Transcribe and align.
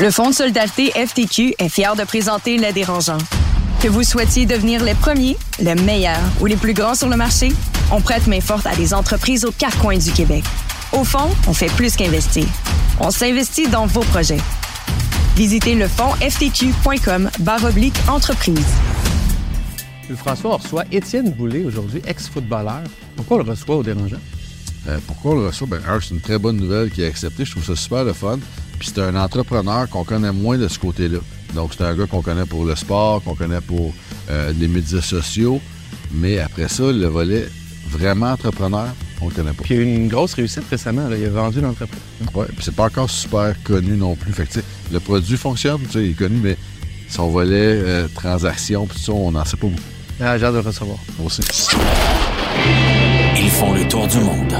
Le 0.00 0.12
Fonds 0.12 0.30
de 0.30 0.34
solidarité 0.34 0.92
FTQ 0.92 1.56
est 1.58 1.68
fier 1.68 1.96
de 1.96 2.04
présenter 2.04 2.56
Les 2.56 2.72
Dérangeants. 2.72 3.18
Que 3.82 3.88
vous 3.88 4.04
souhaitiez 4.04 4.46
devenir 4.46 4.84
les 4.84 4.94
premiers, 4.94 5.36
les 5.58 5.74
meilleurs 5.74 6.22
ou 6.40 6.46
les 6.46 6.54
plus 6.54 6.72
grands 6.72 6.94
sur 6.94 7.08
le 7.08 7.16
marché, 7.16 7.48
on 7.90 8.00
prête 8.00 8.28
main 8.28 8.40
forte 8.40 8.64
à 8.66 8.76
des 8.76 8.94
entreprises 8.94 9.44
aux 9.44 9.50
quatre 9.50 9.76
coins 9.80 9.98
du 9.98 10.12
Québec. 10.12 10.44
Au 10.92 11.02
fond, 11.02 11.28
on 11.48 11.52
fait 11.52 11.70
plus 11.74 11.96
qu'investir. 11.96 12.44
On 13.00 13.10
s'investit 13.10 13.66
dans 13.66 13.86
vos 13.86 14.02
projets. 14.02 14.38
Visitez 15.34 15.74
le 15.74 15.88
ftq.com 15.88 17.28
oblique 17.64 17.96
entreprise. 18.08 18.66
François, 20.16 20.58
reçoit 20.58 20.84
Étienne 20.92 21.32
Boulay 21.32 21.64
aujourd'hui, 21.64 22.00
ex-footballeur. 22.06 22.84
Pourquoi 23.16 23.38
on 23.38 23.42
le 23.42 23.50
reçoit 23.50 23.76
au 23.76 23.82
dérangeant? 23.82 24.18
Euh, 24.88 24.98
pourquoi 25.06 25.32
on 25.32 25.34
le 25.36 25.46
reçoit? 25.46 25.66
Ben, 25.66 25.80
c'est 26.00 26.14
une 26.14 26.20
très 26.20 26.38
bonne 26.38 26.56
nouvelle 26.56 26.90
qui 26.90 27.04
a 27.04 27.06
accepté. 27.06 27.44
Je 27.44 27.50
trouve 27.52 27.64
ça 27.64 27.76
super 27.76 28.04
le 28.04 28.12
fun. 28.12 28.38
Puis 28.78 28.90
c'est 28.94 29.02
un 29.02 29.16
entrepreneur 29.16 29.88
qu'on 29.88 30.04
connaît 30.04 30.32
moins 30.32 30.56
de 30.56 30.68
ce 30.68 30.78
côté-là. 30.78 31.18
Donc, 31.54 31.72
c'est 31.76 31.84
un 31.84 31.94
gars 31.94 32.06
qu'on 32.06 32.22
connaît 32.22 32.46
pour 32.46 32.64
le 32.64 32.74
sport, 32.76 33.22
qu'on 33.22 33.34
connaît 33.34 33.60
pour 33.60 33.92
euh, 34.30 34.52
les 34.58 34.68
médias 34.68 35.02
sociaux. 35.02 35.60
Mais 36.12 36.38
après 36.38 36.68
ça, 36.68 36.84
le 36.84 37.06
volet 37.06 37.48
vraiment 37.90 38.32
entrepreneur, 38.32 38.88
on 39.20 39.28
le 39.28 39.34
connaît 39.34 39.52
pas. 39.52 39.62
Puis 39.62 39.74
il 39.74 39.78
a 39.78 39.82
eu 39.82 39.94
une 39.96 40.08
grosse 40.08 40.34
réussite 40.34 40.64
récemment. 40.70 41.08
Il 41.10 41.24
a 41.24 41.30
vendu 41.30 41.60
l'entreprise. 41.60 42.00
Oui, 42.34 42.46
puis 42.48 42.64
c'est 42.64 42.74
pas 42.74 42.86
encore 42.86 43.10
super 43.10 43.54
connu 43.64 43.96
non 43.96 44.14
plus. 44.14 44.32
Fait 44.32 44.46
que, 44.46 44.60
le 44.92 45.00
produit 45.00 45.36
fonctionne, 45.36 45.80
il 45.94 46.10
est 46.10 46.14
connu, 46.14 46.38
mais 46.42 46.56
son 47.08 47.28
volet 47.28 47.80
euh, 47.82 48.08
transaction, 48.14 48.86
puis 48.86 48.98
ça, 48.98 49.12
on 49.12 49.32
n'en 49.32 49.44
sait 49.44 49.56
pas 49.56 49.66
beaucoup. 49.66 49.82
Ah, 50.20 50.38
j'ai 50.38 50.44
hâte 50.44 50.54
de 50.54 50.58
le 50.58 50.66
recevoir. 50.66 50.98
Aussi. 51.24 51.42
Font 53.58 53.72
le 53.72 53.88
tour 53.88 54.06
du 54.06 54.20
monde. 54.20 54.54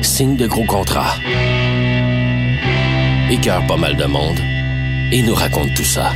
Signe 0.00 0.36
de 0.36 0.46
gros 0.46 0.64
contrats. 0.64 1.16
Écœurent 3.30 3.66
pas 3.66 3.76
mal 3.76 3.94
de 3.94 4.06
monde. 4.06 4.38
Et 5.12 5.20
nous 5.20 5.34
racontent 5.34 5.74
tout 5.76 5.84
ça. 5.84 6.14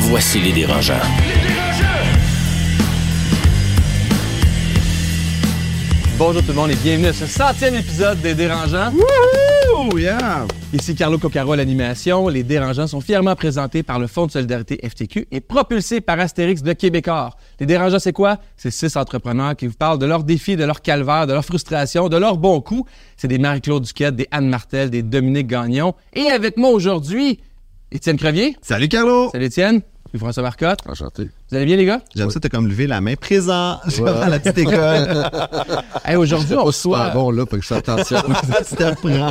Voici 0.00 0.40
les 0.40 0.52
dérangeants. 0.52 1.00
Bonjour 6.20 6.42
tout 6.42 6.48
le 6.48 6.54
monde 6.54 6.70
et 6.70 6.76
bienvenue 6.76 7.06
à 7.06 7.12
ce 7.14 7.24
centième 7.24 7.74
épisode 7.76 8.20
des 8.20 8.34
Dérangeants. 8.34 8.92
Wouhou! 8.92 9.96
Yeah! 9.96 10.46
Ici 10.70 10.94
Carlo 10.94 11.16
Coccaro 11.16 11.52
à 11.52 11.56
l'animation. 11.56 12.28
Les 12.28 12.42
Dérangeants 12.42 12.86
sont 12.86 13.00
fièrement 13.00 13.34
présentés 13.34 13.82
par 13.82 13.98
le 13.98 14.06
Fonds 14.06 14.26
de 14.26 14.30
solidarité 14.30 14.78
FTQ 14.86 15.28
et 15.30 15.40
propulsés 15.40 16.02
par 16.02 16.20
Astérix 16.20 16.62
de 16.62 16.74
Québécois. 16.74 17.30
Les 17.58 17.64
Dérangeants, 17.64 17.98
c'est 17.98 18.12
quoi? 18.12 18.36
C'est 18.58 18.70
six 18.70 18.98
entrepreneurs 18.98 19.56
qui 19.56 19.66
vous 19.66 19.72
parlent 19.72 19.98
de 19.98 20.04
leurs 20.04 20.22
défis, 20.22 20.56
de 20.56 20.64
leurs 20.64 20.82
calvaires, 20.82 21.26
de 21.26 21.32
leurs 21.32 21.46
frustrations, 21.46 22.10
de 22.10 22.18
leurs 22.18 22.36
bons 22.36 22.60
coups. 22.60 22.90
C'est 23.16 23.28
des 23.28 23.38
Marie-Claude 23.38 23.84
Duquette, 23.84 24.14
des 24.14 24.28
Anne 24.30 24.50
Martel, 24.50 24.90
des 24.90 25.02
Dominique 25.02 25.46
Gagnon. 25.46 25.94
Et 26.12 26.26
avec 26.26 26.58
moi 26.58 26.68
aujourd'hui, 26.68 27.40
Étienne 27.90 28.18
Crevier. 28.18 28.58
Salut 28.60 28.88
Carlo! 28.88 29.30
Salut 29.32 29.46
Étienne. 29.46 29.80
Puis 30.10 30.18
François 30.18 30.42
Marcotte? 30.42 30.80
Enchanté. 30.88 31.30
Vous 31.48 31.56
allez 31.56 31.66
bien, 31.66 31.76
les 31.76 31.84
gars? 31.84 32.00
J'aime 32.16 32.30
ça, 32.30 32.40
t'as 32.40 32.48
comme 32.48 32.66
levé 32.66 32.86
la 32.88 33.00
main. 33.00 33.14
Présent! 33.14 33.78
Je 33.86 34.02
vais 34.02 34.10
à 34.10 34.28
la 34.28 34.38
petite 34.40 34.58
école. 34.58 35.30
Hey, 36.04 36.16
aujourd'hui, 36.16 36.56
on 36.56 36.64
reçoit. 36.64 36.98
Ah 37.04 37.10
bon, 37.10 37.30
là, 37.30 37.46
pour 37.46 37.56
que 37.58 37.62
je 37.62 37.68
fasse 37.68 37.78
attention. 37.78 38.16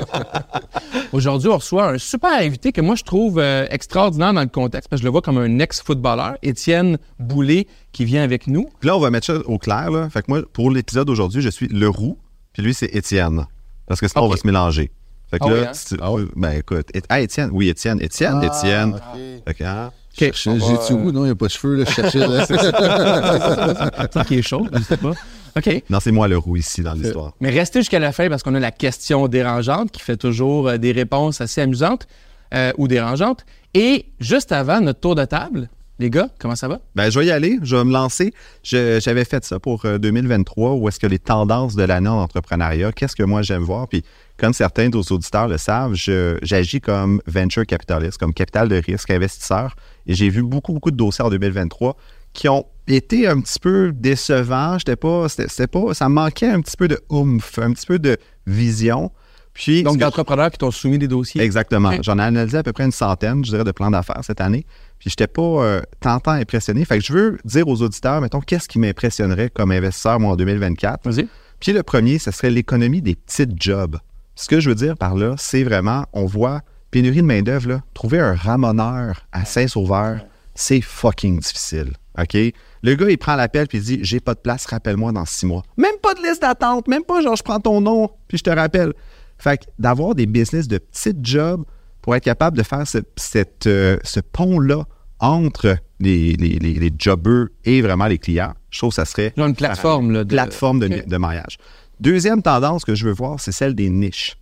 Aujourd'hui, 1.11 1.49
on 1.49 1.57
reçoit 1.57 1.89
un 1.89 1.97
super 1.97 2.31
invité 2.31 2.71
que 2.71 2.79
moi, 2.81 2.95
je 2.95 3.03
trouve 3.03 3.39
euh, 3.39 3.65
extraordinaire 3.69 4.33
dans 4.33 4.41
le 4.41 4.47
contexte, 4.47 4.89
parce 4.89 4.99
que 4.99 5.03
je 5.03 5.07
le 5.07 5.11
vois 5.11 5.21
comme 5.21 5.37
un 5.37 5.59
ex-footballeur, 5.59 6.37
Étienne 6.41 6.97
Boulay, 7.19 7.67
qui 7.91 8.05
vient 8.05 8.23
avec 8.23 8.47
nous. 8.47 8.69
Puis 8.79 8.87
là, 8.87 8.95
on 8.95 8.99
va 8.99 9.09
mettre 9.09 9.25
ça 9.27 9.33
au 9.45 9.57
clair. 9.57 9.91
Là. 9.91 10.09
Fait 10.09 10.21
que 10.21 10.25
moi, 10.29 10.41
pour 10.53 10.71
l'épisode 10.71 11.07
d'aujourd'hui, 11.07 11.41
je 11.41 11.49
suis 11.49 11.67
le 11.67 11.89
roux, 11.89 12.17
puis 12.53 12.63
lui, 12.63 12.73
c'est 12.73 12.93
Étienne. 12.95 13.45
Parce 13.87 13.99
que 13.99 14.07
sinon, 14.07 14.25
on 14.25 14.29
va 14.29 14.37
se 14.37 14.45
mélanger. 14.47 14.91
Fait 15.31 15.39
que 15.39 15.45
Ah 15.45 15.49
là, 15.49 15.55
oui, 15.55 15.65
hein? 15.67 15.73
si 15.73 15.85
tu- 15.95 15.97
ben 16.35 16.51
écoute, 16.51 16.87
Et- 16.93 17.01
ah, 17.09 17.19
Étienne, 17.19 17.49
oui, 17.51 17.69
Étienne, 17.69 18.01
Étienne, 18.01 18.41
Étienne. 18.43 18.99
Fait 19.45 19.53
que, 19.53 19.63
hein, 19.63 19.91
OK. 20.21 20.31
J'ai-tu 20.33 20.93
où? 20.93 21.11
Non, 21.11 21.21
il 21.23 21.27
n'y 21.27 21.31
a 21.31 21.35
pas 21.35 21.45
de 21.47 21.51
cheveux, 21.51 21.75
là. 21.75 21.85
Je 21.87 21.91
cherchais, 21.91 22.19
là. 22.27 22.45
Ça 24.13 24.23
qui 24.25 24.35
est 24.39 24.41
chaud, 24.41 24.67
je 24.73 24.81
sais 24.83 24.97
pas. 24.97 25.11
OK. 25.57 25.83
Non, 25.89 25.99
c'est 25.99 26.11
moi 26.11 26.27
le 26.27 26.37
roux 26.37 26.57
ici 26.57 26.81
dans 26.81 26.93
l'histoire. 26.93 27.33
Mais 27.39 27.49
restez 27.49 27.79
jusqu'à 27.79 27.99
la 27.99 28.11
fin 28.11 28.29
parce 28.29 28.43
qu'on 28.43 28.53
a 28.55 28.59
la 28.59 28.71
question 28.71 29.27
dérangeante 29.27 29.91
qui 29.91 30.01
fait 30.01 30.17
toujours 30.17 30.67
euh, 30.69 30.77
des 30.77 30.91
réponses 30.91 31.41
assez 31.41 31.61
amusantes 31.61 32.07
euh, 32.53 32.71
ou 32.77 32.87
dérangeantes. 32.87 33.45
Et 33.73 34.05
juste 34.19 34.51
avant 34.51 34.79
notre 34.81 34.99
tour 34.99 35.15
de 35.15 35.25
table, 35.25 35.69
les 35.97 36.09
gars, 36.09 36.29
comment 36.39 36.55
ça 36.55 36.67
va? 36.67 36.79
Ben, 36.95 37.09
je 37.09 37.19
vais 37.19 37.25
y 37.25 37.31
aller, 37.31 37.57
je 37.63 37.75
vais 37.75 37.83
me 37.83 37.91
lancer. 37.91 38.33
Je- 38.63 38.99
J'avais 39.01 39.25
fait 39.25 39.43
ça 39.43 39.59
pour 39.59 39.85
euh, 39.85 39.97
2023, 39.97 40.73
où 40.75 40.87
est-ce 40.87 40.99
que 40.99 41.07
les 41.07 41.19
tendances 41.19 41.75
de 41.75 41.83
l'année 41.83 42.09
en 42.09 42.21
entrepreneuriat, 42.21 42.91
qu'est-ce 42.91 43.15
que 43.15 43.23
moi 43.23 43.41
j'aime 43.41 43.63
voir? 43.63 43.87
Puis, 43.87 44.03
comme 44.39 44.53
certains 44.53 44.89
de 44.89 44.97
vos 44.97 45.03
auditeurs 45.13 45.47
le 45.47 45.57
savent, 45.57 45.93
j'agis 45.93 46.81
comme 46.81 47.21
venture 47.27 47.65
capitaliste, 47.65 48.17
comme 48.17 48.33
capital 48.33 48.69
de 48.69 48.75
risque, 48.75 49.11
investisseur. 49.11 49.75
Et 50.07 50.15
j'ai 50.15 50.29
vu 50.29 50.41
beaucoup, 50.41 50.73
beaucoup 50.73 50.91
de 50.91 50.97
dossiers 50.97 51.23
en 51.23 51.29
2023 51.29 51.95
qui 52.33 52.47
ont 52.47 52.65
été 52.87 53.27
un 53.27 53.39
petit 53.41 53.59
peu 53.59 53.91
décevants. 53.93 54.77
J'étais 54.77 54.95
pas, 54.95 55.27
c'était 55.29 55.67
pas, 55.67 55.93
ça 55.93 56.09
manquait 56.09 56.47
un 56.47 56.61
petit 56.61 56.77
peu 56.77 56.87
de 56.87 56.99
oomph, 57.09 57.59
un 57.59 57.73
petit 57.73 57.85
peu 57.85 57.99
de 57.99 58.17
vision. 58.47 59.11
Puis, 59.53 59.83
Donc, 59.83 59.97
d'entrepreneurs 59.97 60.51
qui 60.51 60.57
t'ont 60.57 60.71
soumis 60.71 60.97
des 60.97 61.07
dossiers. 61.07 61.41
Exactement. 61.41 61.91
J'en 62.01 62.17
ai 62.17 62.21
analysé 62.21 62.57
à 62.59 62.63
peu 62.63 62.71
près 62.71 62.85
une 62.85 62.91
centaine, 62.91 63.43
je 63.43 63.51
dirais, 63.51 63.63
de 63.63 63.71
plans 63.71 63.91
d'affaires 63.91 64.23
cette 64.23 64.39
année. 64.39 64.65
Puis, 64.99 65.09
je 65.09 65.13
n'étais 65.13 65.27
pas 65.27 65.41
euh, 65.41 65.81
tant 65.99 66.19
tant 66.19 66.31
impressionné. 66.31 66.85
Fait 66.85 66.99
que 66.99 67.03
je 67.03 67.11
veux 67.11 67.37
dire 67.43 67.67
aux 67.67 67.81
auditeurs, 67.81 68.21
mettons, 68.21 68.39
qu'est-ce 68.39 68.69
qui 68.69 68.79
m'impressionnerait 68.79 69.49
comme 69.49 69.71
investisseur, 69.71 70.19
moi, 70.19 70.31
en 70.31 70.35
2024. 70.37 71.09
Vas-y. 71.09 71.27
Puis, 71.59 71.73
le 71.73 71.83
premier, 71.83 72.19
ce 72.19 72.31
serait 72.31 72.51
l'économie 72.51 73.01
des 73.01 73.15
petites 73.15 73.61
jobs. 73.61 73.97
Ce 74.41 74.47
que 74.47 74.61
je 74.61 74.69
veux 74.69 74.75
dire 74.75 74.95
par 74.97 75.15
là, 75.15 75.35
c'est 75.37 75.63
vraiment, 75.63 76.05
on 76.13 76.25
voit 76.25 76.61
pénurie 76.91 77.17
de 77.17 77.23
main-d'œuvre. 77.23 77.81
Trouver 77.93 78.19
un 78.19 78.33
ramoneur 78.35 79.25
à 79.33 79.43
Saint-Sauveur, 79.43 80.21
c'est 80.55 80.79
fucking 80.79 81.39
difficile. 81.39 81.91
OK? 82.17 82.37
Le 82.81 82.95
gars, 82.95 83.09
il 83.09 83.17
prend 83.17 83.35
l'appel 83.35 83.67
puis 83.67 83.79
il 83.79 83.83
dit 83.83 83.99
J'ai 84.01 84.21
pas 84.21 84.33
de 84.35 84.39
place, 84.39 84.65
rappelle-moi 84.65 85.11
dans 85.11 85.25
six 85.25 85.45
mois. 85.45 85.63
Même 85.77 85.95
pas 86.01 86.13
de 86.13 86.21
liste 86.21 86.41
d'attente, 86.41 86.87
même 86.87 87.03
pas 87.03 87.21
genre 87.21 87.35
je 87.35 87.43
prends 87.43 87.59
ton 87.59 87.81
nom 87.81 88.09
puis 88.29 88.37
je 88.37 88.43
te 88.43 88.49
rappelle. 88.49 88.93
Fait 89.37 89.57
que 89.57 89.65
d'avoir 89.77 90.15
des 90.15 90.25
business 90.25 90.67
de 90.69 90.77
petites 90.77 91.25
jobs 91.25 91.63
pour 92.01 92.15
être 92.15 92.23
capable 92.23 92.57
de 92.57 92.63
faire 92.63 92.87
ce, 92.87 92.99
cette, 93.17 93.67
euh, 93.67 93.97
ce 94.03 94.21
pont-là 94.21 94.83
entre 95.19 95.75
les, 95.99 96.33
les, 96.37 96.59
les, 96.59 96.73
les 96.75 96.91
jobbers 96.97 97.47
et 97.65 97.81
vraiment 97.81 98.07
les 98.07 98.17
clients, 98.17 98.53
je 98.69 98.77
trouve 98.79 98.91
que 98.91 98.95
ça 98.95 99.03
serait 99.05 99.33
Genre 99.35 99.47
une 99.47 99.55
plateforme, 99.55 100.11
là, 100.11 100.23
de- 100.23 100.29
plateforme 100.33 100.79
de, 100.79 100.85
Ok. 100.87 101.07
de 101.07 101.17
maillage. 101.17 101.57
Deuxième 101.99 102.41
tendance 102.41 102.85
que 102.85 102.95
je 102.95 103.05
veux 103.05 103.13
voir, 103.13 103.39
c'est 103.39 103.51
celle 103.51 103.75
des 103.75 103.89
niches. 103.89 104.37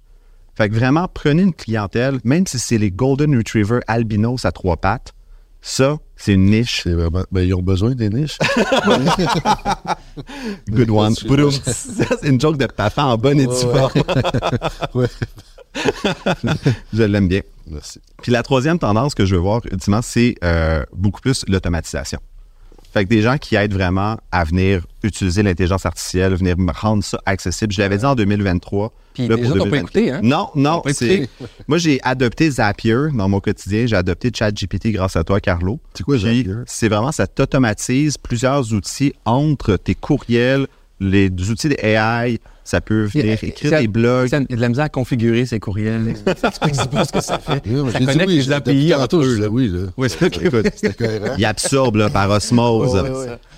Fait 0.55 0.69
que 0.69 0.75
vraiment, 0.75 1.07
prenez 1.11 1.43
une 1.43 1.53
clientèle, 1.53 2.19
même 2.23 2.45
si 2.47 2.57
c'est 2.59 2.77
les 2.77 2.89
Golden 2.91 3.35
Retriever 3.37 3.79
albinos 3.87 4.45
à 4.45 4.51
trois 4.51 4.77
pattes, 4.77 5.13
ça, 5.61 5.97
c'est 6.15 6.33
une 6.33 6.45
niche. 6.45 6.81
C'est 6.83 6.93
vraiment- 6.93 7.23
Ben, 7.31 7.41
ils 7.41 7.53
ont 7.53 7.61
besoin 7.61 7.93
des 7.95 8.09
niches. 8.09 8.37
Good 10.69 10.89
one. 10.89 11.13
C'est- 11.65 12.23
une 12.27 12.39
joke 12.39 12.57
de 12.57 12.65
papa 12.67 13.03
en 13.03 13.17
bonne 13.17 13.39
et 13.39 13.47
due 13.47 13.53
forme. 13.53 13.91
Ouais. 14.93 15.07
Je 16.93 17.03
l'aime 17.03 17.27
bien. 17.27 17.41
Merci. 17.67 17.99
Puis 18.23 18.31
la 18.31 18.41
troisième 18.43 18.79
tendance 18.79 19.13
que 19.13 19.25
je 19.25 19.35
veux 19.35 19.41
voir, 19.41 19.61
ultimement, 19.71 20.01
c'est 20.01 20.35
euh, 20.43 20.83
beaucoup 20.93 21.21
plus 21.21 21.43
l'automatisation. 21.47 22.19
Fait 22.97 23.03
que 23.05 23.09
des 23.09 23.21
gens 23.21 23.37
qui 23.37 23.55
aident 23.55 23.73
vraiment 23.73 24.17
à 24.31 24.43
venir 24.43 24.87
utiliser 25.03 25.43
l'intelligence 25.43 25.85
artificielle, 25.85 26.33
venir 26.33 26.57
me 26.57 26.71
rendre 26.71 27.03
ça 27.03 27.19
accessible. 27.27 27.71
Je 27.71 27.79
l'avais 27.79 27.99
dit 27.99 28.05
en 28.05 28.15
2023. 28.15 28.91
Puis 29.13 29.27
Là, 29.27 29.35
les 29.35 29.43
pour 29.43 29.51
autres 29.51 29.57
n'ont 29.59 29.63
pas 29.65 29.77
2024. 29.81 29.97
écouté, 29.97 30.11
hein? 30.11 30.19
Non, 30.23 30.49
non. 30.55 30.81
c'est-. 30.91 31.29
Moi, 31.67 31.77
j'ai 31.77 31.99
adopté 32.01 32.49
Zapier 32.49 32.95
dans 33.13 33.29
mon 33.29 33.39
quotidien. 33.39 33.85
J'ai 33.85 33.95
adopté 33.95 34.31
ChatGPT 34.33 34.93
grâce 34.93 35.15
à 35.15 35.23
toi, 35.23 35.39
Carlo. 35.39 35.79
C'est 35.93 36.01
quoi, 36.03 36.17
Puis, 36.17 36.37
Zapier? 36.37 36.55
C'est 36.65 36.89
vraiment, 36.89 37.11
ça 37.11 37.27
t'automatise 37.27 38.17
plusieurs 38.17 38.73
outils 38.73 39.13
entre 39.25 39.77
tes 39.77 39.93
courriels, 39.93 40.65
les 40.99 41.29
outils 41.51 41.69
de 41.69 41.75
AI. 41.79 42.39
Ça 42.67 42.81
peut 42.81 43.05
venir 43.05 43.41
écrire 43.41 43.69
Ça- 43.71 43.79
des 43.79 43.87
blogs. 43.87 44.27
ça- 44.27 44.39
Il 44.39 44.47
y 44.49 44.53
a 44.53 44.55
de 44.57 44.61
la 44.61 44.67
misère 44.67 44.83
à 44.83 44.89
configurer 44.89 45.45
ces 45.45 45.57
courriels. 45.57 46.15
Je 46.27 46.73
sais 46.73 46.87
pas 46.89 47.05
ce 47.05 47.13
que 47.13 47.21
ça 47.21 47.39
fait. 47.39 47.63
Oui, 47.65 47.81
mais 47.85 47.91
ça 47.93 47.99
connecte 47.99 48.27
oui, 48.27 48.35
les 48.35 48.51
API 48.51 48.93
entre 48.93 49.07
tantôt, 49.07 49.23
eux. 49.23 49.39
là, 49.39 49.47
oui, 49.47 49.69
là. 49.69 49.79
Oui, 49.95 50.09
c'est 50.09 50.29
cohérent. 50.97 51.35
il 51.37 51.45
absorbe 51.45 51.95
là, 51.95 52.09
par 52.09 52.29
osmose. 52.29 53.01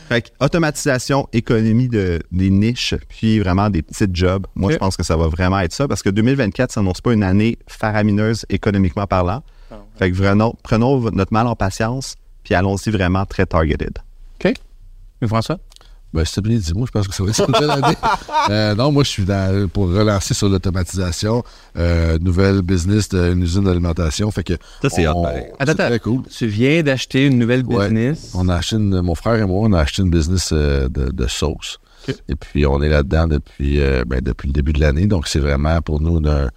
Fait 0.10 0.22
que 0.22 0.30
automatisation, 0.40 1.28
économie 1.34 1.88
de, 1.88 2.20
des 2.32 2.52
niches, 2.52 2.94
puis 3.10 3.40
vraiment 3.40 3.72
des 3.72 3.82
petites 3.82 4.16
jobs. 4.16 4.46
Moi, 4.54 4.72
je 4.74 4.78
pense 4.78 4.96
que 4.96 5.04
ça 5.04 5.18
va 5.18 5.28
vraiment 5.28 5.60
être 5.60 5.74
ça 5.74 5.88
parce 5.88 6.04
que 6.04 6.10
2024 6.12 6.72
s'annonce 6.72 7.02
pas 7.02 7.14
une 7.14 7.24
année 7.24 7.58
faramineuse 7.68 8.46
économiquement 8.50 9.08
parlant. 9.08 9.42
Fait 9.98 10.12
que 10.12 10.16
vraiment, 10.16 10.56
prenons 10.62 11.00
notre 11.12 11.34
mal 11.34 11.48
en 11.48 11.56
patience, 11.56 12.14
puis 12.44 12.54
allons-y 12.54 12.92
vraiment 12.92 13.26
très 13.26 13.48
targeted. 13.48 13.98
OK. 14.44 14.54
Mais 15.22 15.28
François? 15.28 15.60
Ben, 16.14 16.24
c'est 16.26 16.42
bien 16.42 16.58
dit. 16.58 16.74
Moi, 16.74 16.86
je 16.88 16.92
pense 16.92 17.08
que 17.08 17.14
ça 17.14 17.24
va 17.24 17.30
être 17.30 17.46
une 17.48 17.52
belle 17.60 17.70
année. 17.72 17.96
Euh, 18.50 18.74
non, 18.74 18.92
moi, 18.92 19.04
je 19.04 19.10
suis 19.10 19.26
dans, 19.26 19.68
pour 19.70 19.90
relancer 19.90 20.34
sur 20.34 20.50
l'automatisation, 20.50 21.44
euh, 21.78 22.18
nouvelle 22.20 22.62
business 22.64 23.08
d'une 23.10 23.44
usine 23.44 23.64
d'alimentation. 23.66 24.32
Fait 24.32 24.44
que. 24.44 24.54
Ça, 24.82 24.90
c'est 24.90 25.08
hot, 25.08 25.14
on-. 25.18 25.28
Attends, 25.60 25.74
très 25.76 26.00
cool. 26.00 26.24
Tu 26.36 26.48
viens 26.48 26.82
d'acheter 26.82 27.26
une 27.28 27.38
nouvelle 27.38 27.64
Ouais. 27.66 27.86
business? 27.90 28.32
On 28.34 28.50
a 28.50 28.56
acheté 28.56 28.78
une- 28.78 29.02
mon 29.02 29.14
frère 29.14 29.36
et 29.36 29.46
moi, 29.46 29.68
on 29.70 29.74
a 29.74 29.82
acheté 29.82 30.02
une 30.02 30.10
business 30.10 30.50
euh, 30.52 30.90
de, 30.90 31.12
de 31.12 31.28
sauce. 31.28 31.78
Et 32.28 32.36
puis, 32.36 32.66
on 32.66 32.82
est 32.82 32.90
là-dedans 32.90 33.28
depuis, 33.28 33.80
euh, 33.82 34.04
ben, 34.08 34.20
depuis 34.22 34.48
le 34.48 34.54
début 34.54 34.74
de 34.74 34.80
l'année. 34.80 35.06
Donc, 35.06 35.28
c'est 35.28 35.40
vraiment 35.40 35.80
pour 35.82 36.02
nous 36.02 36.18
une, 36.18 36.50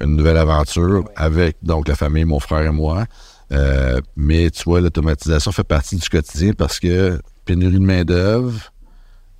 une 0.00 0.14
nouvelle 0.16 0.36
aventure 0.36 1.04
avec 1.16 1.56
donc 1.64 1.88
la 1.88 1.96
famille, 1.96 2.24
mon 2.24 2.38
frère 2.38 2.60
et 2.64 2.70
moi. 2.70 3.06
Euh, 3.50 3.98
mais 4.16 4.50
tu 4.50 4.62
vois, 4.64 4.80
l'automatisation 4.80 5.50
fait 5.50 5.64
partie 5.64 5.96
du 5.96 6.08
quotidien 6.08 6.52
parce 6.52 6.78
que 6.78 7.18
pénurie 7.44 7.74
de 7.74 7.78
main-d'œuvre 7.80 8.52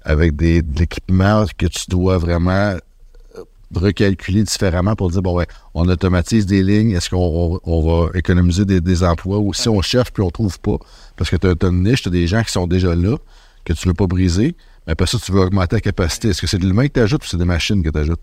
avec 0.02 0.37
des, 0.37 0.62
de 0.62 0.81
l'équipement 0.81 1.44
que 1.56 1.67
tu 1.67 1.85
dois 1.88 2.19
vraiment 2.19 2.75
euh, 3.37 3.44
recalculer 3.75 4.43
différemment 4.43 4.97
pour 4.97 5.11
dire 5.11 5.23
bon 5.23 5.35
ouais, 5.35 5.47
on 5.75 5.88
automatise 5.88 6.47
des 6.47 6.62
lignes, 6.62 6.93
est-ce 6.93 7.11
qu'on 7.11 7.61
on 7.62 7.82
va 7.82 8.19
économiser 8.19 8.64
des, 8.64 8.81
des 8.81 9.05
emplois 9.05 9.38
ou 9.38 9.52
si 9.55 9.69
on 9.69 9.81
cherche 9.82 10.11
puis 10.11 10.23
on 10.23 10.31
trouve 10.31 10.58
pas? 10.61 10.76
Parce 11.17 11.31
que 11.31 11.37
tu 11.37 11.47
as, 11.47 11.69
une 11.69 11.82
niche, 11.82 12.02
tu 12.02 12.08
as 12.08 12.12
des 12.12 12.26
gens 12.26 12.43
qui 12.43 12.52
sont 12.52 12.67
déjà 12.67 12.94
là 12.94 13.17
que 13.64 13.73
tu 13.73 13.88
veux 13.88 13.94
pas 13.94 14.06
briser, 14.06 14.56
mais 14.87 14.93
après 14.93 15.06
ça 15.06 15.19
tu 15.19 15.32
veux 15.32 15.41
augmenter 15.41 15.76
la 15.76 15.81
capacité. 15.81 16.29
Est-ce 16.29 16.41
que 16.41 16.46
c'est 16.46 16.58
de 16.58 16.67
l'humain 16.67 16.88
que 16.88 16.94
tu 16.94 17.00
ajoutes 17.00 17.25
ou 17.25 17.29
c'est 17.29 17.37
des 17.37 17.44
machines 17.44 17.82
que 17.82 17.91
tu 17.91 17.99
ajoutes 17.99 18.23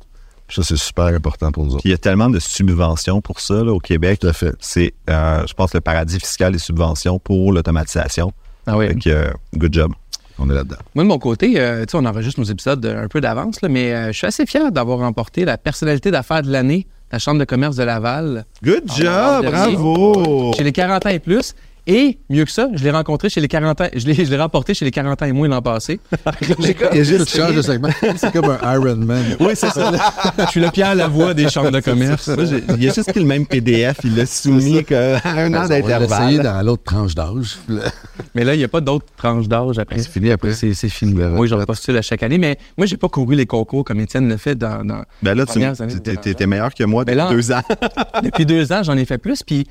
Ça 0.49 0.63
c'est 0.63 0.77
super 0.77 1.05
important 1.05 1.51
pour 1.51 1.65
nous 1.65 1.75
autres. 1.75 1.85
Il 1.85 1.91
y 1.91 1.93
a 1.93 1.97
tellement 1.97 2.29
de 2.29 2.39
subventions 2.39 3.21
pour 3.21 3.39
ça 3.39 3.63
là, 3.63 3.71
au 3.71 3.79
Québec. 3.79 4.19
Tout 4.19 4.27
à 4.27 4.33
fait. 4.33 4.55
C'est, 4.59 4.93
euh, 5.09 5.45
je 5.47 5.53
pense, 5.53 5.73
le 5.75 5.81
paradis 5.81 6.19
fiscal 6.19 6.51
des 6.51 6.59
subventions 6.59 7.19
pour 7.19 7.53
l'automatisation. 7.53 8.33
Ah 8.65 8.77
oui. 8.77 8.87
Fait 8.87 8.95
que, 8.95 9.09
euh, 9.09 9.31
good 9.55 9.73
job. 9.73 9.93
On 10.39 10.49
est 10.49 10.53
là-dedans. 10.53 10.75
Moi, 10.95 11.03
de 11.03 11.09
mon 11.09 11.17
côté, 11.19 11.53
euh, 11.57 11.85
on 11.93 12.05
enregistre 12.05 12.39
nos 12.39 12.45
épisodes 12.45 12.85
euh, 12.85 13.03
un 13.05 13.07
peu 13.07 13.21
d'avance, 13.21 13.57
mais 13.67 13.93
euh, 13.93 14.07
je 14.07 14.17
suis 14.17 14.27
assez 14.27 14.45
fier 14.45 14.71
d'avoir 14.71 14.99
remporté 14.99 15.45
la 15.45 15.57
personnalité 15.57 16.11
d'affaires 16.11 16.43
de 16.43 16.51
l'année 16.51 16.85
de 17.09 17.13
la 17.13 17.19
Chambre 17.19 17.39
de 17.39 17.45
commerce 17.45 17.75
de 17.75 17.83
Laval 17.83 18.45
Good 18.63 18.83
Ah, 18.89 19.39
job, 19.41 19.45
bravo. 19.51 20.53
chez 20.55 20.63
les 20.63 20.71
40 20.71 21.05
ans 21.05 21.09
et 21.09 21.19
plus. 21.19 21.55
Et 21.89 22.19
mieux 22.29 22.43
que 22.43 22.51
ça, 22.51 22.67
je 22.73 22.83
l'ai 22.83 22.91
rencontré 22.91 23.29
chez 23.29 23.39
les 23.39 23.47
40 23.47 23.79
ans, 23.81 23.87
je 23.95 24.05
l'ai, 24.05 24.13
je 24.13 24.29
l'ai 24.29 24.37
remporté 24.37 24.73
chez 24.73 24.83
les 24.83 24.91
40 24.91 25.21
ans 25.21 25.25
et 25.25 25.31
moins 25.31 25.47
l'an 25.47 25.61
passé. 25.61 25.99
Et 26.91 27.03
juste 27.05 27.27
tu 27.31 27.37
changes 27.37 27.55
de 27.55 27.61
segment. 27.61 27.87
C'est 28.17 28.31
comme 28.33 28.49
un 28.61 28.73
Iron 28.75 28.97
Man. 28.97 29.23
Oui, 29.39 29.53
c'est 29.55 29.69
ça. 29.69 29.91
je 30.39 30.45
suis 30.47 30.59
le 30.59 30.69
Pierre 30.69 30.95
Lavoie 30.95 31.33
des 31.33 31.47
chambres 31.49 31.71
de 31.71 31.79
commerce. 31.79 32.27
Moi, 32.27 32.43
j'ai- 32.45 32.63
il 32.77 32.89
a 32.89 32.93
juste 32.93 33.09
pris 33.09 33.19
le 33.21 33.25
même 33.25 33.45
PDF, 33.47 33.99
il 34.03 34.15
l'a 34.17 34.25
soumis 34.25 34.83
que- 34.83 35.15
à 35.15 35.21
un 35.31 35.53
an 35.53 35.63
On 35.63 35.67
va 35.67 35.79
l'essayer 35.79 35.81
d'intervalle. 35.81 36.43
dans 36.43 36.61
l'autre 36.65 36.83
tranche 36.83 37.15
d'âge. 37.15 37.57
Mais 38.35 38.43
là, 38.43 38.53
il 38.53 38.57
n'y 38.57 38.63
a 38.65 38.67
pas 38.67 38.81
d'autres 38.81 39.05
tranches 39.15 39.47
d'âge 39.47 39.79
après. 39.79 39.99
C'est 39.99 40.09
fini 40.11 40.31
après. 40.31 40.53
C'est, 40.53 40.73
c'est 40.73 40.89
fini. 40.89 41.13
Oui, 41.37 41.47
j'en 41.47 41.63
postule 41.65 41.95
à 41.97 42.01
chaque 42.01 42.21
année, 42.21 42.37
mais 42.37 42.57
moi, 42.77 42.85
j'ai 42.85 42.97
pas 42.97 43.07
couru 43.07 43.35
les 43.35 43.45
concours 43.45 43.83
comme 43.85 43.99
Étienne 44.01 44.27
le 44.27 44.37
fait 44.37 44.55
dans, 44.55 44.83
dans- 44.85 45.03
Ben 45.23 45.33
là, 45.35 45.45
tu 45.45 45.53
Premières 45.53 45.79
années 45.81 45.93
de 45.93 45.99
t'es- 45.99 46.11
t'es 46.15 46.33
dérangeant. 46.33 46.37
t'es 46.37 46.47
meilleur 46.47 46.73
que 46.73 46.83
moi 46.83 47.05
Ben 47.05 47.15
depuis 47.17 47.25
là- 47.29 47.33
deux 47.35 47.51
ans. 47.51 48.21
Depuis 48.23 48.45
deux 48.45 48.71
ans, 48.73 48.83
j'en 48.83 48.97
ai 48.97 49.05
fait 49.05 49.17
plus. 49.17 49.41
Puis, 49.43 49.65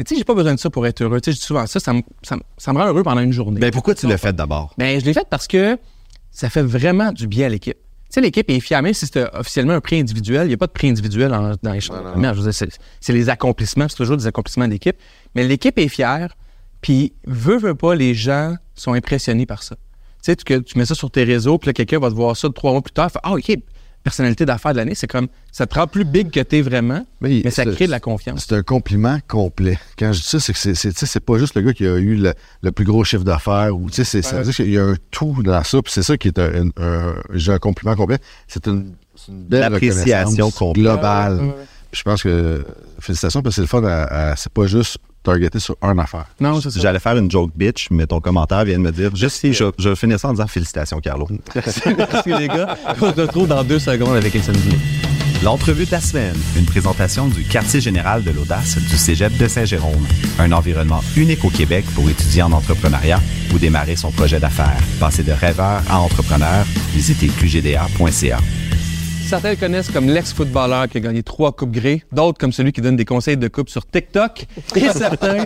mais 0.00 0.04
tu 0.04 0.14
sais, 0.14 0.18
j'ai 0.18 0.24
pas 0.24 0.32
besoin 0.34 0.54
de 0.54 0.58
ça 0.58 0.70
pour 0.70 0.86
être 0.86 1.02
heureux. 1.02 1.20
Tu 1.20 1.30
sais, 1.30 1.34
je 1.36 1.40
dis 1.40 1.44
souvent 1.46 1.66
ça, 1.66 1.78
ça 1.78 1.92
me, 1.92 2.00
ça, 2.22 2.36
me- 2.36 2.42
ça 2.56 2.72
me 2.72 2.78
rend 2.78 2.86
heureux 2.86 3.02
pendant 3.02 3.20
une 3.20 3.34
journée. 3.34 3.60
Ben 3.60 3.70
pourquoi 3.70 3.94
tu 3.94 4.06
l'as 4.08 4.16
fait 4.16 4.34
d'abord? 4.34 4.72
Ben, 4.78 4.98
je 4.98 5.04
l'ai 5.04 5.12
fait 5.12 5.26
parce 5.28 5.46
que 5.46 5.78
ça 6.30 6.48
fait 6.48 6.62
vraiment 6.62 7.12
du 7.12 7.26
bien 7.26 7.44
à 7.46 7.48
l'équipe. 7.50 7.76
Tu 7.76 8.14
sais, 8.14 8.20
l'équipe 8.22 8.48
est 8.48 8.60
fière, 8.60 8.82
même 8.82 8.94
si 8.94 9.06
c'est 9.06 9.22
officiellement 9.34 9.74
un 9.74 9.80
prix 9.82 10.00
individuel. 10.00 10.46
Il 10.46 10.48
n'y 10.48 10.54
a 10.54 10.56
pas 10.56 10.66
de 10.68 10.72
prix 10.72 10.88
individuel 10.88 11.34
en- 11.34 11.52
dans 11.62 11.72
les 11.72 11.80
dire, 12.42 12.54
c'est, 12.54 13.12
les 13.12 13.28
accomplissements, 13.28 13.88
c'est 13.90 13.96
toujours 13.96 14.16
des 14.16 14.26
accomplissements 14.26 14.66
d'équipe. 14.68 14.96
Mais 15.34 15.46
l'équipe 15.46 15.78
est 15.78 15.88
fière, 15.88 16.34
puis 16.80 17.12
veut, 17.26 17.58
veut 17.58 17.74
pas, 17.74 17.94
les 17.94 18.14
gens 18.14 18.56
sont 18.74 18.94
impressionnés 18.94 19.44
par 19.44 19.62
ça. 19.62 19.76
Tu 20.24 20.32
sais, 20.32 20.36
tu, 20.62 20.78
mets 20.78 20.86
ça 20.86 20.94
sur 20.94 21.10
tes 21.10 21.24
réseaux, 21.24 21.58
puis 21.58 21.68
là, 21.68 21.72
quelqu'un 21.74 21.98
va 21.98 22.08
te 22.08 22.14
voir 22.14 22.36
ça 22.36 22.48
trois 22.54 22.72
mois 22.72 22.80
plus 22.82 22.92
tard, 22.92 23.10
fait 23.12 23.18
Ah, 23.22 23.32
OK, 23.34 23.52
personnalité 24.02 24.46
d'affaires 24.46 24.72
de 24.72 24.78
l'année, 24.78 24.94
c'est 24.94 25.06
comme, 25.06 25.28
ça 25.52 25.66
te 25.66 25.74
rend 25.74 25.86
plus 25.86 26.04
big 26.04 26.30
que 26.30 26.40
t'es 26.40 26.62
vraiment, 26.62 27.04
Oui, 27.20 27.42
mais 27.44 27.50
ça 27.50 27.64
crée 27.66 27.86
de 27.86 27.90
la 27.90 28.00
confiance. 28.00 28.46
C'est 28.48 28.54
un 28.56 28.62
compliment 28.62 29.18
complet. 29.28 29.78
Quand 29.98 30.12
je 30.12 30.20
dis 30.20 30.26
ça, 30.26 30.40
c'est 30.40 30.52
que 30.52 30.58
c'est, 30.58 30.74
c'est, 30.74 30.92
tu 30.92 30.98
sais, 31.00 31.06
c'est 31.06 31.20
pas 31.20 31.36
juste 31.38 31.54
le 31.54 31.62
gars 31.62 31.72
qui 31.72 31.86
a 31.86 31.96
eu 31.96 32.16
le, 32.16 32.32
le 32.62 32.72
plus 32.72 32.84
gros 32.84 33.04
chiffre 33.04 33.24
d'affaires. 33.24 33.76
Ou, 33.76 33.88
tu 33.90 33.96
sais, 33.96 34.04
c'est, 34.04 34.22
ça 34.22 34.38
veut 34.38 34.44
dire 34.44 34.54
qu'il 34.54 34.70
y 34.70 34.78
a 34.78 34.84
un 34.84 34.94
tout 35.10 35.42
dans 35.42 35.62
ça. 35.64 35.82
Puis 35.82 35.92
c'est 35.92 36.02
ça 36.02 36.16
qui 36.16 36.28
est 36.28 36.38
un, 36.38 36.66
un- 36.78 36.82
un- 36.82 37.14
j'ai 37.34 37.52
un 37.52 37.58
compliment 37.58 37.94
complet. 37.94 38.18
C'est 38.48 38.66
une, 38.66 38.94
c'est 39.14 39.32
une 39.32 39.44
belle 39.44 39.62
complète. 40.50 40.82
globale. 40.82 41.40
Puis 41.90 41.98
je 41.98 42.02
pense 42.04 42.22
que 42.22 42.64
félicitations 43.00 43.42
parce 43.42 43.56
que 43.56 43.56
c'est 43.56 43.60
le 43.62 43.66
fun. 43.66 43.84
À, 43.84 44.30
à- 44.30 44.36
c'est 44.36 44.52
pas 44.52 44.66
juste 44.66 44.98
targeté 45.22 45.58
sur 45.58 45.76
une 45.82 45.98
affaire. 45.98 46.26
Non, 46.40 46.60
c'est 46.60 46.70
ça. 46.70 46.80
J'allais 46.80 46.98
faire 46.98 47.16
une 47.16 47.30
joke 47.30 47.50
bitch, 47.54 47.88
mais 47.90 48.06
ton 48.06 48.20
commentaire 48.20 48.64
vient 48.64 48.78
de 48.78 48.82
me 48.82 48.92
dire, 48.92 49.14
juste 49.14 49.36
si 49.36 49.52
je, 49.52 49.94
finir 49.94 50.18
ça 50.18 50.28
en 50.28 50.32
disant 50.32 50.46
félicitations, 50.46 51.00
Carlo. 51.00 51.28
Merci 51.54 52.32
les 52.38 52.48
gars. 52.48 52.76
On 53.00 53.12
se 53.12 53.20
retrouve 53.20 53.48
dans 53.48 53.64
deux 53.64 53.78
secondes 53.78 54.16
avec 54.16 54.34
Étienne. 54.34 54.56
L'entrevue 55.42 55.86
de 55.86 55.90
la 55.90 56.00
semaine, 56.00 56.36
une 56.54 56.66
présentation 56.66 57.26
du 57.26 57.44
quartier 57.44 57.80
général 57.80 58.22
de 58.22 58.30
l'audace 58.30 58.76
du 58.76 58.98
Cégep 58.98 59.34
de 59.38 59.48
Saint-Jérôme, 59.48 60.06
un 60.38 60.52
environnement 60.52 61.00
unique 61.16 61.42
au 61.46 61.48
Québec 61.48 61.86
pour 61.94 62.10
étudier 62.10 62.42
en 62.42 62.52
entrepreneuriat 62.52 63.20
ou 63.54 63.58
démarrer 63.58 63.96
son 63.96 64.10
projet 64.10 64.38
d'affaires. 64.38 64.80
Passer 64.98 65.22
de 65.22 65.32
rêveur 65.32 65.82
à 65.88 65.98
entrepreneur, 65.98 66.66
visitez 66.92 67.28
qgda.ca. 67.28 68.38
Certains 69.30 69.50
le 69.50 69.56
connaissent 69.56 69.90
comme 69.90 70.08
l'ex-footballeur 70.08 70.88
qui 70.88 70.98
a 70.98 71.00
gagné 71.02 71.22
trois 71.22 71.52
coupes 71.52 71.70
Grey, 71.70 72.02
d'autres 72.10 72.36
comme 72.36 72.50
celui 72.50 72.72
qui 72.72 72.80
donne 72.80 72.96
des 72.96 73.04
conseils 73.04 73.36
de 73.36 73.46
coupe 73.46 73.68
sur 73.68 73.86
TikTok, 73.86 74.44
et 74.74 74.88
certains 74.88 75.44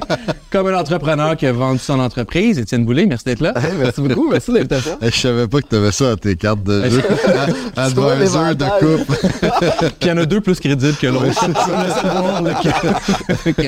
comme 0.51 0.69
un 0.69 0.79
entrepreneur 0.81 1.37
qui 1.37 1.45
a 1.45 1.53
vendu 1.53 1.81
son 1.81 2.01
entreprise. 2.01 2.59
Étienne 2.59 2.87
Boulay, 2.87 3.05
merci 3.05 3.27
d'être 3.27 3.41
là. 3.41 3.53
merci 3.79 4.01
beaucoup. 4.01 4.31
Merci 4.31 4.53
de 4.53 4.57
l'invitation. 4.57 4.97
Je 5.03 5.11
savais 5.11 5.47
pas 5.49 5.61
que 5.61 5.69
tu 5.69 5.77
avais 5.77 5.93
ça 5.93 6.13
à 6.13 6.17
tes 6.17 6.35
cartes 6.35 6.65
de 6.65 6.89
jeu. 6.89 7.03
Advisor 7.77 8.55
de 8.55 8.65
coupe. 8.81 9.17
Puis 9.19 9.91
il 10.01 10.09
y 10.09 10.13
en 10.13 10.17
a 10.17 10.25
deux 10.25 10.41
plus 10.41 10.59
crédibles 10.59 10.97
que 10.97 11.07
l'autre. 11.09 11.27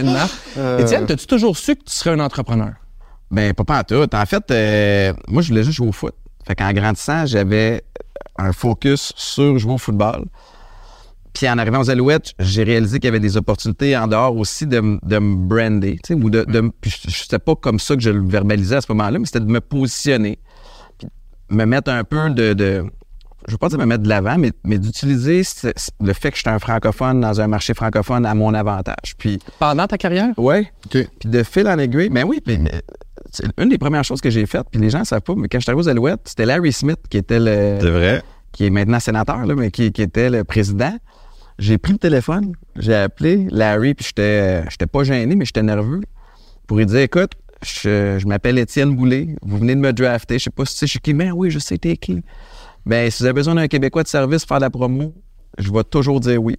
Marche. 0.03 0.31
Étienne, 0.81 1.05
as-tu 1.11 1.27
toujours 1.27 1.59
su 1.59 1.77
que 1.77 1.83
tu 1.83 1.95
serais 1.95 2.13
un 2.13 2.21
entrepreneur? 2.21 2.73
Ben, 3.31 3.53
pas 3.53 3.65
pas 3.65 3.81
en 3.81 3.83
tout. 3.83 4.15
En 4.17 4.25
fait, 4.25 4.51
euh, 4.51 5.13
moi, 5.29 5.43
je 5.43 5.49
voulais 5.49 5.63
juste 5.63 5.77
jouer 5.77 5.89
au 5.89 5.93
foot. 5.93 6.15
Fait 6.47 6.55
qu'en 6.55 6.73
grandissant, 6.73 7.27
j'avais 7.27 7.83
un 8.39 8.53
focus 8.53 9.13
sur 9.17 9.59
jouer 9.59 9.75
au 9.75 9.79
football. 9.79 10.27
Puis 11.33 11.49
en 11.49 11.59
arrivant 11.59 11.81
aux 11.81 11.91
Alouettes, 11.91 12.33
j'ai 12.39 12.63
réalisé 12.63 12.99
qu'il 12.99 13.09
y 13.09 13.09
avait 13.09 13.21
des 13.21 13.37
opportunités 13.37 13.97
en 13.97 14.07
dehors 14.07 14.35
aussi 14.37 14.67
de, 14.67 14.81
me 14.81 15.35
brander. 15.35 15.99
tu 16.03 16.15
sais, 16.15 16.15
Ou 16.15 16.31
de, 16.31 16.45
de 16.45 16.71
C'était 16.83 17.39
pas 17.39 17.55
comme 17.55 17.79
ça 17.79 17.95
que 17.95 18.01
je 18.01 18.11
le 18.11 18.27
verbalisais 18.27 18.77
à 18.77 18.81
ce 18.81 18.91
moment-là, 18.93 19.19
mais 19.19 19.27
c'était 19.27 19.41
de 19.41 19.51
me 19.51 19.61
positionner. 19.61 20.39
Puis 20.99 21.09
me 21.51 21.65
mettre 21.67 21.91
un 21.91 22.05
peu 22.05 22.31
de. 22.31 22.55
de 22.55 22.85
je 23.47 23.53
veux 23.53 23.59
pas 23.59 23.69
dire 23.69 23.79
me 23.79 23.85
mettre 23.85 24.03
de 24.03 24.09
l'avant, 24.09 24.39
mais, 24.39 24.51
mais 24.65 24.79
d'utiliser 24.79 25.43
le 26.01 26.13
fait 26.15 26.31
que 26.31 26.37
je 26.37 26.43
suis 26.43 26.51
un 26.51 26.59
francophone 26.59 27.21
dans 27.21 27.41
un 27.41 27.47
marché 27.47 27.75
francophone 27.75 28.25
à 28.25 28.35
mon 28.35 28.55
avantage. 28.55 29.15
Puis 29.19 29.39
Pendant 29.59 29.87
ta 29.87 29.99
carrière? 29.99 30.31
Ouais. 30.39 30.73
OK. 30.87 31.07
Puis 31.21 31.29
de 31.29 31.43
fil 31.43 31.69
en 31.69 31.79
aiguille, 31.79 32.09
ben 32.09 32.25
oui, 32.25 32.41
puis, 32.45 32.59
mais 32.59 32.83
une 33.59 33.69
des 33.69 33.79
premières 33.79 34.05
choses 34.05 34.21
que 34.21 34.31
j'ai 34.31 34.47
faites, 34.47 34.67
puis 34.71 34.81
les 34.81 34.91
gens 34.91 35.01
ne 35.01 35.05
savent 35.05 35.21
pas, 35.23 35.35
mais 35.37 35.49
quand 35.49 35.59
je 35.59 35.63
suis 35.63 35.71
arrivé 35.71 35.85
aux 35.85 35.89
Alouettes, 35.89 36.21
c'était 36.25 36.47
Larry 36.47 36.73
Smith 36.73 37.01
qui 37.09 37.19
était 37.19 37.39
le. 37.39 37.79
C'est 37.81 37.91
vrai. 37.91 38.23
qui 38.53 38.67
est 38.67 38.71
maintenant 38.71 39.01
sénateur, 39.01 39.45
là, 39.45 39.55
mais 39.55 39.71
qui, 39.71 39.93
qui 39.93 40.03
était 40.03 40.31
le 40.31 40.45
président. 40.45 40.97
J'ai 41.59 41.79
pris 41.79 41.93
le 41.93 41.99
téléphone, 41.99 42.53
j'ai 42.77 42.95
appelé 42.95 43.47
Larry, 43.51 43.95
puis 43.95 44.07
j'étais, 44.07 44.69
j'étais 44.69 44.87
pas 44.87 45.05
gêné, 45.05 45.35
mais 45.37 45.45
j'étais 45.47 45.63
nerveux. 45.63 46.03
Pour 46.67 46.77
lui 46.77 46.85
dire, 46.87 46.99
écoute, 47.01 47.33
je, 47.63 48.19
je 48.19 48.27
m'appelle 48.27 48.59
Étienne 48.59 48.95
Boulay, 48.95 49.37
vous 49.43 49.59
venez 49.59 49.75
de 49.75 49.81
me 49.81 49.93
drafter, 49.93 50.39
je 50.39 50.45
sais 50.45 50.51
pas 50.51 50.65
si 50.67 50.75
tu 50.75 50.79
sais 50.81 50.87
je 50.87 50.91
suis 50.93 51.01
qui, 51.01 51.15
mais 51.15 51.31
oui, 51.31 51.51
je 51.51 51.59
sais 51.59 51.79
t'es 51.79 51.97
qui. 51.97 52.23
Ben, 52.85 53.11
si 53.11 53.23
vous 53.23 53.27
avez 53.27 53.33
besoin 53.33 53.55
d'un 53.55 53.69
Québécois 53.69 54.03
de 54.03 54.09
service 54.09 54.45
pour 54.45 54.49
faire 54.49 54.59
de 54.59 54.65
la 54.65 54.71
promo, 54.71 55.15
je 55.59 55.73
vais 55.73 55.85
toujours 55.85 56.21
dire 56.21 56.43
oui. 56.43 56.57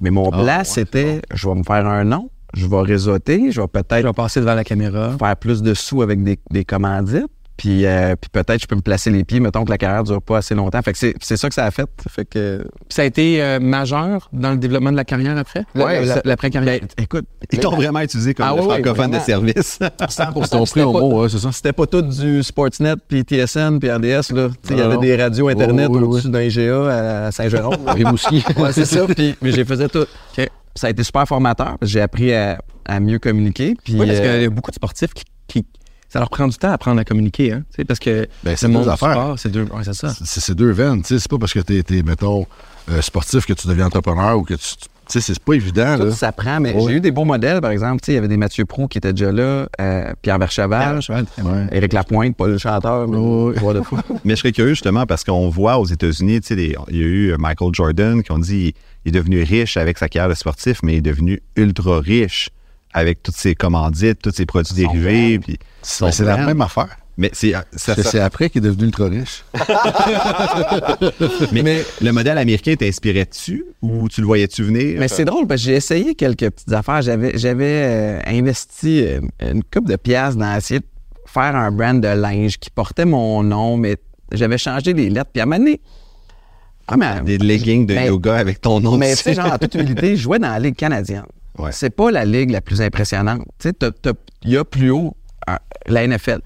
Mais 0.00 0.10
mon 0.10 0.30
plan, 0.30 0.44
ouais, 0.44 0.64
c'était, 0.64 1.22
je 1.32 1.48
vais 1.48 1.54
me 1.54 1.62
faire 1.62 1.86
un 1.86 2.04
nom, 2.04 2.30
je 2.54 2.66
vais 2.66 2.80
réseauter, 2.80 3.50
je 3.50 3.60
vais 3.60 3.68
peut-être 3.68 4.02
vas 4.02 4.12
passer 4.12 4.40
devant 4.40 4.54
la 4.54 4.64
caméra. 4.64 5.16
faire 5.18 5.36
plus 5.36 5.62
de 5.62 5.74
sous 5.74 6.02
avec 6.02 6.22
des, 6.22 6.38
des 6.50 6.64
commandites. 6.64 7.26
Puis, 7.56 7.86
euh, 7.86 8.16
puis 8.20 8.28
peut-être 8.30 8.60
je 8.62 8.66
peux 8.66 8.74
me 8.74 8.80
placer 8.80 9.10
les 9.10 9.24
pieds, 9.24 9.38
mettons 9.38 9.64
que 9.64 9.70
la 9.70 9.78
carrière 9.78 10.02
dure 10.04 10.22
pas 10.22 10.38
assez 10.38 10.54
longtemps. 10.54 10.80
Fait 10.82 10.92
que 10.92 10.98
c'est, 10.98 11.14
c'est 11.20 11.36
ça 11.36 11.48
que 11.48 11.54
ça 11.54 11.64
a 11.64 11.70
fait. 11.70 11.86
Fait 12.08 12.24
que 12.24 12.64
ça 12.88 13.02
a 13.02 13.04
été 13.04 13.42
euh, 13.42 13.60
majeur 13.60 14.28
dans 14.32 14.50
le 14.52 14.56
développement 14.56 14.90
de 14.90 14.96
la 14.96 15.04
carrière 15.04 15.36
après? 15.36 15.64
La- 15.74 16.06
ça- 16.06 16.22
l'après-carrière. 16.24 16.80
écoute, 16.98 17.26
Ils 17.52 17.58
t'ont 17.60 17.76
vraiment 17.76 18.00
utilisé 18.00 18.34
comme 18.34 18.46
Ah 18.48 18.54
le 18.56 18.62
oui, 18.62 18.68
francophone 18.68 19.10
de 19.12 19.18
service. 19.20 19.78
100%. 19.80 20.48
Ton 20.50 20.64
prix 20.64 20.82
au 20.82 20.92
pas- 20.92 21.00
mot, 21.00 21.28
c'est 21.28 21.38
ça. 21.38 21.52
C'était 21.52 21.72
pas 21.72 21.86
tout 21.86 22.02
du 22.02 22.42
Sportsnet, 22.42 22.94
puis 23.06 23.22
TSN, 23.22 23.78
puis 23.78 23.90
RDS. 23.92 24.32
Là. 24.34 24.48
Il 24.70 24.78
y 24.78 24.80
avait 24.80 24.96
des 24.98 25.16
radios 25.16 25.48
Internet 25.48 25.88
Oui, 25.90 25.98
oui, 26.00 26.04
au-dessus 26.04 26.30
d'un 26.30 26.40
IGA 26.42 27.26
à 27.26 27.30
Saint-Jérôme. 27.32 27.76
Rimouski. 27.86 28.42
ouais, 28.56 28.72
c'est 28.72 28.86
ça. 28.86 29.06
Puis, 29.06 29.36
mais 29.42 29.52
j'ai 29.52 29.64
faisais 29.64 29.88
tout. 29.88 30.06
Ça 30.74 30.86
a 30.86 30.90
été 30.90 31.02
super 31.04 31.26
formateur. 31.28 31.76
J'ai 31.82 32.00
appris 32.00 32.32
à, 32.32 32.58
à 32.86 32.98
mieux 32.98 33.18
communiquer. 33.18 33.76
Puis, 33.84 33.92
Oui, 33.92 34.06
parce 34.06 34.18
euh, 34.20 34.32
qu'il 34.32 34.42
y 34.42 34.46
a 34.46 34.50
beaucoup 34.50 34.70
de 34.70 34.74
sportifs 34.76 35.12
qui, 35.12 35.24
qui- 35.46 35.66
Ça 36.12 36.18
leur 36.18 36.28
prend 36.28 36.46
du 36.46 36.56
temps 36.58 36.68
à 36.68 36.72
apprendre 36.72 37.00
à 37.00 37.04
communiquer, 37.04 37.52
hein? 37.52 37.62
Tu 37.70 37.76
sais, 37.76 37.84
parce 37.86 37.98
que 37.98 38.28
Ben, 38.44 38.54
c'est 38.54 38.66
le 38.66 38.72
deux 38.74 38.78
monde 38.80 38.88
affaires. 38.88 39.12
sport, 39.12 39.38
c'est 39.38 39.48
deux. 39.50 39.62
Ouais, 39.62 39.82
c'est 39.82 39.94
ça. 39.94 40.10
C'est 40.12 40.40
c'est 40.40 40.54
deux 40.54 40.70
veines, 40.70 41.00
tu 41.00 41.08
sais. 41.14 41.18
C'est 41.18 41.30
pas 41.30 41.38
parce 41.38 41.54
que 41.54 41.60
t'es, 41.60 41.82
t'es, 41.82 42.02
mettons, 42.02 42.46
euh, 42.90 43.00
sportif 43.00 43.46
que 43.46 43.54
tu 43.54 43.66
deviens 43.66 43.86
entrepreneur 43.86 44.36
ou 44.36 44.42
que 44.42 44.52
tu. 44.54 44.60
Tu 45.10 45.20
sais, 45.20 45.32
c'est 45.32 45.42
pas 45.42 45.54
évident, 45.54 45.96
là. 45.96 46.04
Tout 46.04 46.12
s'apprend, 46.12 46.60
mais 46.60 46.74
Ouais. 46.74 46.82
j'ai 46.86 46.92
eu 46.96 47.00
des 47.00 47.10
beaux 47.10 47.24
modèles, 47.24 47.60
par 47.60 47.70
exemple. 47.70 48.00
Tu 48.02 48.06
sais, 48.06 48.12
Il 48.12 48.14
y 48.16 48.18
avait 48.18 48.28
des 48.28 48.36
Mathieu 48.36 48.64
Pro 48.66 48.86
qui 48.88 48.98
étaient 48.98 49.12
déjà 49.12 49.32
là, 49.32 49.66
euh, 49.80 50.12
Pierre 50.22 50.38
Vercheval, 50.38 51.00
Ouais. 51.08 51.66
Éric 51.72 51.92
Lapointe, 51.94 52.36
pas 52.36 52.46
le 52.46 52.56
chanteur, 52.58 53.08
mais 53.08 53.16
de. 53.16 53.80
Mais 54.24 54.34
je 54.36 54.40
serais 54.40 54.52
curieux 54.52 54.70
justement 54.74 55.06
parce 55.06 55.24
qu'on 55.24 55.48
voit 55.48 55.78
aux 55.78 55.86
États-Unis, 55.86 56.40
tu 56.42 56.54
sais, 56.54 56.74
il 56.90 56.96
y 56.96 57.02
a 57.02 57.06
eu 57.06 57.34
Michael 57.38 57.70
Jordan 57.72 58.22
qui 58.22 58.30
ont 58.32 58.38
dit 58.38 58.74
il 59.04 59.08
est 59.08 59.18
devenu 59.18 59.42
riche 59.42 59.76
avec 59.78 59.96
sa 59.98 60.08
carrière 60.08 60.28
de 60.28 60.34
sportif, 60.34 60.80
mais 60.82 60.92
il 60.94 60.98
est 60.98 61.00
devenu 61.00 61.42
ultra 61.56 61.98
riche 62.00 62.50
avec 62.92 63.22
toutes 63.22 63.36
ses 63.36 63.54
commandites, 63.54 64.20
tous 64.22 64.32
ses 64.32 64.46
produits 64.46 64.74
dérivés. 64.74 65.38
Puis 65.38 65.58
Ben, 66.00 66.10
c'est 66.10 66.24
la 66.24 66.38
même 66.46 66.60
affaire. 66.60 66.96
Mais 67.18 67.28
c'est 67.34 67.52
ça, 67.52 67.94
ça- 67.94 68.02
c'est 68.02 68.20
après 68.20 68.48
qu'il 68.48 68.64
est 68.64 68.68
devenu 68.68 68.84
ultra 68.86 69.04
riche. 69.06 69.44
mais, 71.52 71.84
le 72.00 72.10
modèle 72.10 72.38
américain 72.38 72.74
t'inspirait-tu 72.74 73.64
ou 73.82 74.08
tu 74.08 74.22
le 74.22 74.26
voyais-tu 74.26 74.62
venir? 74.62 74.98
Mais 74.98 75.08
c'est 75.08 75.26
drôle 75.26 75.46
parce 75.46 75.60
que 75.60 75.66
j'ai 75.66 75.74
essayé 75.76 76.14
quelques 76.14 76.48
petites 76.50 76.72
affaires. 76.72 77.02
J'avais, 77.02 77.36
j'avais 77.36 77.82
euh, 77.84 78.20
investi 78.26 79.04
euh, 79.04 79.20
une 79.40 79.62
coupe 79.62 79.88
de 79.88 79.96
pièces 79.96 80.36
dans 80.36 80.56
essayer 80.56 80.80
de 80.80 80.86
faire 81.26 81.54
un 81.54 81.70
brand 81.70 82.00
de 82.00 82.08
linge 82.08 82.58
qui 82.58 82.70
portait 82.70 83.04
mon 83.04 83.42
nom, 83.42 83.76
mais 83.76 83.96
j'avais 84.32 84.58
changé 84.58 84.92
les 84.94 85.10
lettres. 85.10 85.30
Puis 85.32 85.40
à 85.40 85.44
un 85.44 85.46
moment 85.46 85.58
donné, 85.58 85.80
ah, 86.88 86.96
mais- 86.96 87.20
des 87.22 87.38
leggings 87.38 87.86
de 87.86 87.94
mais- 87.94 88.06
yoga 88.06 88.36
avec 88.36 88.60
ton 88.60 88.80
nom 88.80 88.96
mais 88.96 89.14
tu 89.16 89.22
sais, 89.22 89.34
genre, 89.34 89.52
en 89.52 89.58
toute 89.58 89.74
humilité, 89.74 90.16
je 90.16 90.22
jouais 90.22 90.38
dans 90.38 90.50
la 90.50 90.58
Ligue 90.58 90.76
canadienne. 90.76 91.24
Ouais. 91.58 91.72
C'est 91.72 91.90
pas 91.90 92.10
la 92.10 92.24
ligue 92.24 92.50
la 92.50 92.60
plus 92.60 92.80
impressionnante. 92.80 93.46
Il 93.64 94.50
y 94.50 94.56
a 94.56 94.64
plus 94.64 94.90
haut 94.90 95.16
euh, 95.48 95.56
la 95.86 96.06
NFL. 96.06 96.40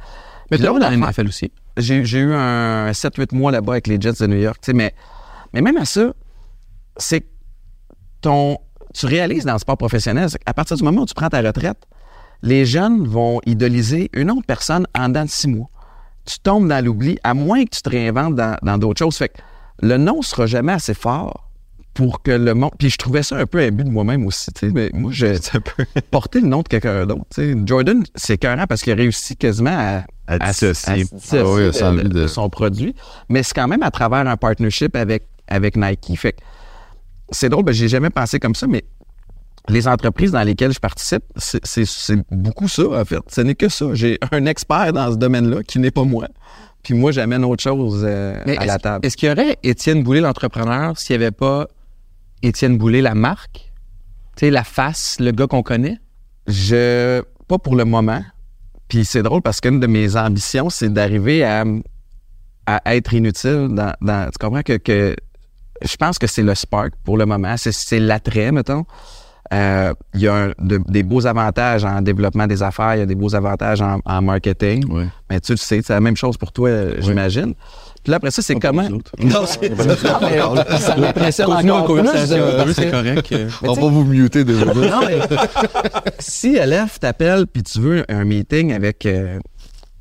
Mais 0.51 0.59
là, 0.59 0.71
dans 0.71 0.79
la 0.79 0.97
NFL 0.97 1.29
aussi. 1.29 1.53
j'ai 1.77 2.19
eu 2.19 2.33
un 2.33 2.91
7-8 2.91 3.35
mois 3.35 3.53
là-bas 3.53 3.75
avec 3.75 3.87
les 3.87 4.01
Jets 4.01 4.15
de 4.21 4.27
New 4.27 4.39
York. 4.39 4.63
Mais, 4.75 4.95
mais 5.53 5.61
même 5.61 5.77
à 5.77 5.85
ça, 5.85 6.13
c'est 6.97 7.21
que 7.21 7.27
ton. 8.21 8.59
Tu 8.95 9.05
réalises 9.05 9.45
dans 9.45 9.53
le 9.53 9.59
sport 9.59 9.77
professionnel, 9.77 10.31
c'est 10.31 10.43
qu'à 10.43 10.55
partir 10.55 10.77
du 10.77 10.83
moment 10.83 11.03
où 11.03 11.07
tu 11.07 11.13
prends 11.13 11.29
ta 11.29 11.43
retraite, 11.43 11.77
les 12.43 12.65
jeunes 12.65 13.07
vont 13.07 13.41
idoliser 13.45 14.09
une 14.15 14.31
autre 14.31 14.47
personne 14.47 14.87
en 14.99 15.09
dedans 15.09 15.25
de 15.25 15.31
six 15.31 15.49
mois. 15.49 15.69
Tu 16.25 16.39
tombes 16.39 16.67
dans 16.67 16.83
l'oubli, 16.83 17.19
à 17.23 17.35
moins 17.35 17.65
que 17.65 17.71
tu 17.71 17.83
te 17.83 17.91
réinventes 17.91 18.37
dans 18.37 18.57
dans 18.63 18.79
d'autres 18.79 18.99
choses. 18.99 19.19
Fait 19.19 19.29
que 19.29 19.39
le 19.83 19.99
nom 19.99 20.23
sera 20.23 20.47
jamais 20.47 20.73
assez 20.73 20.95
fort 20.95 21.46
pour 21.97 22.23
que 22.23 22.31
le 22.31 22.55
monde. 22.55 22.71
Puis 22.79 22.91
je 22.91 22.99
trouvais 22.99 23.23
ça 23.23 23.37
un 23.37 23.47
peu 23.47 23.69
but 23.71 23.85
de 23.85 23.91
moi-même 23.91 24.27
aussi. 24.27 24.53
tu 24.53 24.67
sais, 24.69 24.73
Mais 24.73 24.91
moi, 24.93 25.11
peu 25.77 25.85
porter 26.11 26.41
le 26.41 26.47
nom 26.47 26.63
de 26.63 26.69
quelqu'un 26.69 27.07
d'autre. 27.07 27.25
tu 27.35 27.53
sais. 27.53 27.59
Jordan, 27.65 28.05
c'est 28.15 28.35
écœurant 28.35 28.67
parce 28.69 28.83
qu'il 28.83 28.93
a 28.93 28.97
réussi 28.97 29.35
quasiment 29.37 29.71
à, 29.77 30.05
À 30.29 30.39
dissocier. 30.51 30.93
à 31.05 31.37
Ah 31.41 31.45
oui, 31.47 31.65
de- 31.67 31.73
sans 31.73 31.93
de, 31.95 32.01
lui 32.03 32.09
de- 32.09 32.21
de 32.21 32.27
son 32.27 32.49
produit. 32.51 32.95
Mais 33.29 33.43
c'est 33.43 33.55
quand 33.55 33.67
même 33.67 33.83
à 33.83 33.91
travers 33.91 34.27
un 34.29 34.37
partnership 34.37 34.95
avec, 34.95 35.27
avec 35.49 35.77
Nike. 35.77 36.13
Fait 36.19 36.33
que 36.33 36.39
c'est 37.31 37.49
drôle, 37.49 37.65
ben, 37.65 37.73
j'ai 37.73 37.89
jamais 37.89 38.11
pensé 38.11 38.39
comme 38.39 38.55
ça, 38.55 38.67
mais 38.67 38.85
les 39.69 39.89
entreprises 39.89 40.31
dans 40.33 40.43
lesquelles 40.43 40.73
je 40.73 40.79
participe, 40.79 41.25
c'est- 41.37 41.65
c'est 41.67 41.87
c'est 41.87 42.19
beaucoup 42.31 42.69
ça, 42.69 42.85
en 42.89 43.05
fait. 43.05 43.19
Ce 43.29 43.41
n'est 43.41 43.55
que 43.57 43.69
ça. 43.69 43.87
J'ai 43.95 44.19
un 44.31 44.47
expert 44.47 44.93
dans 44.93 45.11
ce 45.11 45.17
domaine-là 45.17 45.63
qui 45.65 45.79
n'est 45.81 45.91
pas 45.91 46.05
moi. 46.05 46.29
Puis 46.83 46.95
moi, 46.95 47.11
j'amène 47.11 47.45
autre 47.45 47.63
chose 47.65 48.05
euh, 48.07 48.41
à 48.59 48.65
la 48.67 48.79
table. 48.79 49.05
Est-ce 49.05 49.17
qu'il 49.17 49.29
y 49.29 49.33
aurait 49.33 49.57
Étienne 49.65 50.05
Boulay, 50.05 50.21
l'entrepreneur, 50.21 50.97
s'il 50.97 51.17
n'y 51.19 51.25
avait 51.25 51.33
pas 51.33 51.67
Étienne 52.43 52.79
Boulay, 52.79 53.03
la 53.03 53.15
marque? 53.15 53.73
Tu 54.37 54.47
sais, 54.47 54.51
la 54.51 54.65
face, 54.65 55.17
le 55.21 55.31
gars 55.33 55.47
qu'on 55.47 55.63
connaît? 55.63 55.99
Je. 56.47 57.23
Pas 57.49 57.59
pour 57.59 57.77
le 57.77 57.85
moment. 57.85 58.23
Puis 58.89 59.05
c'est 59.05 59.23
drôle 59.23 59.43
parce 59.43 59.61
qu'une 59.61 59.81
de 59.81 59.87
mes 59.87 60.17
ambitions, 60.17 60.69
c'est 60.71 60.93
d'arriver 60.93 61.45
à, 61.45 61.65
à 62.67 62.95
être 62.97 63.15
inutile 63.15 63.69
dans. 63.71 63.93
dans- 64.01 64.31
tu 64.31 64.39
comprends 64.39 64.63
que, 64.63 64.77
que 64.77 65.17
je 65.83 65.97
pense 65.97 66.19
que 66.19 66.27
c'est 66.27 66.43
le 66.43 66.55
spark 66.55 66.93
pour 67.05 67.17
le 67.17 67.27
moment. 67.27 67.57
C'est, 67.57 67.73
c'est 67.73 67.99
l'attrait, 68.01 68.53
mettons. 68.53 68.85
Euh, 69.53 69.95
Il 70.15 70.21
y 70.23 70.29
a 70.29 70.35
un- 70.35 70.53
de- 70.59 70.81
des 70.89 71.05
beaux 71.05 71.25
avantages 71.27 71.85
en 71.85 72.03
développement 72.03 72.47
des 72.49 72.63
affaires, 72.65 72.97
il 72.97 72.99
y 72.99 73.03
a 73.03 73.07
des 73.07 73.15
beaux 73.15 73.35
avantages 73.35 73.81
en, 73.81 74.01
en 74.05 74.23
marketing. 74.23 74.85
Mais 75.31 75.41
tu 75.41 75.53
le 75.53 75.57
sais, 75.57 75.81
c'est 75.83 75.93
la 75.93 76.01
même 76.01 76.17
chose 76.17 76.37
pour 76.37 76.51
toi, 76.53 76.69
j'imagine. 77.01 77.55
Puis 78.07 78.13
là, 78.13 78.19
après 78.19 78.31
ça, 78.31 78.41
c'est 78.41 78.55
Pas 78.55 78.69
comment. 78.69 78.89
Non, 79.19 79.47
c'est- 79.47 79.69
Non, 79.69 80.55
mais 80.55 80.79
ça 80.79 80.97
m'impressionne 80.97 81.51
encore 81.51 81.97
plus, 81.97 82.75
c'est 82.75 82.89
correct. 82.91 83.35
On 83.65 83.73
va 83.73 83.81
vous 83.89 84.05
muter 84.05 84.45
de 84.45 84.55
non, 84.55 85.01
mais 85.09 85.19
si 86.21 86.55
LF 86.55 87.01
t'appelle 87.01 87.49
puis 87.49 87.65
tu 87.65 87.81
veux 87.81 88.05
un 88.09 88.25
meeting 88.25 88.73
avec 88.73 89.05
euh, 89.07 89.41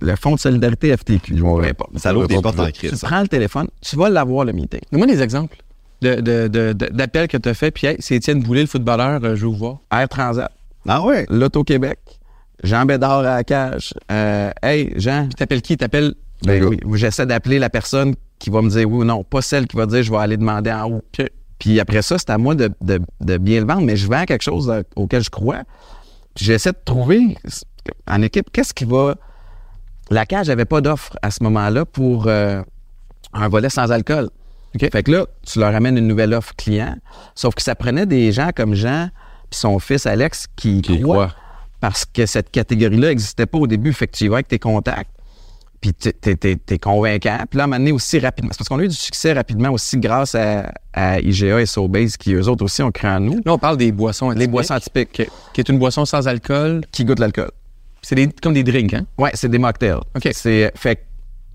le 0.01 0.15
Fonds 0.15 0.35
de 0.35 0.39
solidarité 0.39 0.95
FTQ, 0.95 1.33
peu 1.35 1.63
importe. 1.63 1.97
Ça 1.97 2.13
l'ouvre 2.13 2.27
des 2.27 2.39
portes 2.39 2.57
pas 2.57 2.63
en 2.63 2.65
plus. 2.65 2.73
Tu 2.73 2.87
crise. 2.89 3.01
prends 3.01 3.21
le 3.21 3.27
téléphone, 3.27 3.69
tu 3.81 3.95
vas 3.95 4.07
l'avoir 4.09 4.45
le 4.45 4.53
meeting. 4.53 4.81
Donne-moi 4.91 5.07
des 5.07 5.23
exemples 5.23 5.57
d'appels 6.01 7.27
que 7.27 7.37
tu 7.37 7.49
as 7.49 7.53
fait. 7.55 7.71
Puis, 7.71 7.87
hey, 7.87 7.95
c'est 7.99 8.15
Étienne 8.17 8.43
Boulay, 8.43 8.61
le 8.61 8.67
footballeur, 8.67 9.19
euh, 9.23 9.35
je 9.35 9.45
vous 9.47 9.55
voir. 9.55 9.77
Air 9.91 10.07
Transat, 10.09 10.51
Ah 10.87 11.01
ouais? 11.01 11.25
l'Auto-Québec, 11.29 11.97
Jean 12.63 12.85
Bédard 12.85 13.19
à 13.19 13.23
la 13.37 13.43
cage. 13.43 13.93
Euh, 14.11 14.51
hey, 14.61 14.93
Jean, 14.97 15.25
Puis, 15.25 15.35
t'appelles 15.35 15.61
qui? 15.63 15.77
T'appelles. 15.77 16.13
Ben 16.43 16.63
oui, 16.65 16.79
j'essaie 16.93 17.25
d'appeler 17.25 17.59
la 17.59 17.69
personne 17.69 18.13
qui 18.39 18.49
va 18.49 18.61
me 18.61 18.69
dire 18.69 18.89
oui 18.89 18.97
ou 18.99 19.03
non, 19.03 19.23
pas 19.23 19.41
celle 19.41 19.67
qui 19.67 19.77
va 19.77 19.85
dire 19.85 20.03
je 20.03 20.11
vais 20.11 20.17
aller 20.17 20.37
demander 20.37 20.71
en 20.71 20.91
haut. 20.91 21.01
Puis 21.59 21.79
après 21.79 22.01
ça, 22.01 22.17
c'est 22.17 22.29
à 22.29 22.37
moi 22.37 22.53
de, 22.55 22.69
de- 22.81 22.99
de 23.21 23.37
bien 23.37 23.61
le 23.61 23.65
vendre, 23.65 23.83
mais 23.83 23.95
je 23.95 24.07
vends 24.07 24.25
quelque 24.25 24.41
chose 24.43 24.71
auquel 24.95 25.23
je 25.23 25.29
crois. 25.29 25.63
Puis 26.35 26.45
j'essaie 26.45 26.71
de 26.73 26.77
trouver 26.83 27.37
en 28.07 28.21
équipe 28.21 28.47
qu'est-ce 28.51 28.73
qui 28.73 28.83
va. 28.85 29.15
La 30.11 30.25
cage 30.25 30.49
n'avait 30.49 30.65
pas 30.65 30.81
d'offre 30.81 31.17
à 31.21 31.31
ce 31.31 31.41
moment-là 31.43 31.85
pour 31.85 32.27
euh, 32.27 32.61
un 33.33 33.47
volet 33.47 33.69
sans 33.69 33.91
alcool. 33.91 34.29
Fait 34.91 35.03
que 35.03 35.11
là, 35.11 35.25
tu 35.43 35.59
leur 35.59 35.73
amènes 35.73 35.97
une 35.97 36.07
nouvelle 36.07 36.33
offre 36.33 36.53
client. 36.57 36.95
Sauf 37.33 37.55
que 37.55 37.61
ça 37.61 37.75
prenait 37.75 38.05
des 38.05 38.33
gens 38.33 38.49
comme 38.53 38.75
Jean 38.75 39.09
puis 39.49 39.57
son 39.59 39.79
fils 39.79 40.05
Alex 40.05 40.47
qui, 40.57 40.81
Qui 40.81 40.99
croient 40.99 41.27
croient. 41.29 41.35
parce 41.79 42.03
que 42.03 42.25
cette 42.25 42.51
catégorie-là 42.51 43.07
n'existait 43.07 43.45
pas 43.45 43.57
au 43.57 43.67
début. 43.67 43.93
Fait 43.93 44.07
que 44.07 44.17
tu 44.17 44.25
y 44.25 44.27
vas 44.27 44.35
avec 44.35 44.49
tes 44.49 44.59
contacts. 44.59 45.09
Puis 45.81 45.93
t'es, 45.93 46.13
t'es- 46.13 46.35
t'es- 46.35 46.55
t'es 46.55 46.79
convaincant. 46.79 47.37
Puis 47.49 47.57
là, 47.57 47.63
à 47.63 47.65
un 47.65 47.67
moment 47.67 47.77
donné 47.77 47.91
aussi 47.91 48.17
rapidement. 48.19 48.49
C'est 48.51 48.57
parce 48.59 48.69
qu'on 48.69 48.79
a 48.79 48.83
eu 48.83 48.87
du 48.87 48.95
succès 48.95 49.33
rapidement 49.33 49.69
aussi 49.69 49.97
grâce 49.97 50.33
à, 50.35 50.71
à 50.93 51.19
IGA 51.19 51.61
et 51.61 51.65
Sobase 51.65 52.17
qui, 52.17 52.33
eux 52.33 52.47
autres 52.47 52.63
aussi, 52.65 52.81
ont 52.81 52.91
cru 52.91 53.07
en 53.07 53.19
nous. 53.19 53.35
Là, 53.45 53.53
on 53.53 53.57
parle 53.57 53.77
des 53.77 53.91
boissons 53.91 54.29
Les 54.29 54.35
atypiques, 54.37 54.51
boissons 54.51 54.73
atypiques 54.73 55.11
qui 55.11 55.25
qui 55.53 55.61
est 55.61 55.69
une 55.69 55.77
boisson 55.79 56.05
sans 56.05 56.27
alcool. 56.27 56.81
qui 56.91 57.05
goûtent 57.05 57.19
l'alcool. 57.19 57.51
C'est 58.01 58.15
des- 58.15 58.29
comme 58.41 58.53
des 58.53 58.63
drinks, 58.63 58.93
hein? 58.93 59.05
Ouais, 59.17 59.31
c'est 59.33 59.49
des 59.49 59.57
mocktails. 59.59 59.99
OK. 60.15 60.29
C'est, 60.31 60.71
fait, 60.75 61.05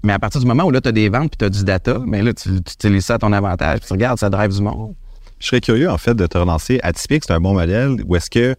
mais 0.04 0.12
à 0.12 0.18
partir 0.18 0.40
du 0.40 0.46
moment 0.46 0.64
où 0.64 0.70
là, 0.70 0.80
tu 0.80 0.88
as 0.88 0.92
des 0.92 1.08
ventes 1.08 1.30
puis 1.30 1.38
tu 1.38 1.44
as 1.44 1.50
du 1.50 1.64
data, 1.64 1.98
mais 2.06 2.22
là, 2.22 2.32
tu, 2.34 2.48
tu 2.62 2.72
utilises 2.72 3.04
ça 3.06 3.14
à 3.14 3.18
ton 3.18 3.32
avantage. 3.32 3.80
Puis 3.80 3.86
tu 3.88 3.92
regardes, 3.92 4.18
ça 4.18 4.30
drive 4.30 4.52
du 4.54 4.62
monde. 4.62 4.94
Je 5.38 5.46
serais 5.46 5.60
curieux, 5.60 5.88
en 5.90 5.96
fait, 5.98 6.14
de 6.14 6.26
te 6.26 6.36
relancer. 6.38 6.78
Atypique, 6.82 7.24
c'est 7.26 7.32
un 7.32 7.40
bon 7.40 7.54
modèle. 7.54 7.96
Où 8.06 8.14
est-ce 8.16 8.28
que 8.30 8.54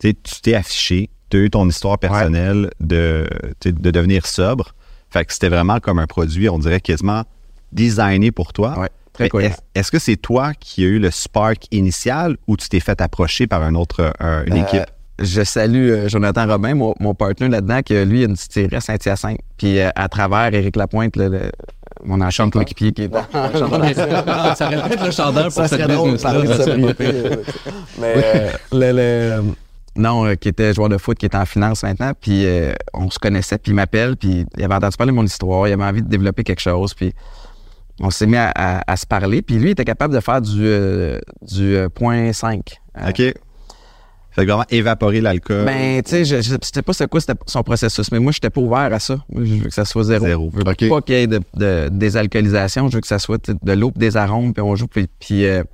tu 0.00 0.12
t'es 0.42 0.54
affiché, 0.54 1.08
tu 1.30 1.36
as 1.36 1.40
eu 1.40 1.50
ton 1.50 1.68
histoire 1.68 1.98
personnelle 1.98 2.70
de, 2.80 3.26
de 3.64 3.90
devenir 3.90 4.26
sobre. 4.26 4.74
Fait 5.16 5.24
que 5.24 5.32
c'était 5.32 5.48
vraiment 5.48 5.80
comme 5.80 5.98
un 5.98 6.06
produit, 6.06 6.48
on 6.48 6.58
dirait 6.58 6.80
quasiment 6.80 7.22
designé 7.72 8.30
pour 8.32 8.52
toi. 8.52 8.78
Ouais, 8.78 8.88
très 9.12 9.28
Est-ce 9.74 9.90
que 9.90 9.98
c'est 9.98 10.16
toi 10.16 10.52
qui 10.58 10.84
as 10.84 10.88
eu 10.88 10.98
le 10.98 11.10
spark 11.10 11.64
initial 11.70 12.36
ou 12.46 12.56
tu 12.56 12.68
t'es 12.68 12.80
fait 12.80 13.00
approcher 13.00 13.46
par 13.46 13.62
un 13.62 13.74
autre, 13.74 14.12
un- 14.20 14.44
une 14.44 14.54
Euh, 14.58 14.62
équipe? 14.62 14.84
Je 15.18 15.42
salue 15.44 15.88
euh, 15.90 16.08
Jonathan 16.10 16.46
Robin, 16.46 16.74
mon, 16.74 16.94
mon 17.00 17.14
partenaire 17.14 17.50
là-dedans, 17.50 17.80
qui 17.82 17.94
lui 18.04 18.22
a 18.22 18.26
une 18.26 18.34
distillerie 18.34 18.76
à 18.76 18.80
Saint-Hyacinthe. 18.82 19.38
Puis 19.56 19.78
euh, 19.80 19.88
à 19.94 20.08
travers 20.10 20.52
Éric 20.52 20.76
Lapointe, 20.76 21.16
le, 21.16 21.28
le- 21.28 21.50
mon 22.04 22.20
ancien 22.20 22.50
coéquipier 22.50 22.92
qui 22.92 23.02
est 23.04 23.08
dans 23.08 23.22
ça 23.32 23.64
aurait 23.66 23.94
pu 23.94 24.92
être 24.92 25.04
le 25.06 25.10
chanteur 25.10 25.44
pour 25.44 25.52
Ça 25.52 25.68
cette 25.68 25.80
serait 25.80 25.94
drôle 25.94 26.10
de 26.10 26.16
business-là. 26.16 26.92
Mais 27.98 28.14
euh, 28.16 28.50
le, 28.72 28.92
le- 28.92 29.42
non, 29.96 30.26
euh, 30.26 30.34
qui 30.34 30.48
était 30.48 30.72
joueur 30.74 30.88
de 30.88 30.98
foot, 30.98 31.16
qui 31.18 31.26
est 31.26 31.34
en 31.34 31.44
finance 31.46 31.82
maintenant, 31.82 32.12
puis 32.20 32.44
euh, 32.46 32.72
on 32.94 33.10
se 33.10 33.18
connaissait, 33.18 33.58
puis 33.58 33.72
il 33.72 33.74
m'appelle, 33.74 34.16
puis 34.16 34.44
il 34.56 34.64
avait 34.64 34.74
entendu 34.74 34.96
parler 34.96 35.12
de 35.12 35.16
mon 35.16 35.24
histoire, 35.24 35.66
il 35.68 35.72
avait 35.72 35.84
envie 35.84 36.02
de 36.02 36.08
développer 36.08 36.44
quelque 36.44 36.60
chose, 36.60 36.94
puis 36.94 37.12
on 38.00 38.10
s'est 38.10 38.26
mis 38.26 38.36
à, 38.36 38.50
à- 38.54 38.90
à 38.92 38.96
se 38.96 39.06
parler, 39.06 39.42
puis 39.42 39.56
lui 39.56 39.68
il 39.68 39.72
était 39.72 39.84
capable 39.84 40.14
de 40.14 40.20
faire 40.20 40.40
du, 40.42 40.60
euh, 40.64 41.18
du 41.42 41.78
point 41.94 42.32
5. 42.32 42.78
Euh, 42.98 43.08
OK. 43.10 43.34
Fait 44.32 44.42
que 44.44 44.50
vraiment 44.50 44.66
évaporer 44.68 45.22
l'alcool. 45.22 45.64
Ben, 45.64 46.02
tu 46.02 46.10
sais, 46.10 46.24
je, 46.26 46.42
je 46.42 46.56
sais 46.60 46.82
pas 46.82 46.92
c'est 46.92 47.08
quoi 47.08 47.20
c'était 47.22 47.40
son 47.46 47.62
processus, 47.62 48.12
mais 48.12 48.18
moi, 48.18 48.32
j'étais 48.32 48.50
pas 48.50 48.60
ouvert 48.60 48.92
à 48.92 48.98
ça. 48.98 49.16
Moi, 49.32 49.44
je 49.46 49.54
veux 49.54 49.64
que 49.68 49.72
ça 49.72 49.86
soit 49.86 50.04
zéro. 50.04 50.26
Zéro. 50.26 50.50
Je 50.52 50.58
veux 50.58 50.64
pas 50.90 51.00
qu'il 51.00 51.14
y 51.14 51.18
ait 51.20 51.26
de, 51.26 51.40
de 51.54 51.88
désalcoolisation. 51.90 52.88
Je 52.90 52.96
veux 52.96 53.00
que 53.00 53.06
ça 53.06 53.18
soit 53.18 53.50
de 53.50 53.72
l'eau, 53.72 53.92
des 53.96 54.18
arômes, 54.18 54.52
puis 54.52 54.60
on 54.62 54.76
joue. 54.76 54.88
Puis, 54.88 55.08
puis, 55.18 55.46
euh, 55.46 55.64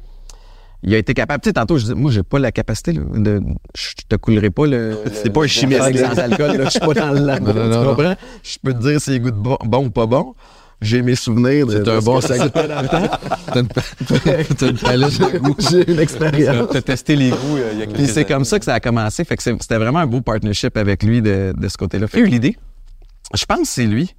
il 0.83 0.95
a 0.95 0.99
été 0.99 1.15
capable. 1.15 1.43
Tu 1.43 1.49
sais, 1.49 1.55
tantôt, 1.55 1.79
je 1.79 1.87
dis, 1.87 1.95
moi, 1.95 2.11
j'ai 2.11 2.23
pas 2.23 2.39
la 2.39 2.53
capacité. 2.53 2.93
Là, 2.93 3.03
de, 3.15 3.41
je 3.77 3.93
te 4.09 4.17
coulerai 4.17 4.51
pas 4.51 4.67
le. 4.67 4.99
C'est 5.13 5.31
pas 5.31 5.45
un 5.45 5.47
chimiste, 5.47 5.81
sans 5.81 6.19
alcool. 6.19 6.57
Là, 6.57 6.65
je 6.65 6.71
suis 6.71 6.81
pas 6.81 6.95
dans 6.95 7.13
le 7.13 7.21
labo. 7.21 7.47
Non, 7.53 7.69
non, 7.69 7.71
tu 7.71 7.85
non, 7.87 7.95
comprends? 7.95 8.15
Je 8.43 8.57
peux 8.63 8.73
te 8.73 8.79
dire 8.79 9.01
s'il 9.01 9.21
goûte 9.21 9.35
bon, 9.35 9.59
bon 9.65 9.87
ou 9.87 9.91
pas 9.91 10.07
bon. 10.07 10.35
J'ai 10.81 11.03
mes 11.03 11.15
souvenirs. 11.15 11.67
C'est 11.71 11.87
un 11.89 12.01
bon 12.01 12.21
sac. 12.21 12.53
T'as 12.53 13.61
une, 13.61 13.69
t'as 13.69 14.69
une 14.69 14.79
palette 14.79 15.19
de 15.19 15.39
goût. 15.39 15.55
J'ai 15.59 15.91
une 15.91 16.01
expérience. 16.01 16.69
T'as 16.73 16.83
testé 16.83 17.15
les 17.15 17.31
goûts 17.31 17.57
euh, 17.57 17.71
il 17.75 17.79
y 17.79 17.83
a 17.83 17.87
quelques 17.87 17.99
Puis 17.99 18.07
c'est 18.09 18.25
comme 18.25 18.45
ça 18.45 18.59
que 18.59 18.65
ça 18.65 18.75
a 18.75 18.81
commencé. 18.81 19.25
Fait 19.25 19.37
que 19.37 19.43
c'était 19.43 19.77
vraiment 19.77 20.01
un 20.01 20.07
beau 20.07 20.23
partnership 20.23 20.77
avec 20.77 21.05
lui 21.05 21.23
de, 21.23 21.55
de 21.57 21.69
ce 21.69 21.77
côté-là. 21.77 22.09
Fait 22.09 22.21
eu 22.21 22.27
l'idée? 22.27 22.57
je 23.35 23.45
pense 23.45 23.61
que 23.61 23.67
c'est 23.67 23.87
lui. 23.87 24.15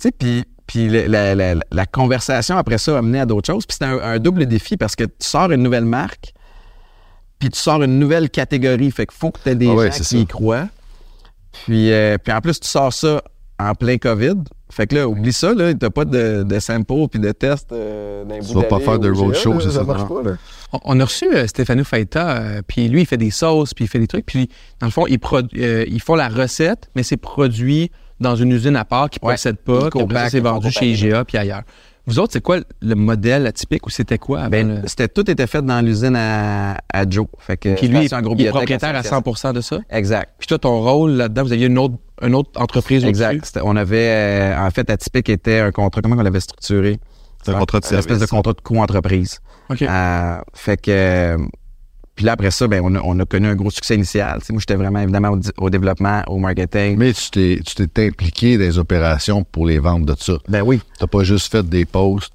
Tu 0.00 0.08
sais, 0.08 0.44
puis, 0.66 0.88
la, 0.88 1.34
la- 1.34 1.54
la 1.70 1.86
conversation 1.86 2.56
après 2.56 2.78
ça 2.78 2.96
a 2.98 3.02
mené 3.02 3.20
à 3.20 3.26
d'autres 3.26 3.46
choses. 3.52 3.66
Puis 3.66 3.74
c'était 3.74 3.86
un, 3.92 3.98
un 3.98 4.18
double 4.20 4.46
défi 4.46 4.76
parce 4.76 4.94
que 4.94 5.04
tu 5.04 5.12
sors 5.20 5.50
une 5.50 5.62
nouvelle 5.62 5.84
marque, 5.84 6.32
puis 7.38 7.50
tu 7.50 7.58
sors 7.58 7.82
une 7.82 7.98
nouvelle 7.98 8.30
catégorie. 8.30 8.90
Fait 8.92 9.06
qu'il 9.06 9.16
faut 9.18 9.30
que 9.30 9.40
tu 9.42 9.48
aies 9.50 9.54
des 9.56 9.68
Ah 9.68 9.74
ouais, 9.74 9.90
gens 9.90 9.96
qui 9.98 10.04
ça. 10.04 10.16
y 10.16 10.26
croient. 10.26 10.68
Puis, 11.64 11.92
euh, 11.92 12.16
puis 12.22 12.32
en 12.32 12.40
plus, 12.40 12.60
tu 12.60 12.68
sors 12.68 12.92
ça 12.92 13.22
en 13.58 13.74
plein 13.74 13.98
COVID. 13.98 14.36
Fait 14.70 14.86
que 14.86 14.94
là, 14.94 15.08
oublie 15.08 15.32
ça, 15.32 15.52
là. 15.52 15.74
T'as 15.74 15.90
pas 15.90 16.04
de, 16.04 16.44
de 16.44 16.58
sample 16.60 17.08
puis 17.10 17.18
de 17.18 17.32
test 17.32 17.72
euh, 17.72 18.24
d'un 18.24 18.38
Tu 18.38 18.54
vas 18.54 18.62
pas 18.62 18.78
faire 18.78 19.00
de 19.00 19.10
roadshow, 19.10 19.58
c'est 19.60 19.72
ça, 19.72 19.82
marche 19.82 20.06
pas, 20.08 20.22
là. 20.22 20.36
On, 20.72 20.78
on 20.84 21.00
a 21.00 21.04
reçu 21.04 21.26
euh, 21.34 21.46
Stéphano 21.48 21.82
Faita, 21.82 22.36
euh, 22.36 22.62
puis 22.64 22.86
lui, 22.88 23.00
il 23.00 23.06
fait 23.06 23.16
des 23.16 23.32
sauces, 23.32 23.74
puis 23.74 23.86
il 23.86 23.88
fait 23.88 23.98
des 23.98 24.06
trucs. 24.06 24.24
Puis, 24.26 24.48
dans 24.78 24.86
le 24.86 24.92
fond, 24.92 25.06
ils, 25.08 25.18
euh, 25.56 25.84
ils 25.88 26.00
font 26.00 26.14
la 26.14 26.28
recette, 26.28 26.88
mais 26.94 27.02
c'est 27.02 27.16
produit 27.16 27.90
dans 28.20 28.36
une 28.36 28.52
usine 28.52 28.76
à 28.76 28.84
part 28.84 29.10
qui 29.10 29.18
ne 29.22 29.26
Ouais. 29.28 29.34
possède 29.34 29.56
pas, 29.56 29.90
puis 29.90 30.00
après 30.02 30.30
c'est 30.30 30.40
vendu 30.40 30.70
chez 30.70 30.90
IGA 30.92 31.24
puis 31.24 31.38
ailleurs. 31.38 31.62
Vous 32.06 32.18
autres, 32.18 32.32
c'est 32.32 32.40
quoi 32.40 32.58
le 32.80 32.94
modèle 32.94 33.46
atypique 33.46 33.86
ou 33.86 33.90
c'était 33.90 34.18
quoi 34.18 34.40
avant 34.40 34.48
Ben, 34.50 34.80
le- 34.82 34.88
c'était 34.88 35.06
tout 35.06 35.30
était 35.30 35.46
fait 35.46 35.62
dans 35.64 35.80
l'usine 35.84 36.16
à, 36.16 36.78
à 36.92 37.08
Joe. 37.08 37.26
Fait 37.38 37.56
que 37.56 37.74
Puis 37.76 37.88
lui, 37.88 38.06
Station 38.08 38.34
il 38.36 38.46
est 38.46 38.48
propriétaire 38.50 38.94
à 38.96 38.98
Association. 38.98 39.34
100 39.34 39.52
de 39.52 39.60
ça? 39.60 39.78
Exact. 39.90 40.30
Puis 40.38 40.48
toi, 40.48 40.58
ton 40.58 40.80
rôle 40.80 41.12
là-dedans, 41.12 41.44
vous 41.44 41.52
aviez 41.52 41.66
une 41.66 41.78
autre, 41.78 41.94
une 42.22 42.34
autre 42.34 42.50
entreprise 42.60 43.04
Exact. 43.04 43.60
On 43.62 43.76
avait, 43.76 44.08
euh, 44.08 44.58
en 44.66 44.70
fait, 44.70 44.90
Atypique 44.90 45.28
était 45.28 45.60
un 45.60 45.70
contrat, 45.72 46.00
comment 46.02 46.16
on 46.16 46.22
l'avait 46.22 46.40
structuré? 46.40 46.98
C'est 47.44 47.52
un 47.54 47.58
contrat 47.58 47.80
de 47.80 47.86
Une 47.86 47.98
espèce 47.98 48.06
de 48.18 48.26
service. 48.26 48.30
contrat 48.30 48.52
de 48.54 48.60
co-entreprise. 48.60 49.38
OK. 49.70 49.82
Euh, 49.82 50.38
fait 50.54 50.80
que, 50.80 50.90
euh, 50.90 51.38
puis 52.20 52.26
là, 52.26 52.32
après 52.32 52.50
ça, 52.50 52.68
ben, 52.68 52.82
on, 52.84 52.94
a, 52.96 53.00
on 53.02 53.18
a 53.18 53.24
connu 53.24 53.46
un 53.48 53.54
gros 53.54 53.70
succès 53.70 53.94
initial. 53.94 54.40
Moi, 54.50 54.60
j'étais 54.60 54.74
vraiment, 54.74 54.98
évidemment, 55.00 55.38
au, 55.56 55.70
développement, 55.70 56.22
au 56.26 56.36
marketing. 56.36 56.98
Mais 56.98 57.14
tu 57.14 57.30
t'es, 57.30 57.60
tu 57.64 57.88
t'es 57.88 58.08
impliqué 58.08 58.58
dans 58.58 58.64
les 58.64 58.76
opérations 58.78 59.42
pour 59.42 59.64
les 59.64 59.78
ventes 59.78 60.04
de 60.04 60.14
ça. 60.18 60.34
ben 60.46 60.60
oui. 60.60 60.82
T'as 60.98 61.06
pas 61.06 61.22
juste 61.24 61.50
fait 61.50 61.66
des 61.66 61.86
posts, 61.86 62.30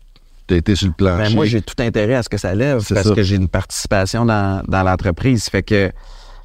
t'as 0.48 0.56
été 0.56 0.75
sur 0.75 0.88
le 0.88 0.94
plancher. 0.94 1.30
Ben, 1.30 1.36
moi, 1.36 1.46
j'ai 1.46 1.62
tout 1.62 1.75
intérêt 1.84 2.15
à 2.15 2.24
ce 2.24 2.30
que 2.30 2.38
ça 2.39 2.56
lève 2.56 2.80
C'est 2.80 2.96
parce 2.96 3.10
ça. 3.10 3.13
que 3.13 3.22
j'ai 3.22 3.36
une 3.36 3.48
participation 3.48 4.25
dans, 4.25 4.63
dans 4.68 4.82
l'entreprise. 4.82 5.48
Fait 5.50 5.62
que 5.62 5.92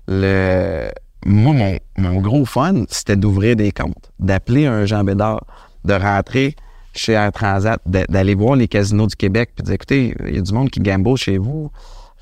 le 0.07 0.91
moi, 1.25 1.55
mon, 1.55 1.79
mon 1.97 2.21
gros 2.21 2.45
fun, 2.45 2.85
c'était 2.89 3.17
d'ouvrir 3.17 3.57
des 3.57 3.73
comptes, 3.73 4.11
d'appeler 4.19 4.67
un 4.67 4.85
Jean 4.85 5.03
Bédard, 5.05 5.45
de 5.87 5.95
rentrer 5.95 6.57
chez 6.95 7.13
Air 7.13 7.33
Transat, 7.33 7.81
d'a- 7.87 8.05
d'aller 8.07 8.35
voir 8.35 8.57
les 8.57 8.69
casinos 8.69 9.07
du 9.07 9.17
Québec, 9.17 9.51
puis 9.55 9.63
de 9.63 9.67
dire, 9.67 9.75
écoutez, 9.75 10.15
il 10.27 10.35
y 10.35 10.39
a 10.39 10.43
du 10.43 10.53
monde 10.53 10.71
qui 10.71 10.81
gamble 10.81 11.17
chez 11.17 11.39
vous, 11.39 11.71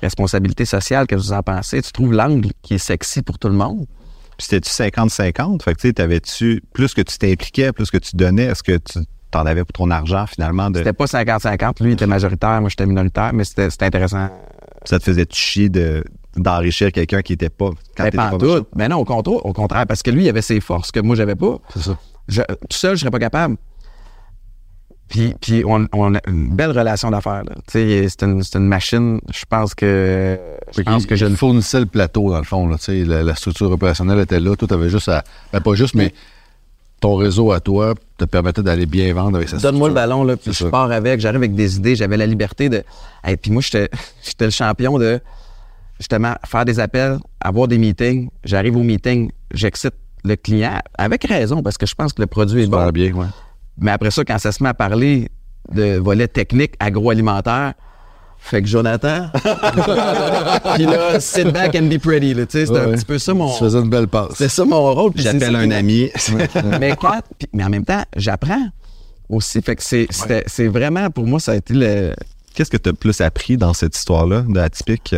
responsabilité 0.01 0.65
sociale, 0.65 1.07
qu'est-ce 1.07 1.21
que 1.21 1.27
vous 1.27 1.33
en 1.33 1.43
pensez? 1.43 1.81
Tu 1.81 1.91
trouves 1.91 2.13
l'angle 2.13 2.49
qui 2.61 2.75
est 2.75 2.77
sexy 2.79 3.21
pour 3.21 3.37
tout 3.39 3.47
le 3.49 3.55
monde? 3.55 3.85
Puis 4.37 4.47
c'était-tu 4.49 4.69
50-50? 4.71 5.61
Fait 5.63 5.73
que 5.75 5.81
tu 5.81 5.87
sais, 5.87 5.93
t'avais-tu, 5.93 6.63
plus 6.73 6.93
que 6.93 7.01
tu 7.01 7.17
t'impliquais, 7.17 7.71
plus 7.73 7.91
que 7.91 7.97
tu 7.97 8.15
donnais, 8.15 8.43
est-ce 8.45 8.63
que 8.63 8.77
tu 8.77 8.99
t'en 9.31 9.45
avais 9.45 9.63
pour 9.65 9.73
ton 9.73 9.91
argent 9.91 10.25
finalement? 10.27 10.69
De, 10.71 10.77
C'était 10.77 10.93
pas 10.93 11.05
50-50, 11.05 11.83
lui 11.83 11.91
il 11.91 11.93
était 11.93 12.07
majoritaire, 12.07 12.61
moi 12.61 12.69
j'étais 12.69 12.85
minoritaire, 12.85 13.31
mais 13.33 13.43
c'était 13.43 13.69
c'était 13.69 13.85
intéressant. 13.85 14.29
ça 14.85 14.97
te 14.97 15.03
faisait 15.03 15.25
chier 15.31 15.67
de, 15.69 16.03
d'enrichir 16.37 16.91
quelqu'un 16.93 17.21
qui 17.21 17.33
était 17.33 17.49
pas. 17.49 17.69
Quand 17.97 18.03
Ben, 18.03 18.05
t'étais 18.05 18.17
pas 18.17 18.27
en 18.33 18.37
pas 18.37 18.59
tout. 18.59 18.65
Mais 18.75 18.87
non, 18.87 18.97
au 18.97 19.05
contraire, 19.05 19.45
au 19.45 19.51
contraire, 19.53 19.85
parce 19.85 20.01
que 20.03 20.09
lui, 20.11 20.23
il 20.23 20.29
avait 20.29 20.41
ses 20.41 20.61
forces 20.61 20.91
que 20.91 20.99
moi, 21.01 21.15
j'avais 21.17 21.35
pas. 21.35 21.57
C'est 21.73 21.81
ça. 21.83 21.97
Je- 22.29 22.41
tout 22.41 22.77
seul, 22.77 22.95
je 22.95 23.01
serais 23.01 23.11
pas 23.11 23.19
capable. 23.19 23.57
Puis, 25.09 25.33
puis 25.41 25.63
on, 25.65 25.87
on 25.91 26.13
a 26.15 26.19
une 26.27 26.55
belle 26.55 26.71
relation 26.71 27.09
d'affaires. 27.09 27.43
là. 27.43 27.55
Tu 27.67 27.79
sais, 27.79 28.07
c'est 28.09 28.23
une, 28.23 28.43
c'est 28.43 28.57
une 28.57 28.67
machine. 28.67 29.19
Je 29.33 29.43
pense 29.49 29.73
que 29.73 30.37
je 30.75 30.81
pense 30.83 31.05
que 31.05 31.15
je 31.15 31.25
ne 31.25 31.35
fournissais 31.35 31.79
le 31.79 31.87
plateau, 31.87 32.29
dans 32.29 32.37
le 32.37 32.43
fond. 32.43 32.67
Là, 32.67 32.77
tu 32.77 32.85
sais, 32.85 33.05
la, 33.05 33.23
la 33.23 33.35
structure 33.35 33.71
opérationnelle 33.71 34.19
était 34.19 34.39
là. 34.39 34.55
Tout 34.55 34.67
avait 34.71 34.89
juste 34.89 35.09
à. 35.09 35.23
Ben, 35.51 35.61
pas 35.61 35.73
juste, 35.73 35.95
mais 35.95 36.13
ton 36.99 37.15
réseau 37.15 37.51
à 37.51 37.59
toi 37.59 37.95
te 38.17 38.25
permettait 38.25 38.61
d'aller 38.61 38.85
bien 38.85 39.13
vendre 39.13 39.37
avec 39.37 39.49
sa 39.49 39.57
Donne-moi 39.57 39.87
le 39.87 39.93
ballon, 39.93 40.23
là, 40.23 40.35
puis 40.37 40.51
je 40.53 40.65
ça. 40.65 40.69
pars 40.69 40.91
avec, 40.91 41.19
j'arrive 41.21 41.37
avec 41.37 41.55
des 41.55 41.77
idées, 41.77 41.95
j'avais 41.95 42.17
la 42.17 42.25
liberté 42.25 42.69
de. 42.69 42.83
Et 43.27 43.37
puis 43.37 43.51
moi, 43.51 43.61
j'étais 43.61 43.89
j'étais 44.23 44.45
le 44.45 44.51
champion 44.51 44.97
de 44.99 45.19
justement 45.97 46.35
faire 46.45 46.65
des 46.65 46.79
appels, 46.79 47.17
avoir 47.41 47.67
des 47.67 47.77
meetings. 47.77 48.29
J'arrive 48.43 48.75
au 48.77 48.83
meeting, 48.83 49.31
j'excite 49.53 49.93
le 50.23 50.35
client, 50.35 50.79
avec 50.97 51.23
raison, 51.23 51.63
parce 51.63 51.77
que 51.77 51.85
je 51.85 51.95
pense 51.95 52.13
que 52.13 52.21
le 52.21 52.27
produit 52.27 52.63
est 52.63 52.67
bon. 52.67 52.89
bien, 52.89 53.13
ouais. 53.13 53.25
Mais 53.81 53.91
après 53.91 54.11
ça, 54.11 54.23
quand 54.25 54.37
ça 54.37 54.51
se 54.51 54.61
met 54.63 54.69
à 54.69 54.73
parler 54.73 55.29
de 55.73 55.97
volet 55.97 56.27
technique 56.27 56.73
agroalimentaire, 56.79 57.73
fait 58.41 58.61
que 58.61 58.67
Jonathan, 58.67 59.27
puis 60.75 60.85
là, 60.85 61.19
sit 61.19 61.47
back 61.51 61.75
and 61.75 61.87
be 61.89 61.97
pretty, 61.97 62.33
là, 62.33 62.45
tu 62.45 62.53
sais, 62.59 62.65
c'était 62.65 62.79
Ouais. 62.79 62.93
un 62.93 62.95
petit 62.95 63.05
peu 63.05 63.19
ça 63.19 63.33
mon, 63.33 63.51
Tu 63.51 63.59
faisais 63.59 63.79
une 63.79 63.89
belle 63.89 64.07
passe. 64.07 64.29
c'était 64.31 64.49
ça 64.49 64.65
mon 64.65 64.93
rôle. 64.93 65.11
puis 65.11 65.23
J'appelle 65.23 65.55
un 65.55 65.71
ami. 65.71 66.09
mais 66.79 66.95
quand, 66.99 67.19
puis- 67.37 67.49
mais 67.53 67.63
en 67.63 67.69
même 67.69 67.85
temps, 67.85 68.03
j'apprends 68.15 68.67
aussi. 69.27 69.61
Fait 69.61 69.75
que 69.75 69.83
c'est, 69.83 70.67
vraiment, 70.67 71.09
pour 71.09 71.27
moi, 71.27 71.39
ça 71.39 71.51
a 71.51 71.55
été 71.55 71.73
le, 71.73 72.13
Qu'est-ce 72.55 72.71
que 72.71 72.77
tu 72.77 72.89
as 72.89 72.93
plus 72.93 73.19
appris 73.21 73.57
dans 73.57 73.73
cette 73.73 73.95
histoire-là 73.95 74.43
de 74.47 74.59
atypique? 74.59 75.15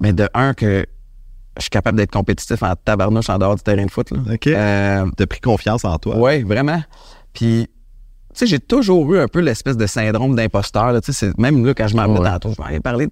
mais 0.00 0.12
de 0.14 0.26
un 0.32 0.54
que 0.54 0.86
je 1.58 1.62
suis 1.62 1.70
capable 1.70 1.98
d'être 1.98 2.10
compétitif 2.12 2.62
en 2.62 2.74
tabarnouche 2.74 3.28
en 3.28 3.36
dehors 3.38 3.54
du 3.56 3.62
terrain 3.62 3.84
de 3.84 3.90
foot, 3.90 4.10
là. 4.12 4.18
OK. 4.32 4.46
Euh, 4.46 5.04
T'as 5.16 5.26
pris 5.26 5.40
confiance 5.40 5.84
en 5.84 5.98
toi. 5.98 6.16
Oui, 6.16 6.42
vraiment. 6.42 6.82
Puis, 7.32 7.66
tu 7.68 8.38
sais, 8.38 8.46
j'ai 8.46 8.58
toujours 8.58 9.12
eu 9.14 9.18
un 9.18 9.28
peu 9.28 9.40
l'espèce 9.40 9.76
de 9.76 9.86
syndrome 9.86 10.34
d'imposteur. 10.36 10.92
là. 10.92 11.00
Tu 11.00 11.12
sais, 11.12 11.26
c'est- 11.26 11.38
même 11.38 11.64
là, 11.64 11.74
quand 11.74 11.88
je 11.88 11.96
m'en 11.96 12.06
Ouais. 12.06 12.18
vais 12.20 12.24
tantôt, 12.30 12.52
je 12.56 12.62
m'en 12.62 12.68
ai 12.68 12.80
parlé 12.80 13.08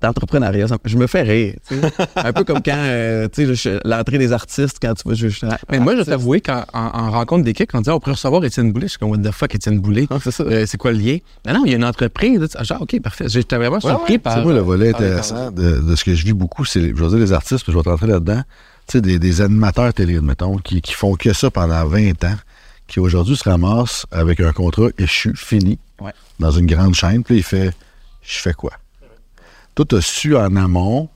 d'entrepreneuriat. 0.00 0.66
Je 0.84 0.96
me 0.96 1.06
fais 1.06 1.22
rire. 1.22 1.54
tu 1.68 1.78
sais. 1.80 1.80
un 2.16 2.32
peu 2.32 2.42
comme 2.44 2.60
quand, 2.62 2.72
euh, 2.76 3.28
tu 3.32 3.54
sais, 3.54 3.78
l'entrée 3.84 4.18
des 4.18 4.32
artistes, 4.32 4.78
quand 4.82 4.94
tu 4.94 5.08
vas 5.08 5.14
juste. 5.14 5.44
Mais 5.70 5.78
moi, 5.78 5.92
je 5.94 5.98
vais 6.00 6.04
t'avouer 6.06 6.40
qu'en 6.40 6.64
en, 6.72 6.80
en 6.86 7.10
rencontre 7.12 7.44
d'équipe, 7.44 7.70
quand 7.70 7.78
on 7.78 7.82
disait 7.82 7.92
on 7.92 8.00
pourrait 8.00 8.12
recevoir 8.12 8.44
Étienne 8.44 8.72
Boulay, 8.72 8.86
je 8.86 8.90
suis 8.92 8.98
comme, 8.98 9.10
what 9.10 9.18
the 9.18 9.30
fuck, 9.30 9.54
Étienne 9.54 9.78
Boulay? 9.80 10.06
Ah, 10.10 10.16
c'est 10.22 10.32
ça. 10.32 10.42
Euh, 10.42 10.64
c'est 10.66 10.76
quoi 10.76 10.90
le 10.92 10.98
lien? 10.98 11.18
Non, 11.46 11.54
non, 11.54 11.62
il 11.64 11.70
y 11.70 11.74
a 11.74 11.76
une 11.76 11.84
entreprise. 11.84 12.48
Genre, 12.62 12.82
OK, 12.82 13.00
parfait. 13.00 13.26
J'étais 13.28 13.56
vraiment 13.56 13.78
surpris 13.80 14.18
par. 14.18 14.34
C'est 14.34 14.42
moi 14.42 14.52
le 14.52 14.60
volet 14.60 14.88
intéressant 14.90 15.52
de, 15.52 15.78
de 15.80 15.94
ce 15.96 16.02
que 16.04 16.14
je 16.14 16.24
vis 16.24 16.32
beaucoup, 16.32 16.64
c'est, 16.64 16.80
je 16.88 16.94
veux 17.02 17.08
dire, 17.08 17.18
les 17.18 17.32
artistes, 17.32 17.62
puis 17.62 17.72
je 17.72 17.78
vais 17.78 17.88
rentrer 17.88 18.08
là-dedans, 18.08 18.42
tu 18.88 18.92
sais, 18.98 19.00
des, 19.00 19.20
des 19.20 19.40
animateurs 19.40 19.94
télé, 19.94 20.20
mettons, 20.20 20.56
qui, 20.56 20.80
qui 20.80 20.94
font 20.94 21.14
que 21.14 21.32
ça 21.32 21.48
pendant 21.52 21.84
20 21.86 22.24
ans, 22.24 22.34
qui 22.92 23.00
aujourd'hui 23.00 23.36
se 23.36 23.48
ramassent 23.48 24.04
avec 24.10 24.38
un 24.40 24.52
contrat 24.52 24.88
échu, 24.98 25.32
fini, 25.34 25.78
Ouais. 25.98 26.12
dans 26.38 26.50
une 26.50 26.66
grande 26.66 26.94
chaîne, 26.94 27.22
puis 27.24 27.36
il 27.38 27.42
fait, 27.42 27.72
je 28.22 28.38
fais 28.38 28.52
quoi? 28.52 28.72
Toi, 29.74 29.86
tu 29.88 29.96
as 29.96 30.02
su 30.02 30.36
en 30.36 30.54
amont 30.56 31.08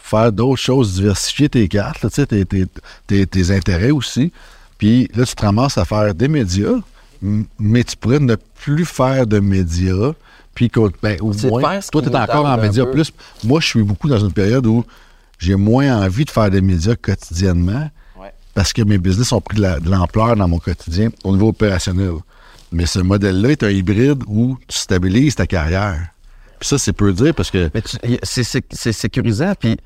faire 0.00 0.30
d'autres 0.30 0.60
choses, 0.62 0.94
diversifier 0.94 1.48
tes 1.48 1.66
cartes, 1.66 2.02
là, 2.02 2.10
tes, 2.26 2.44
tes- 2.44 2.66
tes- 3.08 3.26
tes 3.26 3.50
intérêts 3.50 3.90
aussi. 3.90 4.32
Puis 4.78 5.10
là, 5.16 5.24
tu 5.26 5.34
te 5.34 5.44
ramasses 5.44 5.76
à 5.76 5.84
faire 5.84 6.14
des 6.14 6.28
médias, 6.28 6.78
mais 7.58 7.82
tu 7.82 7.96
pourrais 7.96 8.20
ne 8.20 8.36
plus 8.36 8.84
faire 8.84 9.26
de 9.26 9.40
médias. 9.40 10.12
Puis, 10.54 10.70
ben, 11.02 11.18
au 11.20 11.32
moins, 11.48 11.80
toi, 11.90 12.00
tu 12.02 12.08
es 12.10 12.16
encore 12.16 12.46
en 12.46 12.56
médias 12.58 12.86
plus. 12.86 13.10
Moi, 13.42 13.58
je 13.60 13.66
suis 13.66 13.82
beaucoup 13.82 14.08
dans 14.08 14.20
une 14.20 14.32
période 14.32 14.66
où 14.66 14.84
j'ai 15.38 15.56
moins 15.56 16.00
envie 16.04 16.24
de 16.24 16.30
faire 16.30 16.48
des 16.50 16.60
médias 16.60 16.94
quotidiennement. 16.94 17.90
Parce 18.54 18.72
que 18.72 18.82
mes 18.82 18.98
business 18.98 19.32
ont 19.32 19.40
pris 19.40 19.56
de 19.56 19.62
la- 19.62 19.80
de 19.80 19.90
l'ampleur 19.90 20.36
dans 20.36 20.48
mon 20.48 20.58
quotidien 20.58 21.10
au 21.24 21.32
niveau 21.32 21.48
opérationnel. 21.48 22.12
Mais 22.72 22.86
ce 22.86 22.98
modèle-là 23.00 23.50
est 23.50 23.62
un 23.62 23.70
hybride 23.70 24.22
où 24.26 24.56
tu 24.68 24.78
stabilises 24.78 25.34
ta 25.36 25.46
carrière. 25.46 26.08
Puis 26.60 26.68
ça, 26.68 26.78
c'est 26.78 26.92
peu 26.92 27.12
dire 27.12 27.34
parce 27.34 27.50
que 27.50 27.70
Mais 27.74 27.82
tu- 27.82 27.96
y- 28.04 28.18
c'est, 28.22 28.42
c'est, 28.44 28.64
c'est 28.72 28.92
sécurisant. 28.92 29.52
Puis, 29.58 29.76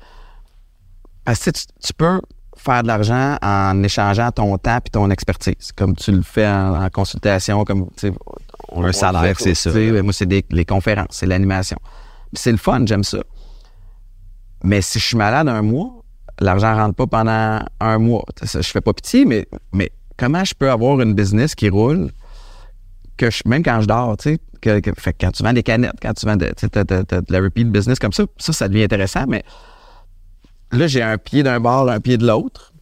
parce 1.25 1.43
que 1.43 1.49
tu, 1.51 1.63
tu 1.83 1.93
peux 1.93 2.21
faire 2.57 2.81
de 2.83 2.87
l'argent 2.87 3.37
en 3.41 3.83
échangeant 3.83 4.31
ton 4.31 4.57
temps 4.57 4.79
puis 4.81 4.91
ton 4.91 5.09
expertise, 5.11 5.71
comme 5.75 5.95
tu 5.95 6.11
le 6.11 6.21
fais 6.21 6.47
en, 6.47 6.83
en 6.83 6.89
consultation, 6.89 7.63
comme 7.63 7.87
tu 7.97 8.09
sais, 8.09 8.13
on- 8.69 8.83
Un 8.83 8.91
salaire, 8.91 9.35
c'est 9.39 9.55
ça, 9.55 9.71
tu 9.71 9.77
sais, 9.77 9.91
là. 9.91 10.03
moi, 10.03 10.13
c'est 10.13 10.25
des, 10.25 10.45
les 10.51 10.65
conférences, 10.65 11.07
c'est 11.11 11.25
l'animation. 11.25 11.77
C'est 12.33 12.51
le 12.51 12.57
fun, 12.57 12.85
j'aime 12.85 13.03
ça. 13.03 13.19
Mais 14.63 14.81
si 14.81 14.99
je 14.99 15.05
suis 15.05 15.17
malade 15.17 15.47
un 15.47 15.61
mois, 15.61 15.98
l'argent 16.41 16.75
rentre 16.75 16.95
pas 16.95 17.07
pendant 17.07 17.59
un 17.79 17.97
mois. 17.97 18.23
Je 18.41 18.61
fais 18.61 18.81
pas 18.81 18.93
pitié, 18.93 19.25
mais, 19.25 19.47
mais 19.73 19.91
comment 20.17 20.43
je 20.43 20.53
peux 20.53 20.69
avoir 20.69 20.99
une 21.01 21.13
business 21.13 21.55
qui 21.55 21.69
roule 21.69 22.11
que 23.17 23.29
je- 23.29 23.41
même 23.45 23.63
quand 23.63 23.81
je 23.81 23.87
dors, 23.87 24.15
tu 24.17 24.29
sais, 24.31 24.39
que, 24.61 24.79
que- 24.79 24.91
fait 24.99 25.13
que 25.13 25.17
quand 25.25 25.31
tu 25.31 25.43
vends 25.43 25.53
des 25.53 25.63
canettes, 25.63 25.93
quand 26.01 26.13
tu 26.13 26.25
vends 26.25 26.35
de, 26.37 26.47
t'as 26.71 26.83
de 26.83 27.23
la 27.29 27.39
repeat 27.39 27.69
business 27.69 27.99
comme 27.99 28.13
ça, 28.13 28.23
ça, 28.37 28.53
ça 28.53 28.67
devient 28.67 28.83
intéressant, 28.83 29.25
mais 29.27 29.43
là, 30.71 30.87
j'ai 30.87 31.01
un 31.01 31.17
pied 31.17 31.43
d'un 31.43 31.59
bord, 31.59 31.89
un 31.89 31.99
pied 31.99 32.17
de 32.17 32.25
l'autre. 32.27 32.73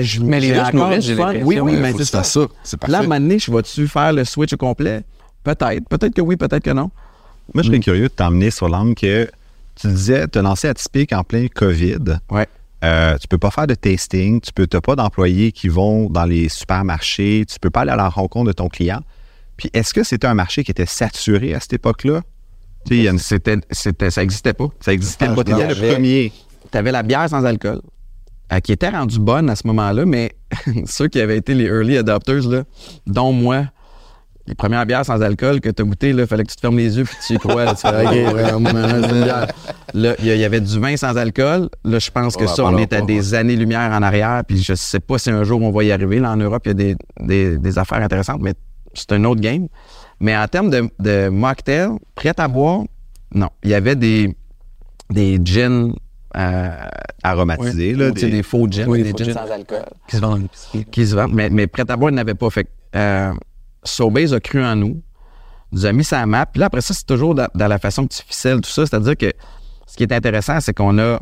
Je- 0.00 0.20
Mais 0.22 0.40
les 0.40 0.48
deux 0.54 0.60
nourrissent, 0.78 1.04
j'ai. 1.04 1.14
Oui, 1.44 1.56
oui, 1.60 1.72
mais 1.82 1.92
c'est 1.98 2.04
ça. 2.06 2.22
ça. 2.24 2.40
Là, 2.88 2.98
à 2.98 3.00
un 3.00 3.02
moment 3.04 3.20
donné, 3.20 3.38
je 3.38 3.52
vais-tu 3.52 3.86
faire 3.88 4.12
le 4.14 4.24
switch 4.24 4.52
au 4.54 4.56
complet? 4.56 5.04
Peut-être. 5.44 5.86
Peut-être 5.88 6.14
que 6.14 6.22
oui, 6.22 6.36
peut-être 6.36 6.62
que 6.64 6.70
non. 6.70 6.90
Moi, 7.52 7.62
je 7.62 7.68
serais 7.68 7.80
curieux 7.80 8.04
de 8.08 8.14
t'emmener 8.14 8.50
sur 8.50 8.68
l'angle 8.70 8.94
que 8.94 9.30
tu 9.74 9.88
disais, 9.88 10.26
te 10.28 10.38
lancer 10.38 10.68
atypique 10.68 11.12
en 11.12 11.24
plein 11.24 11.46
COVID. 11.48 11.98
Ouais. 12.30 12.46
Euh, 12.84 13.16
tu 13.18 13.28
peux 13.28 13.38
pas 13.38 13.50
faire 13.52 13.66
de 13.68 13.74
tasting, 13.74 14.40
tu 14.40 14.52
peux 14.52 14.66
t'as 14.66 14.80
pas 14.80 14.96
d'employés 14.96 15.52
qui 15.52 15.68
vont 15.68 16.10
dans 16.10 16.24
les 16.24 16.48
supermarchés, 16.48 17.44
tu 17.48 17.58
peux 17.60 17.70
pas 17.70 17.82
aller 17.82 17.92
à 17.92 17.96
la 17.96 18.08
rencontre 18.08 18.48
de 18.48 18.52
ton 18.52 18.68
client. 18.68 19.00
Puis 19.56 19.70
est-ce 19.72 19.94
que 19.94 20.02
c'était 20.02 20.26
un 20.26 20.34
marché 20.34 20.64
qui 20.64 20.72
était 20.72 20.86
saturé 20.86 21.54
à 21.54 21.60
cette 21.60 21.74
époque-là? 21.74 22.22
Une- 22.90 23.18
C'était, 23.20 23.58
c'était, 23.70 24.10
ça 24.10 24.22
n'existait 24.22 24.54
pas. 24.54 24.66
ça 24.80 24.92
existait 24.92 25.26
Ah, 25.28 25.34
pas. 25.34 25.44
T'étais 25.44 25.68
le 25.74 25.92
premier. 25.94 26.32
Tu 26.72 26.78
avais 26.78 26.90
la 26.90 27.04
bière 27.04 27.28
sans 27.28 27.44
alcool, 27.44 27.80
euh, 28.52 28.58
qui 28.58 28.72
était 28.72 28.88
rendue 28.88 29.20
bonne 29.20 29.48
à 29.48 29.54
ce 29.54 29.64
moment-là, 29.68 30.04
mais 30.04 30.32
ceux 30.86 31.06
qui 31.06 31.20
avaient 31.20 31.36
été 31.38 31.54
les 31.54 31.66
early 31.66 31.96
adopters, 31.98 32.48
là, 32.48 32.64
dont 33.06 33.32
moi, 33.32 33.66
les 34.46 34.54
premières 34.54 34.84
bières 34.86 35.04
sans 35.04 35.20
alcool 35.22 35.60
que 35.60 35.70
tu 35.70 35.82
as 35.82 35.84
goûté, 35.84 36.10
il 36.10 36.26
fallait 36.26 36.42
que 36.44 36.50
tu 36.50 36.56
te 36.56 36.60
fermes 36.60 36.76
les 36.76 36.96
yeux 36.98 37.04
puis 37.04 37.16
tu 37.26 37.34
y 37.34 37.38
crois. 37.38 37.64
là, 37.64 37.74
tu 37.74 37.80
fais, 37.82 38.06
OK. 38.06 39.52
Là, 39.94 40.14
il 40.18 40.26
y, 40.26 40.44
avait 40.44 40.60
du 40.60 40.80
vin 40.80 40.96
sans 40.96 41.16
alcool. 41.16 41.68
Là, 41.84 41.98
je 41.98 42.10
pense 42.10 42.36
que 42.36 42.44
en 42.44 42.48
ça, 42.48 42.64
on 42.64 42.76
est 42.78 42.92
à 42.92 43.00
pas, 43.00 43.06
des 43.06 43.34
années-lumière 43.34 43.90
en 43.92 44.02
arrière. 44.02 44.42
Puis 44.46 44.62
je 44.62 44.74
sais 44.74 45.00
pas 45.00 45.18
si 45.18 45.30
un 45.30 45.44
jour 45.44 45.60
on 45.62 45.70
va 45.70 45.84
y 45.84 45.92
arriver. 45.92 46.18
Là, 46.18 46.32
en 46.32 46.36
Europe, 46.36 46.62
il 46.64 46.68
y 46.68 46.70
a 46.70 46.74
des, 46.74 46.96
des- 47.20 47.58
des 47.58 47.78
affaires 47.78 47.98
intéressantes, 48.02 48.40
mais 48.40 48.54
c'est 48.94 49.12
un 49.12 49.22
autre 49.24 49.40
game. 49.40 49.68
Mais 50.18 50.36
en 50.36 50.46
termes 50.48 50.70
de, 50.70 50.88
de 50.98 51.28
mocktail, 51.28 51.90
prêt 52.14 52.32
à 52.36 52.48
boire, 52.48 52.82
non. 53.34 53.48
Il 53.62 53.70
y 53.70 53.74
avait 53.74 53.96
des, 53.96 54.34
des 55.10 55.38
gins 55.44 55.90
euh, 56.36 56.70
Aromatisé, 57.22 57.94
là. 57.94 58.08
ou, 58.08 58.12
tu 58.12 58.20
sais, 58.20 58.26
des- 58.26 58.32
des 58.32 58.42
faux 58.42 58.66
gins, 58.70 58.86
Oui, 58.88 59.02
des 59.02 59.10
faux 59.10 59.18
gins 59.18 59.34
sans 59.34 59.50
alcool 59.52 59.84
Qui 60.08 60.16
se 60.16 60.20
vendent 60.22 60.48
qui 60.90 61.06
se 61.06 61.14
vendent, 61.14 61.34
mais, 61.34 61.50
mais 61.50 61.66
prêt 61.66 61.84
à 61.88 61.96
boire, 61.96 62.10
il 62.10 62.14
n'avait 62.14 62.34
pas. 62.34 62.48
Fait 62.50 62.66
euh, 62.96 63.32
Sobeys 63.84 64.32
a 64.32 64.40
cru 64.40 64.62
en 64.64 64.76
nous, 64.76 65.02
nous 65.72 65.86
a 65.86 65.92
mis 65.92 66.04
sa 66.04 66.24
map. 66.26 66.46
Puis 66.46 66.60
là, 66.60 66.66
après 66.66 66.80
ça, 66.80 66.94
c'est 66.94 67.06
toujours 67.06 67.34
dans, 67.34 67.48
dans 67.54 67.68
la 67.68 67.78
façon 67.78 68.06
que 68.06 68.14
tu 68.14 68.22
ficelles 68.22 68.60
tout 68.60 68.70
ça. 68.70 68.86
C'est-à-dire 68.86 69.16
que 69.16 69.32
ce 69.86 69.96
qui 69.96 70.02
est 70.02 70.12
intéressant, 70.12 70.60
c'est 70.60 70.74
qu'on 70.74 70.98
a, 70.98 71.18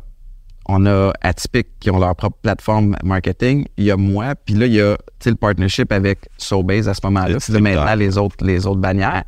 on 0.66 0.86
a 0.86 1.12
Atypic 1.20 1.78
qui 1.80 1.90
ont 1.90 1.98
leur 1.98 2.14
propre 2.14 2.38
plateforme 2.42 2.96
marketing. 3.02 3.66
Il 3.76 3.84
y 3.84 3.90
a 3.90 3.96
moi, 3.96 4.34
puis 4.34 4.54
là, 4.54 4.66
il 4.66 4.74
y 4.74 4.80
a 4.80 4.96
le 5.24 5.34
partnership 5.34 5.92
avec 5.92 6.28
Sobeys 6.36 6.88
à 6.88 6.94
ce 6.94 7.00
moment-là. 7.04 7.38
Là, 7.48 7.60
maintenant, 7.60 7.94
les 7.94 8.18
autres, 8.18 8.44
les 8.44 8.66
autres 8.66 8.80
bannières, 8.80 9.24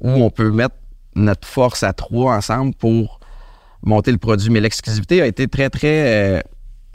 où 0.00 0.10
on 0.10 0.30
peut 0.30 0.50
mettre 0.50 0.74
notre 1.14 1.46
force 1.46 1.82
à 1.82 1.92
trois 1.92 2.36
ensemble 2.36 2.74
pour 2.74 3.20
monter 3.82 4.12
le 4.12 4.18
produit. 4.18 4.50
Mais 4.50 4.60
l'exclusivité 4.60 5.22
a 5.22 5.26
été 5.26 5.48
très, 5.48 5.70
très 5.70 6.36
euh, 6.36 6.40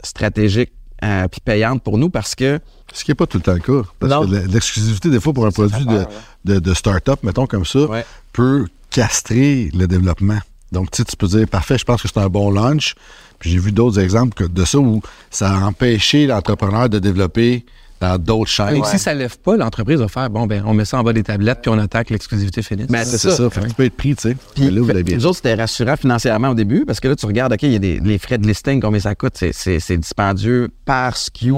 stratégique 0.02 0.72
euh, 1.04 1.28
puis 1.28 1.40
payante 1.44 1.82
pour 1.82 1.98
nous 1.98 2.08
parce 2.10 2.34
que 2.34 2.58
Ce 2.92 3.04
qui 3.04 3.10
n'est 3.10 3.14
pas 3.16 3.26
tout 3.26 3.38
le 3.38 3.42
temps 3.42 3.52
le 3.54 3.58
cas. 3.60 3.88
Parce 3.98 4.12
Non. 4.12 4.26
que 4.26 4.46
l'exclusivité, 4.52 5.10
des 5.10 5.20
fois, 5.20 5.32
pour 5.32 5.44
un 5.46 5.50
produit 5.50 5.84
de, 5.84 6.04
de, 6.44 6.58
de 6.60 6.74
start-up, 6.74 7.18
mettons 7.22 7.46
comme 7.46 7.64
ça, 7.66 7.80
Ouais. 7.80 8.04
peut 8.32 8.66
castrer 8.90 9.70
le 9.74 9.86
développement. 9.86 10.38
Donc, 10.72 10.90
tu 10.90 10.98
sais, 10.98 11.04
tu 11.04 11.16
peux 11.16 11.26
dire, 11.28 11.46
parfait, 11.48 11.78
je 11.78 11.84
pense 11.84 12.02
que 12.02 12.08
c'est 12.08 12.18
un 12.18 12.28
bon 12.28 12.50
launch. 12.50 12.94
Puis 13.38 13.50
j'ai 13.50 13.58
vu 13.58 13.70
d'autres 13.72 13.98
exemples 14.00 14.32
que- 14.34 14.50
de 14.50 14.64
ça 14.64 14.78
où 14.78 15.02
ça 15.30 15.50
a 15.50 15.64
empêché 15.66 16.26
l'entrepreneur 16.26 16.88
de 16.88 16.98
développer 16.98 17.66
dans 18.00 18.18
d'autres 18.18 18.50
chaînes. 18.50 18.76
Et 18.76 18.84
si 18.84 18.98
ça 18.98 19.14
lève 19.14 19.38
pas, 19.38 19.56
l'entreprise 19.56 20.00
va 20.00 20.08
faire 20.08 20.28
bon 20.28 20.46
ben 20.46 20.62
on 20.66 20.74
met 20.74 20.84
ça 20.84 20.98
en 20.98 21.02
bas 21.02 21.12
des 21.12 21.22
tablettes 21.22 21.60
puis 21.62 21.70
on 21.70 21.78
attend 21.78 22.02
que 22.02 22.12
l'exclusivité 22.12 22.62
finisse. 22.62 22.88
Ben, 22.88 23.04
C'est 23.04 23.18
ça. 23.30 23.50
Fait 23.50 23.60
que 23.62 23.66
tu 23.68 23.74
peux 23.74 23.84
être 23.84 23.96
pris, 23.96 24.14
tu 24.14 24.22
sais. 24.30 24.36
Puis, 24.54 24.64
Mais 24.64 24.70
là, 24.70 24.80
vous 24.82 24.88
fait- 24.88 25.14
nous 25.16 25.26
autres, 25.26 25.36
c'était 25.36 25.54
rassurant 25.54 25.96
financièrement 25.96 26.50
au 26.50 26.54
début 26.54 26.84
parce 26.84 27.00
que 27.00 27.08
là, 27.08 27.16
tu 27.16 27.24
regardes, 27.26 27.52
OK, 27.52 27.62
il 27.62 27.72
y 27.72 27.76
a 27.76 27.78
des, 27.78 28.00
les 28.00 28.18
frais 28.18 28.38
de 28.38 28.46
listing, 28.46 28.80
combien 28.80 29.00
ça 29.00 29.14
coûte, 29.14 29.34
c'est, 29.36 29.52
c'est, 29.52 29.80
c'est 29.80 29.96
dispendieux 29.96 30.68
par 30.84 31.16
SKU 31.16 31.52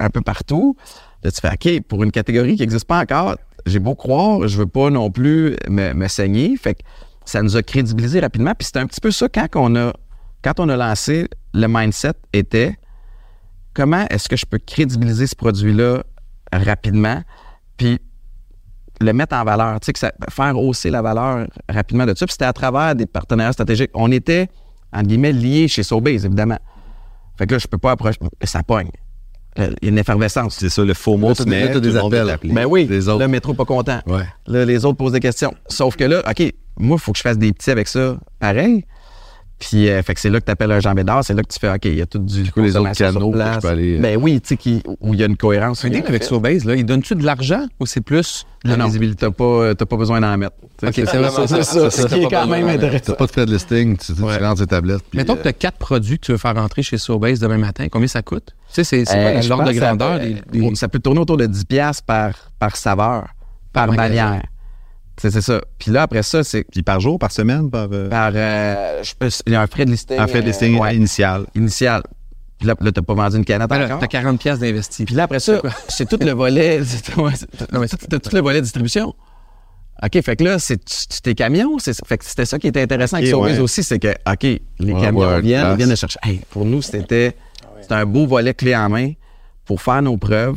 un 0.00 0.10
peu 0.10 0.20
partout. 0.20 0.76
Là, 1.22 1.30
tu 1.30 1.40
fais, 1.40 1.52
OK, 1.52 1.82
pour 1.86 2.02
une 2.02 2.10
catégorie 2.12 2.56
qui 2.56 2.62
n'existe 2.62 2.86
pas 2.86 3.00
encore, 3.00 3.36
j'ai 3.66 3.78
beau 3.78 3.94
croire, 3.94 4.46
je 4.48 4.58
veux 4.58 4.66
pas 4.66 4.90
non 4.90 5.10
plus 5.10 5.56
me, 5.68 5.92
me 5.94 6.08
saigner. 6.08 6.56
Fait 6.56 6.74
que 6.74 6.80
ça 7.24 7.40
nous 7.40 7.56
a 7.56 7.62
crédibilisé 7.62 8.20
rapidement. 8.20 8.52
Puis 8.58 8.66
c'était 8.66 8.80
un 8.80 8.86
petit 8.86 9.00
peu 9.00 9.10
ça 9.10 9.28
quand 9.28 9.46
on 9.54 9.74
a, 9.76 9.92
quand 10.42 10.60
on 10.60 10.68
a 10.68 10.76
lancé, 10.76 11.28
le 11.54 11.66
mindset 11.68 12.12
était 12.34 12.76
comment 13.74 14.06
est-ce 14.10 14.28
que 14.28 14.36
je 14.36 14.46
peux 14.46 14.58
crédibiliser 14.58 15.26
ce 15.26 15.34
produit-là 15.36 16.04
rapidement, 16.52 17.22
puis 17.76 17.98
le 19.00 19.12
mettre 19.12 19.34
en 19.36 19.44
valeur, 19.44 19.80
tu 19.80 19.86
sais, 19.86 19.92
que 19.92 19.98
ça, 19.98 20.12
faire 20.30 20.56
hausser 20.58 20.88
la 20.90 21.02
valeur 21.02 21.46
rapidement 21.68 22.06
de 22.06 22.14
ça. 22.16 22.26
Puis 22.26 22.32
c'était 22.32 22.44
à 22.44 22.52
travers 22.52 22.94
des 22.94 23.06
partenaires 23.06 23.52
stratégiques. 23.52 23.90
On 23.94 24.10
était, 24.12 24.48
entre 24.92 25.08
guillemets, 25.08 25.32
liés 25.32 25.66
chez 25.68 25.82
Sobeys, 25.82 26.24
évidemment. 26.24 26.58
Fait 27.36 27.46
que 27.46 27.54
là, 27.54 27.58
je 27.58 27.66
peux 27.66 27.78
pas 27.78 27.90
approcher. 27.90 28.18
Ça 28.44 28.62
pogne. 28.62 28.90
Euh, 29.58 29.70
Il 29.82 29.86
y 29.86 29.88
a 29.88 29.90
une 29.90 29.98
effervescence. 29.98 30.56
C'est 30.58 30.68
ça, 30.68 30.84
le 30.84 30.94
faux 30.94 31.16
mot 31.16 31.30
Là, 31.30 31.34
se 31.34 31.42
met, 31.44 31.72
là, 31.72 31.80
des 31.80 31.96
appels. 31.96 32.38
Ben 32.44 32.66
oui, 32.66 32.86
Les 32.88 33.08
autres. 33.08 33.20
le 33.20 33.28
métro 33.28 33.54
pas 33.54 33.64
content. 33.64 34.00
Ouais. 34.06 34.24
Là, 34.46 34.64
les 34.64 34.84
autres 34.84 34.96
posent 34.98 35.12
des 35.12 35.20
questions. 35.20 35.52
Sauf 35.68 35.96
que 35.96 36.04
là, 36.04 36.22
OK, 36.28 36.52
moi, 36.78 36.96
il 36.96 37.00
faut 37.00 37.10
que 37.12 37.18
je 37.18 37.22
fasse 37.22 37.38
des 37.38 37.52
petits 37.52 37.70
avec 37.72 37.88
ça, 37.88 38.16
pareil. 38.38 38.84
Puis, 39.58 39.88
euh, 39.88 40.02
fait 40.02 40.14
que 40.14 40.20
c'est 40.20 40.30
là 40.30 40.40
que 40.40 40.44
tu 40.44 40.50
appelles 40.50 40.72
un 40.72 40.80
Jean 40.80 40.94
Bédard, 40.94 41.24
c'est 41.24 41.32
là 41.32 41.42
que 41.42 41.52
tu 41.52 41.58
fais, 41.58 41.70
OK, 41.70 41.84
il 41.84 41.94
y 41.94 42.02
a 42.02 42.06
tout 42.06 42.18
du 42.18 42.50
quoi 42.50 42.62
les 42.64 42.76
autres 42.76 42.90
canaux 42.92 43.30
que 43.30 43.36
place. 43.36 43.54
je 43.56 43.60
peux 43.60 43.68
aller, 43.68 43.96
euh, 43.96 44.00
Ben 44.02 44.18
oui, 44.20 44.40
tu 44.40 44.48
sais, 44.48 44.56
qui- 44.56 44.82
où 45.00 45.14
il 45.14 45.20
y 45.20 45.22
a 45.22 45.26
une 45.26 45.36
cohérence. 45.36 45.84
Un 45.84 45.90
deal 45.90 46.02
avec 46.06 46.24
Sobeys, 46.24 46.58
là, 46.64 46.74
il 46.74 46.84
donne-tu 46.84 47.14
de 47.14 47.24
l'argent 47.24 47.64
ou 47.80 47.86
c'est 47.86 48.00
plus 48.00 48.44
de 48.64 48.70
la 48.70 48.76
Non, 48.76 48.82
non, 48.82 48.88
visibilité? 48.88 49.26
t'as 49.26 49.30
pas, 49.30 49.74
t'as 49.74 49.86
pas 49.86 49.96
besoin 49.96 50.20
d'en 50.20 50.36
mettre. 50.36 50.56
Tu 50.60 50.66
sais, 50.80 50.88
OK, 50.88 50.94
c'est 50.94 51.06
ça. 51.06 51.30
c'est 51.46 51.62
ça, 51.62 51.64
Ça, 51.64 51.90
ce 51.90 52.02
qui 52.02 52.08
t'as 52.08 52.16
est 52.16 52.22
pas 52.24 52.30
quand 52.42 52.46
même 52.48 52.68
intéressant. 52.68 53.04
T'as 53.06 53.14
pas 53.14 53.26
de 53.26 53.30
frais 53.30 53.46
de 53.46 53.52
listing, 53.52 53.96
tu, 53.96 54.12
tu 54.12 54.20
Ouais. 54.22 54.36
rentres 54.38 54.60
tes 54.60 54.66
tablettes. 54.66 55.02
puis, 55.08 55.18
Mettons 55.18 55.34
euh, 55.34 55.36
que 55.36 55.42
tu 55.42 55.48
as 55.48 55.52
quatre 55.52 55.78
produits 55.78 56.18
que 56.18 56.26
tu 56.26 56.32
veux 56.32 56.38
faire 56.38 56.56
rentrer 56.56 56.82
chez 56.82 56.98
Sobeys 56.98 57.38
demain 57.38 57.58
matin, 57.58 57.86
combien 57.90 58.08
ça 58.08 58.22
coûte? 58.22 58.48
Tu 58.74 58.82
sais, 58.84 59.04
c'est 59.04 59.04
Euh, 59.16 59.40
l'ordre 59.48 59.64
de 59.72 59.72
grandeur 59.72 60.20
Ça 60.74 60.88
peut 60.88 60.98
tourner 60.98 61.20
autour 61.20 61.36
de 61.36 61.46
10$ 61.46 61.64
piastres 61.64 62.02
par, 62.04 62.32
par 62.58 62.76
saveur, 62.76 63.28
par 63.72 63.86
bannière. 63.92 64.42
C'est 65.20 65.30
c'est 65.30 65.40
ça. 65.42 65.60
Puis 65.78 65.90
là, 65.92 66.02
après 66.02 66.22
ça, 66.22 66.42
c'est 66.42 66.64
Puis 66.64 66.82
par 66.82 66.98
jour, 67.00 67.18
par 67.18 67.30
semaine, 67.30 67.70
par. 67.70 67.88
euh, 67.92 68.08
par. 68.08 68.32
euh, 68.34 69.02
je 69.02 69.14
peux- 69.18 69.28
il 69.46 69.52
y 69.52 69.56
a 69.56 69.60
un 69.62 69.66
frais 69.66 69.84
de 69.84 69.90
listing. 69.90 70.18
en 70.18 70.26
fait, 70.26 70.38
euh, 70.38 70.42
listing 70.42 70.78
ouais, 70.78 70.96
initial. 70.96 71.46
initial. 71.54 72.02
Puis 72.58 72.66
là, 72.68 72.74
là 72.80 72.90
t'as 72.92 73.02
pas 73.02 73.14
vendu 73.14 73.36
une 73.36 73.44
canette 73.44 73.68
Ben 73.68 73.84
encore? 73.84 73.98
t'as 74.00 74.06
40 74.06 74.38
pièces 74.40 74.58
d'investi. 74.58 75.04
Puis 75.04 75.14
là, 75.14 75.24
après 75.24 75.40
ça, 75.40 75.60
c'est 75.88 76.08
tout 76.08 76.18
le 76.20 76.32
volet. 76.32 76.80
Non, 77.16 77.80
mais 77.80 77.86
ça, 77.88 77.96
t'as 77.96 78.18
tout 78.18 78.34
le 78.34 78.40
volet 78.42 78.60
distribution. 78.60 79.14
OK, 80.02 80.20
fait 80.22 80.36
que 80.36 80.44
là, 80.44 80.58
c'est 80.58 80.80
tes 81.22 81.34
camions. 81.36 81.78
c'est- 81.78 82.04
Fait 82.06 82.18
que 82.18 82.24
c'était 82.24 82.44
ça 82.44 82.58
qui 82.58 82.66
était 82.66 82.82
intéressant 82.82 83.16
avec 83.18 83.28
Ok, 83.32 83.40
Sobeys 83.40 83.52
ouais. 83.54 83.58
aussi, 83.60 83.82
c'est 83.84 83.98
que, 84.00 84.08
OK, 84.28 84.42
les 84.42 84.60
Ouais, 84.92 85.00
camions 85.00 85.20
ouais, 85.20 85.40
viennent, 85.40 85.70
ils 85.72 85.76
viennent 85.76 85.90
de 85.90 85.94
chercher. 85.94 86.18
Hey, 86.24 86.40
pour 86.50 86.64
nous, 86.64 86.82
c'était 86.82 87.36
c'était 87.80 87.94
un 87.94 88.06
beau 88.06 88.26
volet 88.26 88.54
clé 88.54 88.74
en 88.74 88.88
main 88.88 89.12
pour 89.64 89.80
faire 89.80 90.02
nos 90.02 90.16
preuves. 90.16 90.56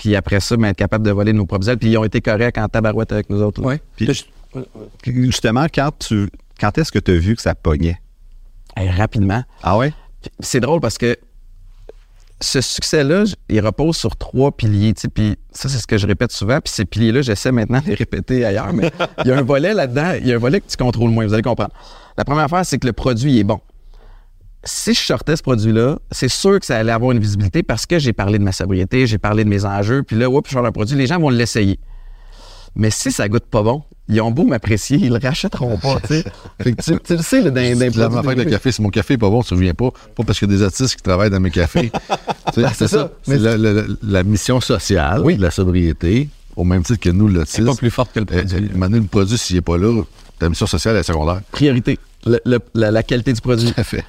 Puis 0.00 0.16
après 0.16 0.40
ça, 0.40 0.56
ben, 0.56 0.64
être 0.68 0.78
capable 0.78 1.04
de 1.04 1.10
voler 1.10 1.34
nos 1.34 1.44
propres 1.44 1.68
ailes. 1.68 1.76
Puis 1.76 1.90
ils 1.90 1.98
ont 1.98 2.04
été 2.04 2.22
corrects 2.22 2.56
en 2.56 2.68
tabarouette 2.68 3.12
avec 3.12 3.28
nous 3.28 3.42
autres. 3.42 3.60
Puis- 3.96 4.06
je- 4.14 4.60
Justement, 5.04 5.66
quand 5.72 5.90
tu. 5.98 6.30
Quand 6.58 6.76
est-ce 6.78 6.90
que 6.90 6.98
tu 6.98 7.10
as 7.10 7.16
vu 7.18 7.36
que 7.36 7.42
ça 7.42 7.54
pognait? 7.54 8.00
Hey, 8.74 8.88
rapidement. 8.88 9.44
Ah 9.62 9.76
ouais? 9.76 9.92
C'est 10.40 10.60
drôle 10.60 10.80
parce 10.80 10.96
que 10.96 11.18
ce 12.40 12.62
succès-là, 12.62 13.24
il 13.50 13.60
repose 13.60 13.96
sur 13.98 14.16
trois 14.16 14.50
piliers. 14.52 14.94
tu 14.94 15.02
sais, 15.02 15.08
Puis 15.08 15.36
ça, 15.52 15.68
c'est 15.68 15.76
ce 15.78 15.86
que 15.86 15.98
je 15.98 16.06
répète 16.06 16.32
souvent. 16.32 16.58
Puis 16.60 16.72
ces 16.72 16.86
piliers-là, 16.86 17.20
j'essaie 17.20 17.52
maintenant 17.52 17.80
de 17.80 17.86
les 17.88 17.94
répéter 17.94 18.44
ailleurs. 18.46 18.72
Mais 18.72 18.90
il 19.24 19.28
y 19.28 19.32
a 19.32 19.36
un 19.38 19.42
volet 19.42 19.74
là-dedans, 19.74 20.14
il 20.18 20.26
y 20.26 20.32
a 20.32 20.36
un 20.36 20.38
volet 20.38 20.62
que 20.62 20.66
tu 20.70 20.78
contrôles 20.78 21.10
moins. 21.10 21.26
Vous 21.26 21.34
allez 21.34 21.42
comprendre. 21.42 21.72
La 22.16 22.24
première 22.24 22.44
affaire, 22.44 22.64
c'est 22.64 22.78
que 22.78 22.86
le 22.86 22.94
produit 22.94 23.38
est 23.38 23.44
bon. 23.44 23.60
Si 24.62 24.92
je 24.92 25.00
sortais 25.00 25.36
ce 25.36 25.42
produit-là, 25.42 25.98
c'est 26.10 26.28
sûr 26.28 26.60
que 26.60 26.66
ça 26.66 26.76
allait 26.76 26.92
avoir 26.92 27.12
une 27.12 27.18
visibilité 27.20 27.62
parce 27.62 27.86
que 27.86 27.98
j'ai 27.98 28.12
parlé 28.12 28.38
de 28.38 28.44
ma 28.44 28.52
sobriété, 28.52 29.06
j'ai 29.06 29.16
parlé 29.18 29.44
de 29.44 29.48
mes 29.48 29.64
enjeux. 29.64 30.02
Puis 30.02 30.16
là, 30.16 30.28
oups, 30.28 30.48
je 30.50 30.54
sors 30.54 30.66
un 30.66 30.72
produit, 30.72 30.96
les 30.96 31.06
gens 31.06 31.18
vont 31.18 31.30
l'essayer. 31.30 31.78
Mais 32.76 32.90
si 32.90 33.10
ça 33.10 33.28
goûte 33.28 33.46
pas 33.46 33.62
bon, 33.62 33.82
ils 34.08 34.20
ont 34.20 34.30
beau 34.30 34.44
m'apprécier, 34.44 34.98
ils 34.98 35.08
le 35.10 35.18
rachèteront 35.20 35.76
pas. 35.78 35.98
tu 36.00 36.08
sais. 36.08 36.24
Fait 36.62 36.72
que 36.72 36.82
tu, 36.82 36.92
le 37.14 37.22
sais, 37.22 37.42
même 37.50 37.92
affaire 38.18 38.34
que 38.34 38.40
le 38.40 38.44
café, 38.44 38.70
si 38.70 38.82
mon 38.82 38.90
café 38.90 39.14
est 39.14 39.18
pas 39.18 39.30
bon, 39.30 39.42
tu 39.42 39.54
ne 39.54 39.58
reviens 39.58 39.74
pas. 39.74 39.90
Pas 40.14 40.24
parce 40.24 40.38
qu'il 40.38 40.50
y 40.50 40.54
a 40.54 40.56
des 40.58 40.62
artistes 40.62 40.94
qui 40.96 41.02
travaillent 41.02 41.30
dans 41.30 41.40
mes 41.40 41.50
cafés. 41.50 41.90
Sais, 42.54 42.62
c'est 42.74 42.86
ça. 42.86 42.88
ça. 42.88 43.10
Mais 43.28 43.36
C'est 43.36 43.40
la, 43.42 43.56
la- 43.56 43.82
la 44.02 44.22
mission 44.24 44.60
sociale 44.60 45.22
Oui. 45.24 45.36
de 45.36 45.42
la 45.42 45.50
sobriété, 45.50 46.28
au 46.56 46.64
même 46.64 46.82
titre 46.82 47.00
que 47.00 47.10
nous, 47.10 47.28
l'autisme. 47.28 47.62
c'est 47.62 47.70
pas 47.70 47.76
plus 47.76 47.90
forte 47.90 48.12
que 48.12 48.20
le 48.20 48.26
Euh, 48.30 48.38
produit. 48.44 48.56
euh, 48.74 48.88
le 48.88 49.02
produit, 49.04 49.38
s'il 49.38 49.56
n'est 49.56 49.62
pas 49.62 49.78
là, 49.78 50.02
ta 50.38 50.48
mission 50.48 50.66
sociale 50.66 50.96
est 50.96 51.02
secondaire. 51.04 51.40
priorité. 51.50 51.98
Le- 52.26 52.40
le- 52.44 52.58
la, 52.74 52.90
la 52.90 53.02
qualité 53.02 53.32
du 53.32 53.40
produit. 53.40 53.72
Tout 53.72 53.80
à 53.80 53.84
fait. 53.84 54.04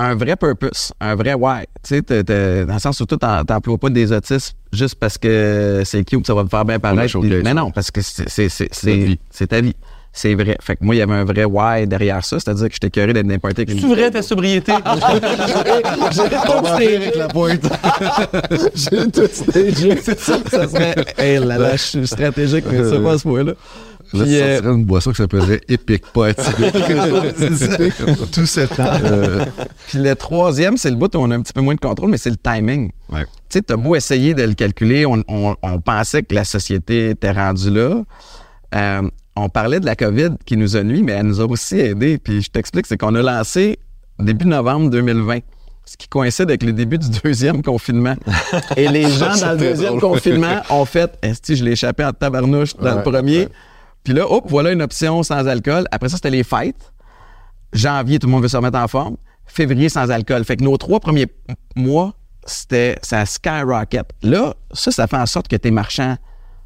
Un 0.00 0.14
vrai 0.14 0.36
purpose, 0.36 0.92
un 1.00 1.16
vrai 1.16 1.34
why. 1.34 1.62
Tu 1.82 1.96
sais, 1.96 2.02
t'es- 2.02 2.22
t'es- 2.22 2.64
dans 2.64 2.74
le 2.74 2.78
sens 2.78 3.00
où 3.00 3.06
tu 3.06 3.16
n'emploies 3.20 3.78
pas 3.78 3.90
des 3.90 4.12
autistes 4.12 4.54
juste 4.72 4.94
parce 4.94 5.18
que 5.18 5.82
c'est 5.84 6.04
cute, 6.04 6.24
ça 6.24 6.34
va 6.34 6.44
te 6.44 6.48
faire 6.48 6.64
bien 6.64 6.78
paraître. 6.78 7.18
Mais 7.18 7.52
non, 7.52 7.72
parce 7.72 7.90
que 7.90 8.00
c'est 8.00 8.28
c'est- 8.28 8.48
c'est- 8.48 8.68
ta 8.68 8.74
c'est 8.76 8.94
vie. 8.96 9.18
c'est 9.30 9.46
ta 9.48 9.60
vie. 9.60 9.74
C'est 10.12 10.34
vrai. 10.34 10.56
Fait 10.62 10.76
que 10.76 10.84
moi, 10.84 10.94
il 10.94 10.98
y 10.98 11.02
avait 11.02 11.14
un 11.14 11.24
vrai 11.24 11.44
why 11.44 11.86
derrière 11.86 12.24
ça, 12.24 12.38
c'est-à-dire 12.40 12.68
que 12.68 12.74
j'étais 12.74 12.90
curé 12.90 13.12
d'être 13.12 13.26
n'importe 13.26 13.54
quel. 13.56 13.78
C'est 13.80 13.86
vrai 13.86 14.10
ta 14.10 14.22
sobriété? 14.22 14.72
Va 14.72 14.96
arriver 16.72 16.96
avec 16.96 17.16
la 17.16 17.28
pointe. 17.28 17.62
J'ai 18.74 19.10
tout 19.10 19.26
stagé. 19.30 19.98
C'est 20.02 20.18
ça. 20.18 20.38
Ça 20.50 20.68
serait. 20.68 20.94
Hey 21.18 21.38
là 21.38 21.58
là, 21.58 21.72
je 21.76 21.82
suis 21.82 22.06
stratégique, 22.06 22.64
mais 22.70 22.88
ça 22.88 22.98
pas 23.00 23.12
à 23.12 23.18
ce 23.18 23.22
point-là. 23.24 23.52
Là, 24.12 24.20
tu 24.20 24.24
Puis, 24.30 24.36
euh, 24.40 24.54
sortirais 24.54 24.74
une 24.74 24.84
boisson 24.84 25.10
qui 25.10 25.16
s'appellerait 25.16 25.60
Epic 25.68 26.02
Pas 26.12 26.32
Tout 28.32 28.46
ce 28.46 28.60
temps. 28.66 28.98
Euh, 29.04 29.44
Puis 29.88 29.98
le 29.98 30.14
troisième, 30.14 30.76
c'est 30.76 30.90
le 30.90 30.96
bout 30.96 31.14
où 31.14 31.18
on 31.18 31.30
a 31.30 31.34
un 31.36 31.42
petit 31.42 31.52
peu 31.52 31.60
moins 31.60 31.74
de 31.74 31.80
contrôle, 31.80 32.10
mais 32.10 32.18
c'est 32.18 32.30
le 32.30 32.36
timing. 32.36 32.90
Ouais. 33.12 33.24
Tu 33.24 33.28
sais, 33.58 33.62
t'as 33.62 33.76
beau 33.76 33.94
essayer 33.96 34.34
de 34.34 34.42
le 34.42 34.54
calculer, 34.54 35.06
on, 35.06 35.22
on- 35.28 35.56
on 35.62 35.80
pensait 35.80 36.22
que 36.22 36.34
la 36.34 36.44
société 36.44 37.10
était 37.10 37.30
rendue 37.32 37.70
là. 37.70 38.02
Euh, 38.74 39.02
on 39.36 39.48
parlait 39.48 39.80
de 39.80 39.86
la 39.86 39.94
COVID 39.96 40.30
qui 40.44 40.56
nous 40.56 40.76
a 40.76 40.82
nuit, 40.82 41.02
mais 41.02 41.12
elle 41.12 41.26
nous 41.26 41.40
a 41.40 41.44
aussi 41.46 41.78
aidés. 41.78 42.18
Puis 42.18 42.42
je 42.42 42.50
t'explique, 42.50 42.86
c'est 42.86 42.96
qu'on 42.98 43.14
a 43.14 43.22
lancé 43.22 43.78
début 44.18 44.46
novembre 44.46 44.90
2020, 44.90 45.38
ce 45.84 45.96
qui 45.96 46.08
coïncide 46.08 46.50
avec 46.50 46.62
le 46.64 46.72
début 46.72 46.98
du 46.98 47.06
deuxième 47.22 47.62
confinement. 47.62 48.16
Et 48.76 48.88
les 48.88 49.08
gens 49.10 49.36
dans 49.36 49.52
le 49.52 49.58
deuxième 49.58 50.00
confinement 50.00 50.60
ont 50.70 50.84
fait 50.84 51.10
«Est-ce 51.22 51.40
que 51.40 51.54
je 51.54 51.64
l'ai 51.64 51.72
échappé 51.72 52.04
en 52.04 52.12
tabarnouche 52.12 52.74
dans 52.76 52.96
le 52.96 53.02
premier? 53.02 53.38
ouais. 53.40 53.48
Puis 54.08 54.16
là, 54.16 54.26
hop, 54.26 54.46
voilà 54.48 54.72
une 54.72 54.80
option 54.80 55.22
sans 55.22 55.46
alcool. 55.46 55.84
Après 55.90 56.08
ça, 56.08 56.16
c'était 56.16 56.30
les 56.30 56.42
fêtes. 56.42 56.94
Janvier, 57.74 58.18
tout 58.18 58.26
le 58.26 58.30
monde 58.30 58.40
veut 58.40 58.48
se 58.48 58.56
remettre 58.56 58.78
en 58.78 58.88
forme. 58.88 59.18
Février, 59.44 59.90
sans 59.90 60.10
alcool. 60.10 60.46
Fait 60.46 60.56
que 60.56 60.64
nos 60.64 60.78
trois 60.78 60.98
premiers 60.98 61.26
mois, 61.76 62.14
c'était 62.46 62.98
ça 63.02 63.26
skyrocket. 63.26 64.06
Là, 64.22 64.54
ça, 64.72 64.92
ça 64.92 65.06
fait 65.08 65.18
en 65.18 65.26
sorte 65.26 65.46
que 65.46 65.56
tes 65.56 65.70
marchands 65.70 66.16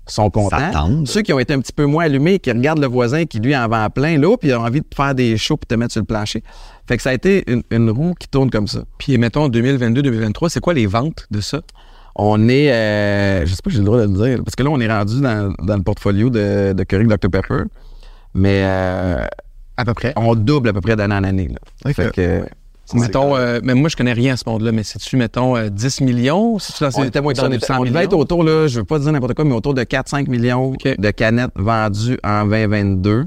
sont 0.06 0.30
contents. 0.30 0.56
Ceux 1.04 1.22
qui 1.22 1.32
ont 1.32 1.40
été 1.40 1.52
un 1.52 1.58
petit 1.58 1.72
peu 1.72 1.84
moins 1.84 2.04
allumés, 2.04 2.38
qui 2.38 2.52
regardent 2.52 2.78
le 2.78 2.86
voisin 2.86 3.24
qui, 3.24 3.40
lui, 3.40 3.56
en 3.56 3.66
vend 3.66 3.90
plein, 3.90 4.18
là, 4.18 4.36
puis 4.36 4.50
ils 4.50 4.54
ont 4.54 4.64
envie 4.64 4.80
de 4.80 4.86
faire 4.94 5.12
des 5.12 5.36
shows 5.36 5.56
puis 5.56 5.66
te 5.66 5.74
mettre 5.74 5.90
sur 5.90 6.00
le 6.00 6.06
plancher. 6.06 6.44
Fait 6.86 6.96
que 6.96 7.02
ça 7.02 7.10
a 7.10 7.12
été 7.12 7.42
une, 7.50 7.64
une 7.72 7.90
roue 7.90 8.14
qui 8.14 8.28
tourne 8.28 8.50
comme 8.50 8.68
ça. 8.68 8.84
Puis 8.98 9.18
mettons 9.18 9.48
2022-2023, 9.48 10.48
c'est 10.48 10.60
quoi 10.60 10.74
les 10.74 10.86
ventes 10.86 11.26
de 11.32 11.40
ça? 11.40 11.60
On 12.14 12.48
est, 12.48 12.70
euh, 12.72 13.46
je 13.46 13.54
sais 13.54 13.62
pas 13.64 13.70
si 13.70 13.76
j'ai 13.76 13.82
le 13.82 13.86
droit 13.86 13.98
de 13.98 14.02
le 14.02 14.08
dire, 14.34 14.44
parce 14.44 14.54
que 14.54 14.62
là, 14.62 14.70
on 14.70 14.80
est 14.80 14.88
rendu 14.88 15.20
dans, 15.20 15.52
dans 15.62 15.76
le 15.76 15.82
portfolio 15.82 16.28
de, 16.30 16.72
de 16.74 16.82
Keurig 16.84 17.06
Dr 17.08 17.30
Pepper, 17.30 17.62
mais 18.34 18.62
euh, 18.64 19.24
À 19.76 19.84
peu 19.84 19.94
près. 19.94 20.12
on 20.16 20.34
double 20.34 20.68
à 20.68 20.72
peu 20.74 20.80
près 20.82 20.94
d'année 20.96 21.14
en 21.14 21.24
année. 21.24 21.48
là. 21.48 21.58
Ok. 21.86 21.94
Fait 21.94 22.12
que, 22.12 22.44
Mettons, 22.94 23.36
euh, 23.36 23.60
mais 23.62 23.72
moi, 23.72 23.88
je 23.88 23.96
connais 23.96 24.12
rien 24.12 24.34
à 24.34 24.36
ce 24.36 24.42
monde-là, 24.46 24.70
mais 24.72 24.82
c'est-tu, 24.82 25.16
mettons, 25.16 25.56
euh, 25.56 25.70
10 25.70 26.02
millions? 26.02 26.58
C'est-tu 26.58 26.84
dans 26.84 26.90
On 27.00 27.04
était 27.04 27.22
moins 27.22 27.32
on, 27.40 27.50
était- 27.50 27.64
100 27.64 27.80
on 27.80 27.84
devait 27.84 28.00
être 28.04 28.10
millions? 28.10 28.20
autour, 28.20 28.44
là, 28.44 28.66
je 28.66 28.80
veux 28.80 28.84
pas 28.84 28.98
dire 28.98 29.10
n'importe 29.12 29.32
quoi, 29.32 29.46
mais 29.46 29.54
autour 29.54 29.72
de 29.72 29.82
4-5 29.82 30.28
millions 30.28 30.72
de 30.84 31.10
canettes 31.12 31.52
vendues 31.56 32.18
en 32.22 32.44
2022. 32.44 33.24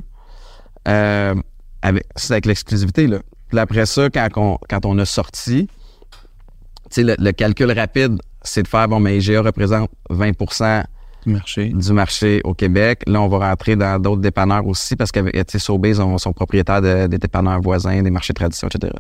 Euh, 0.88 1.34
avec, 1.82 2.06
c'est 2.16 2.34
avec 2.34 2.46
l'exclusivité, 2.46 3.08
là. 3.08 3.20
Puis 3.50 3.58
après 3.58 3.88
ça, 3.88 4.10
quand 4.12 4.28
on, 4.36 4.58
quand 4.70 4.86
on 4.86 5.00
a 5.00 5.06
sorti, 5.06 5.68
tu 5.68 5.72
sais, 6.92 7.04
le, 7.04 7.16
le 7.18 7.32
calcul 7.32 7.72
rapide, 7.72 8.20
c'est 8.46 8.64
de 8.64 8.68
faire, 8.68 8.88
bon, 8.88 9.00
mais 9.00 9.18
IGA 9.18 9.42
représente 9.42 9.90
20 10.10 10.32
Du 11.26 11.34
marché. 11.34 11.70
du 11.70 11.92
marché 11.94 12.42
au 12.44 12.54
Québec. 12.54 13.02
Là, 13.08 13.20
on 13.22 13.28
va 13.28 13.50
rentrer 13.50 13.76
dans 13.76 14.00
d'autres 14.00 14.22
dépanneurs 14.22 14.66
aussi 14.68 14.96
parce 14.96 15.12
que 15.12 15.20
tu 15.20 15.44
sais, 15.50 15.60
Sobeys 15.60 16.00
ont- 16.00 16.18
sont 16.18 16.34
propriétaires 16.34 16.82
de- 16.82 17.08
des 17.08 17.18
dépanneurs 17.18 17.60
voisins, 17.62 18.02
des 18.02 18.12
marchés 18.12 18.34
de 18.34 18.38
tradition, 18.40 18.68
etc. 18.68 18.94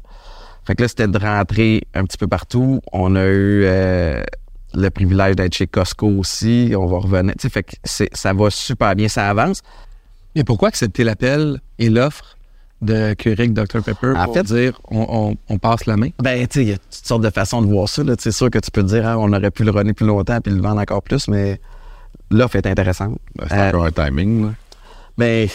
Fait 0.65 0.73
que 0.75 0.81
là, 0.81 0.87
c'était 0.87 1.07
de 1.07 1.17
rentrer 1.19 1.83
un 1.93 2.03
petit 2.05 2.17
peu 2.17 2.25
partout. 2.27 2.81
On 2.91 3.15
a 3.15 3.23
eu 3.25 3.63
euh, 3.65 4.23
le 4.73 4.89
privilège 4.89 5.35
d'être 5.35 5.53
chez 5.53 5.67
Costco 5.67 6.07
aussi. 6.07 6.73
On 6.75 6.87
va 6.87 6.97
revenir. 6.97 7.35
Fait 7.39 7.61
que 7.63 7.75
ça 7.85 8.33
va 8.33 8.49
super 8.49 8.95
bien, 8.95 9.07
ça 9.07 9.29
avance. 9.29 9.61
Mais 10.35 10.43
pourquoi 10.43 10.69
accepter 10.69 11.03
l'appel 11.03 11.61
et 11.77 11.89
l'offre 11.89 12.35
de 12.81 13.13
Keurig 13.13 13.53
Dr 13.53 13.81
Pepper 13.83 14.13
En 14.17 14.25
pour 14.25 14.33
fait- 14.35 14.43
dire 14.43 14.79
on, 14.89 15.05
on- 15.09 15.53
on 15.53 15.57
passe 15.57 15.85
la 15.85 15.97
main? 15.97 16.09
Ben, 16.21 16.45
tu 16.47 16.59
sais, 16.59 16.65
il 16.65 16.69
y 16.69 16.73
a 16.73 16.77
toutes 16.77 17.05
sortes 17.05 17.23
de 17.23 17.29
façons 17.29 17.61
de 17.61 17.67
voir 17.67 17.87
ça. 17.89 18.03
là. 18.03 18.15
Tu 18.15 18.23
sais, 18.23 18.31
C'est 18.31 18.37
sûr 18.37 18.49
que 18.49 18.59
tu 18.59 18.69
peux 18.71 18.83
te 18.83 18.87
dire, 18.87 19.07
ah, 19.07 19.17
on 19.17 19.31
aurait 19.33 19.51
pu 19.51 19.63
le 19.63 19.71
runner 19.71 19.93
plus 19.93 20.05
longtemps 20.05 20.39
puis 20.41 20.53
le 20.53 20.61
vendre 20.61 20.81
encore 20.81 21.01
plus, 21.01 21.27
mais 21.27 21.59
l'offre 22.31 22.57
est 22.57 22.67
intéressante. 22.67 23.17
Ben, 23.35 23.45
C'est 23.49 23.57
Euh, 23.57 23.67
encore 23.69 23.85
un 23.85 23.91
timing. 23.91 24.45
là. 24.47 24.53
Ben, 25.17 25.47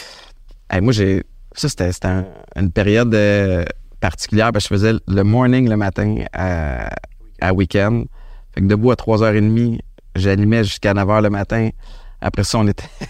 hey, 0.71 0.81
moi, 0.81 0.93
j'ai. 0.93 1.23
Ça, 1.53 1.69
c'était 1.69 1.91
c'était 1.91 2.07
un- 2.07 2.25
une 2.55 2.71
période 2.71 3.13
euh, 3.13 3.65
particulière 3.99 4.51
parce 4.51 4.67
que 4.67 4.75
je 4.75 4.79
faisais 4.81 4.93
le 5.07 5.23
morning 5.23 5.69
le 5.69 5.77
matin 5.77 6.15
à, 6.33 6.89
à 7.41 7.53
week-end. 7.53 8.05
Fait 8.55 8.61
que 8.61 8.65
debout 8.67 8.91
à 8.91 8.95
3h30, 8.95 9.79
j'animais 10.15 10.63
jusqu'à 10.63 10.93
9h 10.93 11.21
le 11.21 11.29
matin. 11.29 11.69
Après 12.21 12.43
ça, 12.43 12.57
on 12.57 12.67
était. 12.67 12.83
tu 12.99 13.07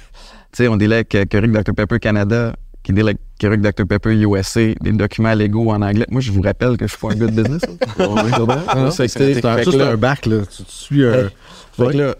sais, 0.53 0.67
on 0.67 0.75
délai 0.75 0.95
avec 0.95 1.15
euh, 1.15 1.25
Keurig 1.25 1.51
Dr 1.51 1.73
Pepper 1.73 1.99
Canada, 1.99 2.53
qui 2.83 2.93
délai 2.93 3.09
avec 3.09 3.19
Keurig 3.39 3.61
Dr 3.61 3.85
Pepper 3.87 4.13
USA, 4.13 4.73
des 4.81 4.91
documents 4.91 5.33
légaux 5.33 5.71
en 5.71 5.81
anglais. 5.81 6.05
Moi, 6.09 6.21
je 6.21 6.31
vous 6.31 6.41
rappelle 6.41 6.77
que 6.77 6.87
je 6.87 6.91
suis 6.91 6.99
pas 6.99 7.13
un 7.13 7.15
gars 7.15 7.27
de 7.27 7.41
business. 7.41 7.61
C'est 9.07 9.45
un, 9.45 9.57
fait 9.57 9.97
bac. 9.97 10.25
Là. 10.25 10.39
Tu, 10.49 10.63
tu 10.63 10.71
suis 10.71 11.05
un. 11.05 11.29
Fait 11.73 11.91
que 11.91 11.97
là, 11.97 12.15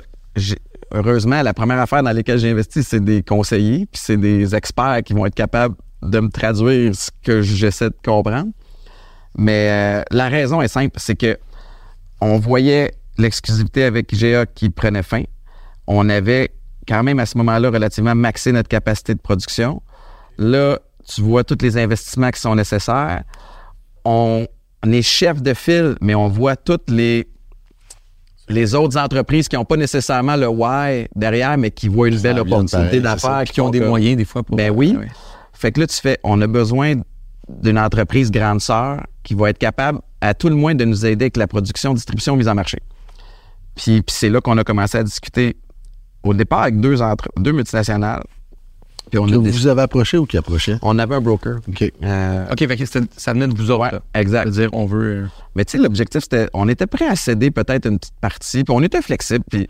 heureusement, 0.93 1.41
la 1.41 1.53
première 1.53 1.79
affaire 1.79 2.03
dans 2.03 2.11
laquelle 2.11 2.37
j'ai 2.37 2.51
investi, 2.51 2.83
c'est 2.83 3.03
des 3.03 3.23
conseillers, 3.23 3.85
puis 3.91 4.01
c'est 4.03 4.17
des 4.17 4.55
experts 4.55 5.01
qui 5.03 5.13
vont 5.13 5.25
être 5.25 5.35
capables 5.35 5.75
de 6.01 6.19
me 6.19 6.29
traduire 6.29 6.95
ce 6.95 7.09
que 7.23 7.41
j'essaie 7.41 7.89
de 7.89 7.95
comprendre. 8.03 8.51
Mais 9.37 9.69
euh, 9.69 10.03
la 10.11 10.29
raison 10.29 10.61
est 10.61 10.67
simple, 10.67 10.95
c'est 10.97 11.15
que 11.15 11.37
on 12.19 12.37
voyait 12.37 12.91
l'exclusivité 13.17 13.83
avec 13.83 14.11
IGA 14.11 14.45
qui 14.45 14.69
prenait 14.69 15.03
fin. 15.03 15.23
On 15.87 16.09
avait 16.09 16.51
quand 16.87 17.03
même 17.03 17.19
à 17.19 17.25
ce 17.25 17.37
moment-là 17.37 17.69
relativement 17.69 18.15
maxé 18.15 18.51
notre 18.51 18.69
capacité 18.69 19.13
de 19.13 19.19
production. 19.19 19.81
Là, 20.41 20.79
tu 21.07 21.21
vois 21.21 21.43
tous 21.43 21.57
les 21.61 21.77
investissements 21.77 22.31
qui 22.31 22.41
sont 22.41 22.55
nécessaires. 22.55 23.23
On, 24.03 24.47
on 24.83 24.91
est 24.91 25.03
chef 25.03 25.41
de 25.41 25.53
file, 25.53 25.95
mais 26.01 26.15
on 26.15 26.27
voit 26.27 26.55
toutes 26.55 26.89
les 26.89 27.27
les 28.49 28.75
autres 28.75 28.97
entreprises 28.97 29.47
qui 29.47 29.55
n'ont 29.55 29.65
pas 29.65 29.77
nécessairement 29.77 30.35
le 30.35 30.47
why 30.47 31.07
derrière, 31.15 31.57
mais 31.57 31.71
qui 31.71 31.87
voient 31.87 32.09
une 32.09 32.19
belle 32.19 32.39
opportunité 32.39 32.99
d'affaires. 32.99 33.43
Qui 33.45 33.61
ont 33.61 33.69
des 33.69 33.79
moyens, 33.79 34.17
des 34.17 34.25
fois, 34.25 34.43
pour. 34.43 34.57
Ben 34.57 34.71
oui. 34.71 34.95
Ouais. 34.97 35.07
Fait 35.53 35.71
que 35.71 35.79
là, 35.79 35.87
tu 35.87 35.95
fais, 35.95 36.17
on 36.23 36.41
a 36.41 36.47
besoin 36.47 36.95
d'une 37.47 37.77
entreprise 37.77 38.31
grande 38.31 38.59
sœur 38.59 39.05
qui 39.23 39.35
va 39.35 39.51
être 39.51 39.57
capable, 39.59 39.99
à 40.21 40.33
tout 40.33 40.49
le 40.49 40.55
moins, 40.55 40.75
de 40.75 40.85
nous 40.85 41.05
aider 41.05 41.25
avec 41.25 41.37
la 41.37 41.47
production, 41.47 41.93
distribution, 41.93 42.35
mise 42.35 42.47
en 42.47 42.55
marché. 42.55 42.79
Puis, 43.75 44.01
puis 44.01 44.15
c'est 44.15 44.29
là 44.29 44.41
qu'on 44.41 44.57
a 44.57 44.63
commencé 44.63 44.97
à 44.97 45.03
discuter 45.03 45.55
au 46.23 46.33
départ 46.33 46.63
avec 46.63 46.79
deux, 46.79 47.01
entre, 47.01 47.29
deux 47.37 47.51
multinationales. 47.51 48.23
Puis 49.11 49.19
on, 49.19 49.25
a 49.25 49.31
Vous 49.35 49.41
décidé- 49.41 49.61
vous 49.63 49.67
avez 49.67 49.81
approché 49.83 50.17
ou 50.17 50.25
qui 50.25 50.37
approchait? 50.37 50.77
on 50.81 50.97
avait 50.97 51.13
un 51.15 51.21
broker. 51.21 51.59
OK. 51.67 51.83
Euh, 52.03 52.45
OK, 52.51 52.57
fait 52.67 52.77
que 52.77 52.85
c'était- 52.85 53.07
ça 53.17 53.33
venait 53.33 53.47
de 53.47 53.55
vous 53.55 53.69
autres. 53.69 53.81
ouais, 53.83 53.99
exact. 54.15 54.43
C'est-à-dire, 54.51 54.69
on 54.73 54.85
veut. 54.85 55.03
euh, 55.03 55.27
Mais 55.55 55.65
tu 55.65 55.73
sais, 55.77 55.83
l'objectif, 55.83 56.21
c'était, 56.23 56.47
on 56.53 56.67
était 56.69 56.87
prêt 56.87 57.07
à 57.07 57.15
céder 57.15 57.51
peut-être 57.51 57.85
une 57.87 57.99
petite 57.99 58.15
partie, 58.21 58.63
puis 58.63 58.73
on 58.75 58.81
était 58.81 59.01
flexible, 59.01 59.43
puis 59.49 59.69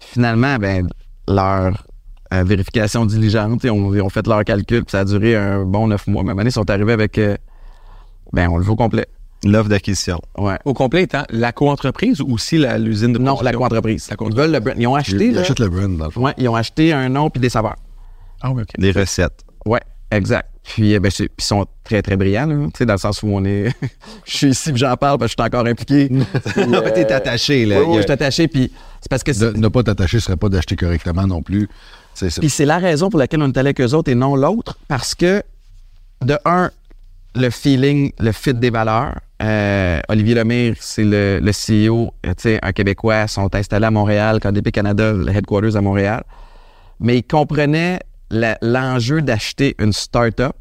finalement, 0.00 0.56
ben, 0.58 0.88
leur 1.28 1.84
euh, 2.32 2.42
vérification 2.44 3.06
diligente, 3.06 3.62
ils 3.64 3.70
ont, 3.70 3.94
ils 3.94 4.00
ont 4.02 4.08
fait 4.08 4.26
leur 4.26 4.44
calcul, 4.44 4.84
puis 4.84 4.90
ça 4.92 5.00
a 5.00 5.04
duré 5.04 5.34
un 5.36 5.64
bon 5.64 5.88
neuf 5.88 6.06
mois. 6.06 6.22
Mais 6.22 6.28
à 6.28 6.32
un 6.32 6.34
moment 6.34 6.40
donné, 6.42 6.50
ils 6.50 6.52
sont 6.52 6.68
arrivés 6.70 6.92
avec, 6.92 7.16
euh, 7.18 7.36
ben, 8.32 8.48
on 8.48 8.56
le 8.58 8.64
veut 8.64 8.70
au 8.72 8.76
complet. 8.76 9.06
L'offre 9.44 9.68
d'acquisition. 9.70 10.20
Ouais. 10.36 10.58
Au 10.64 10.74
complet 10.74 11.02
étant 11.04 11.22
la 11.30 11.50
co-entreprise 11.52 12.20
ou 12.20 12.32
aussi 12.34 12.58
la- 12.58 12.76
l'usine 12.76 13.12
de 13.12 13.18
Non, 13.18 13.34
production? 13.36 13.44
la 13.44 13.52
co-entreprise. 13.52 14.06
La 14.08 14.14
Ils 14.14 14.16
co-entreprise. 14.18 14.44
veulent 14.44 14.52
le 14.52 14.60
brand. 14.60 14.74
Ils 14.78 14.86
ont 14.86 14.94
acheté, 14.96 15.26
Ils 15.28 15.34
là, 15.34 15.40
achètent 15.40 15.60
le 15.60 15.68
brand, 15.70 15.96
dans 15.96 16.04
le 16.04 16.10
fond. 16.10 16.20
ouais, 16.22 16.34
ils 16.38 16.48
ont 16.48 16.54
acheté 16.54 16.92
un 16.92 17.08
nom 17.08 17.30
puis 17.30 17.40
des 17.40 17.48
saveurs. 17.48 17.76
Ah 18.42 18.50
oui, 18.52 18.62
OK. 18.62 18.68
Les 18.78 18.92
recettes. 18.92 19.44
Ouais, 19.66 19.80
exact. 20.10 20.48
Puis, 20.62 20.94
euh, 20.94 21.00
ben, 21.00 21.10
puis 21.10 21.28
ils 21.38 21.42
sont 21.44 21.66
très, 21.84 22.02
très 22.02 22.16
brillants, 22.16 22.46
là, 22.46 22.54
tu 22.66 22.70
sais, 22.78 22.86
dans 22.86 22.94
le 22.94 22.98
sens 22.98 23.22
où 23.22 23.28
on 23.28 23.44
est. 23.44 23.72
je 24.26 24.36
suis 24.36 24.48
ici, 24.50 24.72
j'en 24.74 24.96
parle, 24.96 25.18
parce 25.18 25.34
que 25.34 25.42
je 25.42 25.42
suis 25.42 25.46
encore 25.56 25.66
impliqué. 25.66 26.08
Non, 26.68 26.80
mais 26.84 26.92
t'es 26.92 27.10
attaché, 27.12 27.66
là. 27.66 27.82
Oui, 27.82 27.96
je 27.98 28.02
suis 28.02 28.12
attaché, 28.12 28.46
puis 28.48 28.70
c'est 29.00 29.08
parce 29.10 29.22
que 29.22 29.32
De- 29.32 29.58
ne 29.58 29.68
pas 29.68 29.82
t'attacher, 29.82 30.20
ce 30.20 30.26
serait 30.26 30.36
pas 30.36 30.48
d'acheter 30.48 30.76
correctement 30.76 31.26
non 31.26 31.42
plus. 31.42 31.68
C'est 32.14 32.30
ça. 32.30 32.40
Puis 32.40 32.50
c'est 32.50 32.66
la 32.66 32.78
raison 32.78 33.08
pour 33.08 33.18
laquelle 33.18 33.42
on 33.42 33.48
est 33.48 33.56
allé 33.56 33.68
avec 33.68 33.80
eux 33.80 33.94
autres 33.94 34.10
et 34.10 34.14
non 34.14 34.36
l'autre, 34.36 34.78
parce 34.88 35.14
que, 35.14 35.42
de 36.22 36.36
un, 36.44 36.70
le 37.34 37.50
feeling, 37.50 38.12
le 38.18 38.32
fit 38.32 38.54
des 38.54 38.70
valeurs. 38.70 39.18
Euh, 39.42 40.00
Olivier 40.10 40.34
Lemire, 40.34 40.74
c'est 40.80 41.04
le, 41.04 41.40
le 41.42 41.50
CEO, 41.52 42.12
euh, 42.26 42.30
tu 42.36 42.42
sais, 42.42 42.58
un 42.62 42.72
Québécois, 42.72 43.26
sont 43.26 43.52
installés 43.54 43.86
à 43.86 43.90
Montréal, 43.90 44.38
KDP 44.38 44.70
Canada, 44.70 45.12
le 45.12 45.30
headquarters 45.34 45.76
à 45.76 45.80
Montréal. 45.80 46.22
Mais 46.98 47.16
il 47.18 47.22
comprenait 47.22 47.94
la- 47.94 48.00
l'enjeu 48.30 49.22
d'acheter 49.22 49.74
une 49.78 49.92
start-up 49.92 50.56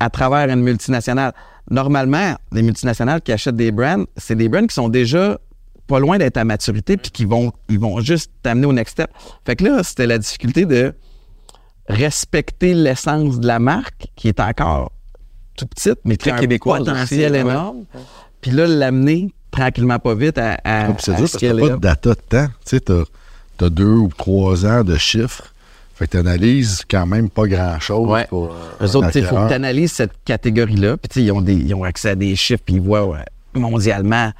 à 0.00 0.10
travers 0.10 0.48
une 0.48 0.62
multinationale. 0.62 1.32
Normalement, 1.70 2.36
les 2.52 2.62
multinationales 2.62 3.20
qui 3.20 3.32
achètent 3.32 3.56
des 3.56 3.72
brands, 3.72 4.04
c'est 4.16 4.36
des 4.36 4.48
brands 4.48 4.66
qui 4.66 4.74
sont 4.74 4.88
déjà 4.88 5.38
pas 5.86 5.98
loin 5.98 6.18
d'être 6.18 6.36
à 6.36 6.44
maturité 6.44 6.96
puis 6.96 7.10
qui 7.10 7.24
vont 7.24 7.52
ils 7.68 7.78
vont 7.78 8.00
juste 8.00 8.30
t'amener 8.42 8.66
au 8.66 8.72
next 8.72 8.92
step. 8.92 9.10
Fait 9.44 9.56
que 9.56 9.64
là, 9.64 9.82
c'était 9.82 10.06
la 10.06 10.18
difficulté 10.18 10.66
de 10.66 10.94
respecter 11.88 12.74
l'essence 12.74 13.40
de 13.40 13.46
la 13.46 13.58
marque 13.58 14.08
qui 14.14 14.28
est 14.28 14.40
encore 14.40 14.92
tout 15.56 15.66
petite 15.66 15.98
mais 16.04 16.16
Très 16.16 16.30
qui 16.30 16.34
a 16.34 16.36
un 16.36 16.40
québécoise 16.40 16.84
potentiel 16.84 17.32
aussi, 17.32 17.40
énorme. 17.40 17.84
Puis 18.40 18.50
là 18.50 18.66
l'amener 18.66 19.32
tranquillement 19.50 19.98
pas 19.98 20.14
vite 20.14 20.38
à, 20.38 20.58
à, 20.64 20.92
puis 20.92 21.02
c'est 21.26 21.48
pas 21.58 21.68
de 21.70 21.76
data 21.76 22.10
de 22.10 22.14
temps. 22.14 22.46
Tu 22.46 22.52
sais, 22.64 22.80
t'as, 22.80 23.04
t'as 23.56 23.70
deux 23.70 23.94
ou 23.94 24.08
trois 24.16 24.66
ans 24.66 24.84
de 24.84 24.96
chiffres. 24.96 25.54
Fait 25.98 26.06
que 26.06 26.12
t'analyses 26.12 26.82
quand 26.88 27.06
même 27.06 27.28
pas 27.28 27.46
grand-chose. 27.46 28.08
Ouais. 28.08 28.26
pour, 28.26 28.52
euh, 28.52 28.84
Eux 28.86 28.90
un 28.90 28.94
autres, 28.94 29.16
il 29.16 29.24
faut 29.24 29.34
que 29.36 29.48
tu 29.48 29.54
analyses 29.54 29.92
cette 29.92 30.12
catégorie-là. 30.24 30.96
Puis, 30.96 31.08
tu 31.08 31.14
sais, 31.20 31.26
ils 31.26 31.32
ont, 31.32 31.40
des, 31.40 31.54
ils 31.54 31.74
ont 31.74 31.82
accès 31.84 32.10
à 32.10 32.14
des 32.14 32.36
chiffres, 32.36 32.62
puis 32.64 32.76
ils 32.76 32.80
voient 32.80 33.04
ouais, 33.06 33.24
mondialement 33.54 34.30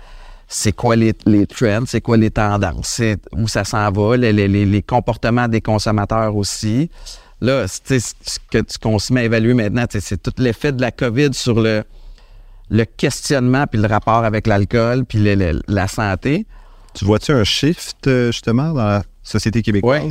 c'est 0.50 0.72
quoi 0.72 0.96
les, 0.96 1.12
les 1.26 1.46
trends, 1.46 1.82
c'est 1.86 2.00
quoi 2.00 2.16
les 2.16 2.30
tendances, 2.30 2.86
c'est 2.88 3.18
où 3.32 3.48
ça 3.48 3.64
s'en 3.64 3.90
va, 3.90 4.16
les, 4.16 4.32
les- 4.32 4.48
les- 4.48 4.82
comportements 4.82 5.46
des 5.46 5.60
consommateurs 5.60 6.34
aussi. 6.36 6.90
Là, 7.42 7.66
tu 7.84 8.00
ce 8.00 8.78
qu'on 8.80 8.98
se 8.98 9.12
met 9.12 9.20
à 9.20 9.24
évaluer 9.24 9.52
maintenant, 9.52 9.86
tu 9.86 10.00
c'est 10.00 10.16
tout 10.22 10.32
l'effet 10.38 10.72
de 10.72 10.80
la 10.80 10.90
COVID 10.90 11.34
sur 11.34 11.60
le, 11.60 11.84
le 12.70 12.84
questionnement 12.84 13.66
puis 13.66 13.78
le 13.78 13.86
rapport 13.88 14.24
avec 14.24 14.46
l'alcool 14.46 15.04
puis 15.04 15.18
le- 15.18 15.34
le- 15.34 15.60
la 15.68 15.86
santé. 15.86 16.46
Tu 16.94 17.04
vois-tu 17.04 17.32
un 17.32 17.44
shift, 17.44 18.06
euh, 18.06 18.32
justement, 18.32 18.72
dans 18.72 18.84
la 18.86 19.02
société 19.28 19.62
québécoise? 19.62 20.02
Ouais. 20.02 20.10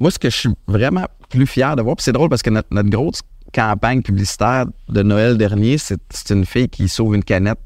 Moi, 0.00 0.10
ce 0.10 0.18
que 0.18 0.30
je 0.30 0.36
suis 0.36 0.48
vraiment 0.66 1.04
plus 1.28 1.46
fier 1.46 1.76
de 1.76 1.82
voir, 1.82 1.96
puis 1.96 2.04
c'est 2.04 2.12
drôle 2.12 2.28
parce 2.28 2.42
que 2.42 2.50
notre, 2.50 2.68
notre 2.70 2.88
grosse 2.90 3.20
campagne 3.54 4.02
publicitaire 4.02 4.66
de 4.88 5.02
Noël 5.02 5.36
dernier, 5.38 5.78
c'est 5.78 5.98
une 6.30 6.44
fille 6.44 6.68
qui 6.68 6.88
sauve 6.88 7.14
une 7.14 7.24
canette. 7.24 7.58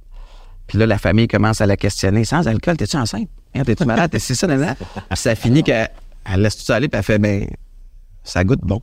Puis 0.67 0.79
là, 0.79 0.87
la 0.87 0.99
famille 0.99 1.27
commence 1.27 1.61
à 1.61 1.67
la 1.67 1.77
questionner. 1.77 2.25
Sans 2.25 2.47
alcool, 2.47 2.77
t'es-tu 2.77 2.97
enceinte? 2.97 3.29
Hein, 3.55 3.65
T'es-tu 3.65 3.85
malade? 3.85 4.11
T'es- 4.11 4.19
C'est 4.21 4.35
ça, 4.37 4.47
nanana? 4.47 4.75
Puis 4.77 4.87
ça 5.15 5.35
finit 5.35 5.63
qu'elle 5.65 5.89
elle 6.25 6.43
laisse 6.43 6.57
tout 6.57 6.65
ça 6.65 6.77
aller, 6.77 6.87
puis 6.89 6.99
elle 6.99 7.03
fait, 7.05 7.19
ben, 7.19 7.47
ça 8.23 8.45
goûte 8.45 8.61
bon. 8.63 8.81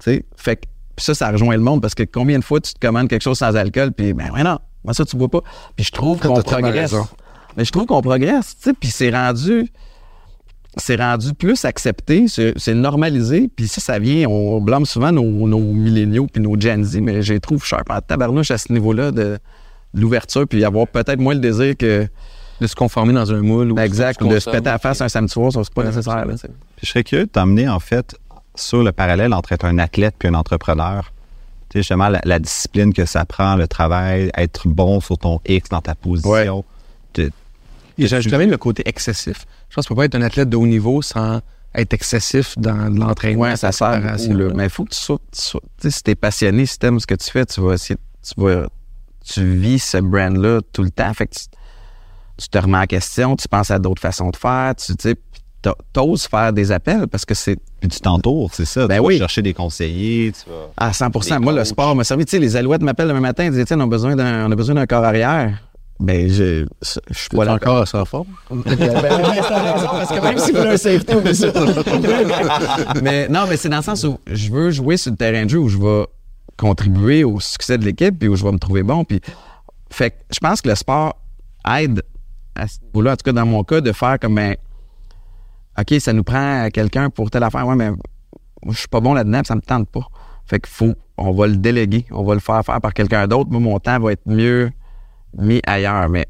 Fait 0.00 0.22
que 0.56 0.62
puis 0.96 1.04
ça, 1.04 1.14
ça 1.14 1.30
rejoint 1.30 1.54
le 1.54 1.62
monde 1.62 1.80
parce 1.80 1.94
que 1.94 2.02
combien 2.02 2.38
de 2.40 2.44
fois 2.44 2.60
tu 2.60 2.74
te 2.74 2.80
commandes 2.84 3.08
quelque 3.08 3.22
chose 3.22 3.38
sans 3.38 3.54
alcool, 3.54 3.92
puis 3.92 4.14
ben, 4.14 4.32
ouais, 4.32 4.42
non, 4.42 4.58
moi, 4.82 4.94
ça, 4.94 5.04
tu 5.04 5.16
bois 5.16 5.28
pas. 5.28 5.42
Puis 5.76 5.84
je 5.84 5.92
trouve 5.92 6.18
qu'on 6.18 6.34
progresse. 6.42 6.92
Mais 7.56 7.64
je 7.64 7.70
trouve 7.70 7.86
qu'on 7.86 8.02
progresse, 8.02 8.56
tu 8.56 8.64
sais, 8.64 8.72
puis 8.72 8.88
c'est 8.90 9.10
rendu 9.10 9.70
c'est 10.76 10.96
rendu 10.96 11.34
plus 11.34 11.64
accepté, 11.64 12.26
c'est 12.28 12.74
normalisé, 12.74 13.48
puis 13.54 13.66
ça, 13.68 13.80
ça 13.80 13.98
vient, 13.98 14.28
on 14.28 14.60
blâme 14.60 14.84
souvent 14.86 15.10
nos, 15.10 15.24
nos 15.48 15.58
milléniaux 15.60 16.26
puis 16.32 16.42
nos 16.42 16.58
Gen 16.60 16.84
Z, 16.84 17.00
mais 17.00 17.22
je 17.22 17.32
les 17.32 17.40
trouve 17.40 17.64
sharp 17.64 17.90
en 17.90 18.00
tabarnouche 18.00 18.50
à 18.50 18.58
ce 18.58 18.72
niveau-là 18.72 19.10
de, 19.10 19.38
de 19.94 20.00
l'ouverture, 20.00 20.46
puis 20.46 20.62
avoir 20.64 20.86
peut-être 20.86 21.18
moins 21.18 21.34
le 21.34 21.40
désir 21.40 21.76
que, 21.76 22.06
De 22.60 22.66
se 22.66 22.74
conformer 22.74 23.12
dans 23.14 23.32
un 23.32 23.40
moule. 23.40 23.72
ou 23.72 23.74
ben, 23.74 23.82
exact, 23.84 24.18
tu 24.18 24.24
ou 24.24 24.28
de 24.28 24.38
se 24.38 24.50
péter 24.50 24.68
à 24.68 24.72
la 24.72 24.78
face 24.78 25.00
un 25.00 25.08
samedi 25.08 25.32
soir, 25.32 25.52
ça, 25.52 25.60
c'est 25.64 25.72
pas 25.72 25.82
Ouais, 25.82 25.88
nécessaire. 25.88 26.24
là, 26.26 26.34
je 26.82 26.86
serais 26.86 27.02
curieux 27.04 27.24
de 27.26 27.30
t'emmener, 27.30 27.68
en 27.68 27.80
fait, 27.80 28.14
sur 28.54 28.82
le 28.82 28.92
parallèle 28.92 29.32
entre 29.32 29.52
être 29.52 29.64
un 29.64 29.78
athlète 29.78 30.14
puis 30.18 30.28
un 30.28 30.34
entrepreneur. 30.34 31.12
Tu 31.70 31.74
sais, 31.74 31.78
justement, 31.80 32.08
la, 32.08 32.20
la 32.24 32.38
discipline 32.38 32.92
que 32.92 33.04
ça 33.04 33.24
prend, 33.24 33.56
le 33.56 33.68
travail, 33.68 34.30
être 34.36 34.68
bon 34.68 35.00
sur 35.00 35.18
ton 35.18 35.40
X 35.46 35.68
dans 35.70 35.80
ta 35.80 35.94
position. 35.94 36.64
Tu- 37.12 37.30
Et 37.98 38.06
j'ajoute 38.06 38.32
même 38.32 38.50
le 38.50 38.56
côté 38.56 38.82
excessif. 38.86 39.44
Je 39.68 39.74
pense 39.74 39.86
qu'on 39.86 39.94
peut 39.94 40.00
pas 40.00 40.04
être 40.06 40.14
un 40.14 40.22
athlète 40.22 40.48
de 40.48 40.56
haut 40.56 40.66
niveau 40.66 41.02
sans 41.02 41.40
être 41.74 41.92
excessif 41.92 42.56
dans 42.58 42.94
l'entraînement. 42.94 43.42
Ouais, 43.42 43.56
ça 43.56 43.72
sert 43.72 44.00
beaucoup, 44.00 44.34
là. 44.34 44.48
Mais 44.54 44.64
il 44.64 44.70
faut 44.70 44.84
que 44.84 44.90
tu 44.94 45.00
sois. 45.00 45.18
tu 45.32 45.40
sois- 45.40 45.60
si 45.86 46.02
t'es 46.02 46.14
passionné, 46.14 46.66
si 46.66 46.78
t'aimes 46.78 47.00
ce 47.00 47.06
que 47.06 47.14
tu 47.14 47.30
fais, 47.30 47.44
tu 47.44 47.60
vas 47.60 47.74
essayer. 47.74 47.98
Tu 48.22 48.40
vas. 48.40 48.66
Tu 49.24 49.44
vis 49.44 49.78
ce 49.78 49.98
brand-là 49.98 50.60
tout 50.72 50.82
le 50.82 50.90
temps. 50.90 51.12
Fait 51.12 51.26
que 51.26 51.34
tu, 51.34 51.44
tu 52.38 52.48
te 52.48 52.58
remets 52.58 52.78
en 52.78 52.86
question, 52.86 53.36
tu 53.36 53.46
penses 53.48 53.70
à 53.70 53.78
d'autres 53.78 54.00
façons 54.00 54.30
de 54.30 54.36
faire, 54.36 54.74
tu 54.76 54.94
sais, 54.98 55.16
t'oses 55.92 56.26
faire 56.26 56.52
des 56.52 56.72
appels 56.72 57.06
parce 57.08 57.24
que 57.24 57.34
c'est. 57.34 57.56
Puis 57.80 57.88
tu 57.88 58.00
t'entoures, 58.00 58.50
c'est 58.54 58.64
ça. 58.64 58.86
Ben 58.86 58.96
tu 58.96 59.00
vas 59.02 59.06
oui. 59.06 59.18
chercher 59.18 59.42
des 59.42 59.54
conseillers. 59.54 60.32
Tu 60.32 60.48
vas... 60.50 60.70
À 60.76 60.92
100 60.92 61.10
Des 61.10 61.38
Moi, 61.38 61.52
le 61.52 61.64
sport 61.64 61.94
m'a 61.94 62.04
servi. 62.04 62.24
Tu 62.24 62.32
sais, 62.32 62.38
les 62.38 62.56
Alouettes 62.56 62.82
m'appellent 62.82 63.08
demain 63.08 63.20
matin 63.20 63.44
et 63.44 63.50
disent 63.50 63.64
Tiens, 63.66 63.78
on 63.78 63.84
a 63.84 63.86
besoin 63.86 64.16
d'un, 64.16 64.48
on 64.48 64.52
a 64.52 64.56
besoin 64.56 64.74
d'un 64.74 64.86
corps 64.86 65.04
arrière. 65.04 65.62
Ben, 66.00 66.28
je, 66.30 66.64
je 66.80 67.18
suis 67.18 67.28
pas 67.28 67.44
là. 67.44 67.54
encore? 67.54 67.78
à 67.78 67.86
sa 67.86 68.04
forme. 68.06 68.28
parce 68.48 68.64
que 68.64 70.22
même 70.22 70.38
si 70.38 70.52
vous 70.52 70.58
avez 70.58 70.70
un 70.70 70.76
safety, 70.76 71.14
mais 73.02 73.28
non, 73.28 73.46
mais 73.48 73.56
c'est 73.56 73.68
dans 73.68 73.78
le 73.78 73.82
sens 73.82 74.04
où 74.04 74.18
je 74.26 74.50
veux 74.50 74.70
jouer 74.70 74.96
sur 74.96 75.10
le 75.10 75.16
terrain 75.16 75.44
de 75.44 75.50
jeu 75.50 75.58
où 75.58 75.68
je 75.68 75.78
vais 75.78 76.06
contribuer 76.56 77.24
au 77.24 77.40
succès 77.40 77.78
de 77.78 77.84
l'équipe 77.84 78.16
puis 78.16 78.28
où 78.28 78.36
je 78.36 78.44
vais 78.44 78.52
me 78.52 78.58
trouver 78.58 78.84
bon. 78.84 79.04
Puis, 79.04 79.20
fait 79.90 80.10
que 80.10 80.16
je 80.32 80.38
pense 80.38 80.60
que 80.60 80.68
le 80.68 80.76
sport 80.76 81.16
aide 81.68 82.02
à 82.54 82.68
ce 82.68 82.78
niveau-là, 82.84 83.12
en 83.12 83.16
tout 83.16 83.24
cas 83.24 83.32
dans 83.32 83.46
mon 83.46 83.64
cas, 83.64 83.80
de 83.80 83.92
faire 83.92 84.18
comme 84.20 84.36
ben, 84.36 84.54
OK, 85.78 85.94
ça 86.00 86.12
nous 86.12 86.24
prend 86.24 86.68
quelqu'un 86.72 87.10
pour 87.10 87.30
telle 87.30 87.42
affaire. 87.42 87.66
Ouais, 87.66 87.76
mais 87.76 87.90
moi, 87.90 87.98
je 88.70 88.78
suis 88.78 88.88
pas 88.88 89.00
bon 89.00 89.14
là-dedans, 89.14 89.40
ça 89.44 89.56
me 89.56 89.60
tente 89.60 89.88
pas. 89.88 90.06
Fait 90.46 90.60
qu'il 90.60 90.72
faut, 90.72 90.94
on 91.16 91.32
va 91.32 91.46
le 91.46 91.56
déléguer, 91.56 92.06
on 92.10 92.24
va 92.24 92.34
le 92.34 92.40
faire 92.40 92.64
faire 92.64 92.80
par 92.80 92.94
quelqu'un 92.94 93.26
d'autre. 93.26 93.50
Moi, 93.50 93.60
mon 93.60 93.78
temps 93.78 93.98
va 93.98 94.12
être 94.12 94.26
mieux 94.26 94.70
mis 95.36 95.60
ailleurs. 95.66 96.08
Mais 96.08 96.26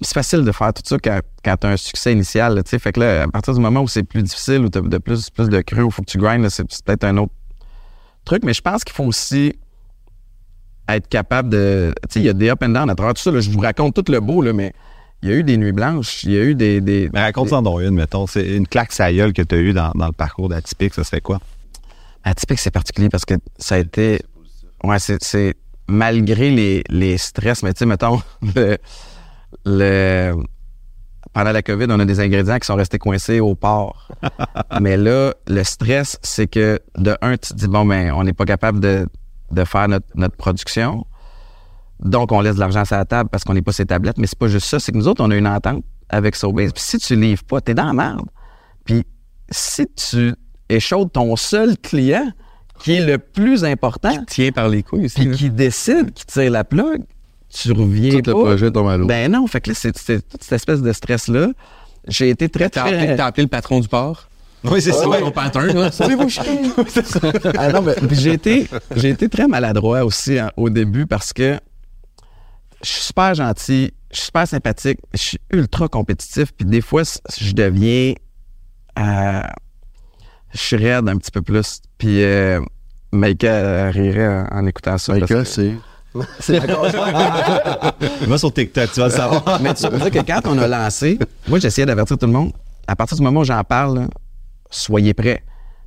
c'est 0.00 0.14
facile 0.14 0.44
de 0.44 0.52
faire 0.52 0.72
tout 0.72 0.82
ça 0.84 0.96
quand, 0.98 1.20
quand 1.44 1.56
tu 1.56 1.66
as 1.66 1.70
un 1.70 1.76
succès 1.76 2.12
initial. 2.12 2.60
sais. 2.66 2.78
fait 2.78 2.92
que 2.92 3.00
là, 3.00 3.22
à 3.22 3.28
partir 3.28 3.54
du 3.54 3.60
moment 3.60 3.80
où 3.80 3.88
c'est 3.88 4.02
plus 4.02 4.22
difficile, 4.22 4.60
où 4.64 4.68
tu 4.68 4.78
as 4.78 4.82
de 4.82 4.98
plus, 4.98 5.30
plus 5.30 5.48
de 5.48 5.60
creux, 5.60 5.82
où 5.82 5.88
il 5.88 5.92
faut 5.92 6.02
que 6.02 6.10
tu 6.10 6.18
grindes, 6.18 6.48
c'est 6.48 6.64
peut-être 6.84 7.04
un 7.04 7.16
autre 7.18 7.32
truc. 8.24 8.44
Mais 8.44 8.54
je 8.54 8.60
pense 8.60 8.84
qu'il 8.84 8.94
faut 8.94 9.04
aussi 9.04 9.54
être 10.88 11.08
capable 11.08 11.48
de. 11.48 11.92
Tu 12.08 12.14
sais, 12.14 12.20
il 12.20 12.26
y 12.26 12.28
a 12.28 12.32
des 12.32 12.50
up 12.50 12.62
and 12.62 12.70
down 12.70 12.90
à 12.90 12.94
travers 12.94 13.14
tout 13.14 13.22
ça. 13.22 13.30
là. 13.30 13.40
je 13.40 13.50
vous 13.50 13.60
raconte 13.60 13.94
tout 13.94 14.12
le 14.12 14.20
beau, 14.20 14.42
là, 14.42 14.52
mais 14.52 14.72
il 15.22 15.30
y 15.30 15.32
a 15.32 15.36
eu 15.36 15.42
des 15.42 15.56
nuits 15.56 15.72
blanches, 15.72 16.24
il 16.24 16.32
y 16.32 16.38
a 16.38 16.42
eu 16.42 16.54
des. 16.54 16.80
des 16.80 17.08
Mais 17.12 17.22
raconte-en 17.22 17.62
donc 17.62 17.80
une, 17.80 17.94
mettons. 17.94 18.26
C'est 18.26 18.46
une 18.56 18.66
claque 18.66 18.92
sa 18.92 19.12
gueule 19.12 19.32
que 19.32 19.42
tu 19.42 19.54
as 19.54 19.58
eue 19.58 19.72
dans, 19.72 19.90
dans 19.94 20.06
le 20.06 20.12
parcours 20.12 20.48
d'Atypique, 20.48 20.94
ça 20.94 21.04
serait 21.04 21.20
quoi? 21.20 21.40
Atypique, 22.22 22.58
c'est 22.58 22.70
particulier 22.70 23.08
parce 23.08 23.24
que 23.24 23.34
ça 23.58 23.76
a 23.76 23.78
été. 23.78 24.20
Ouais, 24.84 24.98
c'est. 24.98 25.54
Malgré 25.88 26.50
les, 26.50 26.82
les 26.88 27.18
stress, 27.18 27.62
mais 27.62 27.72
tu 27.72 27.80
sais, 27.80 27.86
mettons, 27.86 28.20
le, 28.54 28.76
le- 29.64 30.34
pendant 31.32 31.52
la 31.52 31.62
COVID, 31.62 31.86
on 31.90 32.00
a 32.00 32.04
des 32.04 32.20
ingrédients 32.20 32.58
qui 32.58 32.66
sont 32.66 32.76
restés 32.76 32.98
coincés 32.98 33.40
au 33.40 33.54
port. 33.54 34.08
mais 34.80 34.96
là, 34.96 35.34
le 35.46 35.64
stress, 35.64 36.18
c'est 36.22 36.46
que 36.46 36.80
de 36.96 37.16
un, 37.20 37.32
tu 37.36 37.50
te 37.50 37.54
dis, 37.54 37.68
bon, 37.68 37.84
ben, 37.84 38.12
on 38.12 38.24
n'est 38.24 38.32
pas 38.32 38.46
capable 38.46 38.80
de, 38.80 39.06
de 39.52 39.64
faire 39.64 39.86
notre, 39.88 40.06
notre 40.14 40.36
production. 40.36 41.04
Donc, 42.00 42.32
on 42.32 42.40
laisse 42.40 42.54
de 42.56 42.60
l'argent 42.60 42.84
sur 42.84 42.96
la 42.96 43.04
table 43.04 43.28
parce 43.30 43.44
qu'on 43.44 43.54
n'est 43.54 43.62
pas 43.62 43.72
ses 43.72 43.86
tablettes. 43.86 44.18
Mais 44.18 44.26
c'est 44.26 44.38
pas 44.38 44.48
juste 44.48 44.66
ça, 44.66 44.78
c'est 44.80 44.92
que 44.92 44.96
nous 44.96 45.08
autres, 45.08 45.22
on 45.22 45.30
a 45.30 45.36
une 45.36 45.46
entente 45.46 45.84
avec 46.08 46.36
Sobase. 46.36 46.72
Puis 46.72 46.82
si 46.82 46.98
tu 46.98 47.16
livres 47.16 47.44
pas, 47.44 47.60
t'es 47.60 47.74
dans 47.74 47.86
la 47.86 47.92
merde. 47.92 48.26
Puis 48.84 49.04
si 49.50 49.86
tu 49.94 50.34
échaudes 50.68 51.12
ton 51.12 51.36
seul 51.36 51.76
client, 51.78 52.30
qui 52.78 52.94
est 52.94 53.04
le 53.04 53.18
plus 53.18 53.64
important, 53.64 54.24
Tiens 54.26 54.52
par 54.52 54.68
les 54.68 54.82
couilles 54.82 55.06
aussi. 55.06 55.14
puis 55.26 55.30
qui 55.36 55.50
décide, 55.50 56.12
qui 56.12 56.26
tire 56.26 56.50
la 56.50 56.64
plug, 56.64 57.02
tu 57.48 57.72
reviens 57.72 58.10
Tout 58.10 58.16
le 58.16 58.22
pas. 58.22 58.32
projet 58.32 58.70
tombe 58.70 58.88
à 58.88 58.96
l'eau. 58.96 59.06
Ben 59.06 59.30
non, 59.32 59.46
fait 59.46 59.60
que 59.60 59.70
là, 59.70 59.74
c'est 59.78 59.92
toute 59.92 60.42
cette 60.42 60.52
espèce 60.52 60.82
de 60.82 60.92
stress-là. 60.92 61.48
J'ai 62.08 62.30
été 62.30 62.48
très, 62.48 62.68
T'as 62.70 62.82
appelé, 62.84 62.96
très... 62.98 63.16
t'as 63.16 63.26
appelé 63.26 63.42
le 63.44 63.48
patron 63.48 63.80
du 63.80 63.88
port. 63.88 64.28
Oui, 64.64 64.80
c'est 64.82 64.92
ça. 64.92 65.02
Ton 65.04 65.30
pattern, 65.30 65.66
là. 65.72 65.90
Ah 67.58 67.72
non, 67.72 67.82
mais 67.82 67.94
puis 67.94 68.16
j'ai 68.16 68.32
été, 68.32 68.68
j'ai 68.96 69.10
été 69.10 69.28
très 69.28 69.46
maladroit 69.46 70.04
aussi 70.04 70.38
hein, 70.38 70.50
au 70.56 70.70
début 70.70 71.06
parce 71.06 71.32
que 71.32 71.58
je 72.82 72.88
suis 72.88 73.02
super 73.04 73.34
gentil, 73.34 73.92
je 74.10 74.16
suis 74.16 74.26
super 74.26 74.46
sympathique, 74.48 74.98
je 75.14 75.18
suis 75.18 75.38
ultra 75.52 75.88
compétitif, 75.88 76.52
puis 76.52 76.66
des 76.66 76.80
fois, 76.80 77.02
je 77.38 77.52
deviens... 77.52 78.14
euh, 78.98 79.40
je 80.56 80.62
suis 80.62 80.76
raide 80.76 81.08
un 81.08 81.16
petit 81.16 81.30
peu 81.30 81.42
plus. 81.42 81.80
Puis 81.98 82.22
euh, 82.22 82.60
Maïka 83.12 83.90
rirait 83.90 84.26
en, 84.28 84.58
en 84.58 84.66
écoutant 84.66 84.98
ça. 84.98 85.12
Maïka, 85.12 85.26
que- 85.26 85.44
c'est. 85.44 85.72
Va 88.26 88.38
sur 88.38 88.52
TikTok, 88.52 88.90
tu 88.92 89.00
vas 89.00 89.06
le 89.08 89.12
savoir. 89.12 89.58
Mais 89.62 89.74
tu 89.74 89.82
sais 89.82 90.10
que 90.10 90.18
quand 90.26 90.40
on 90.46 90.58
a 90.58 90.66
lancé, 90.66 91.18
moi, 91.48 91.58
j'essayais 91.58 91.86
d'avertir 91.86 92.16
tout 92.18 92.26
le 92.26 92.32
monde. 92.32 92.52
À 92.86 92.96
partir 92.96 93.16
du 93.16 93.22
moment 93.22 93.40
où 93.40 93.44
j'en 93.44 93.62
parle, 93.64 93.98
là, 94.00 94.06
soyez 94.70 95.12
prêts. 95.14 95.42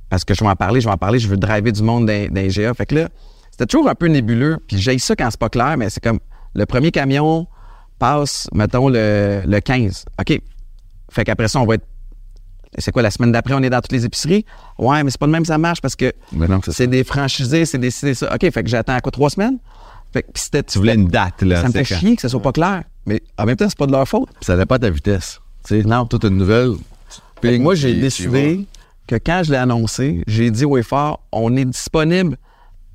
Parce 0.08 0.24
que 0.24 0.34
je 0.34 0.42
vais 0.44 0.50
en 0.50 0.56
parler, 0.56 0.80
je 0.80 0.86
vais 0.86 0.92
en 0.92 0.96
parler, 0.98 1.18
je 1.18 1.28
veux 1.28 1.36
driver 1.36 1.72
du 1.72 1.82
monde 1.82 2.06
dans, 2.06 2.28
dans 2.28 2.34
les 2.40 2.48
GA. 2.48 2.74
Fait 2.74 2.86
que 2.86 2.94
là, 2.94 3.08
c'était 3.50 3.66
toujours 3.66 3.88
un 3.88 3.94
peu 3.94 4.06
nébuleux. 4.06 4.58
Puis 4.68 4.78
j'ai 4.78 4.98
ça 4.98 5.16
quand 5.16 5.28
c'est 5.30 5.40
pas 5.40 5.48
clair, 5.48 5.76
mais 5.76 5.88
c'est 5.90 6.02
comme 6.02 6.18
le 6.54 6.66
premier 6.66 6.90
camion 6.90 7.46
passe, 7.98 8.48
mettons, 8.54 8.88
le, 8.88 9.42
le 9.44 9.60
15. 9.60 10.04
OK. 10.20 10.40
Fait 11.10 11.24
qu'après 11.24 11.48
ça, 11.48 11.60
on 11.60 11.66
va 11.66 11.74
être. 11.76 11.86
C'est 12.78 12.92
quoi, 12.92 13.02
la 13.02 13.10
semaine 13.10 13.32
d'après, 13.32 13.54
on 13.54 13.62
est 13.62 13.70
dans 13.70 13.80
toutes 13.80 13.92
les 13.92 14.04
épiceries? 14.04 14.44
Ouais, 14.78 15.02
mais 15.02 15.10
c'est 15.10 15.18
pas 15.18 15.26
de 15.26 15.32
même, 15.32 15.44
ça 15.44 15.58
marche 15.58 15.80
parce 15.80 15.96
que 15.96 16.12
non, 16.32 16.60
c'est 16.68 16.86
des 16.86 17.02
franchisés, 17.04 17.64
c'est 17.64 17.78
des 17.78 17.90
ça. 17.90 18.32
OK, 18.34 18.40
fait 18.52 18.62
que 18.62 18.68
j'attends 18.68 18.94
à 18.94 19.00
quoi, 19.00 19.10
trois 19.10 19.30
semaines? 19.30 19.58
Fait 20.12 20.22
que 20.22 20.28
c'était. 20.34 20.62
Tu 20.62 20.78
voulais 20.78 20.94
une 20.94 21.08
date, 21.08 21.42
là. 21.42 21.62
Ça 21.62 21.68
me 21.68 21.72
fait 21.72 21.84
quand- 21.84 21.98
chier 21.98 22.16
que 22.16 22.22
ça 22.22 22.28
soit 22.28 22.42
pas 22.42 22.52
clair. 22.52 22.82
Mais 23.06 23.22
en 23.38 23.44
même 23.44 23.56
temps, 23.56 23.68
c'est 23.68 23.78
pas 23.78 23.86
de 23.86 23.92
leur 23.92 24.06
faute. 24.08 24.28
Ça 24.40 24.56
dépend 24.56 24.76
de 24.76 24.80
ta 24.82 24.90
vitesse. 24.90 25.40
Tu 25.66 25.80
sais, 25.82 25.86
Non. 25.88 26.06
toute 26.06 26.24
une 26.24 26.36
nouvelle. 26.36 26.72
Ping, 27.40 27.62
moi, 27.62 27.74
j'ai 27.74 27.94
décidé 27.94 28.66
que 29.06 29.16
quand 29.16 29.42
je 29.44 29.50
l'ai 29.52 29.56
annoncé, 29.58 30.22
j'ai 30.26 30.50
dit 30.50 30.64
au 30.64 30.76
effort, 30.76 31.22
on 31.32 31.56
est 31.56 31.64
disponible 31.64 32.36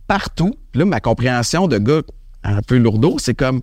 partout. 0.08 0.54
Là, 0.74 0.86
ma 0.86 1.00
compréhension 1.00 1.68
de 1.68 1.78
gars 1.78 2.02
un 2.44 2.62
peu 2.62 2.78
lourdeau, 2.78 3.18
c'est 3.20 3.34
comme, 3.34 3.62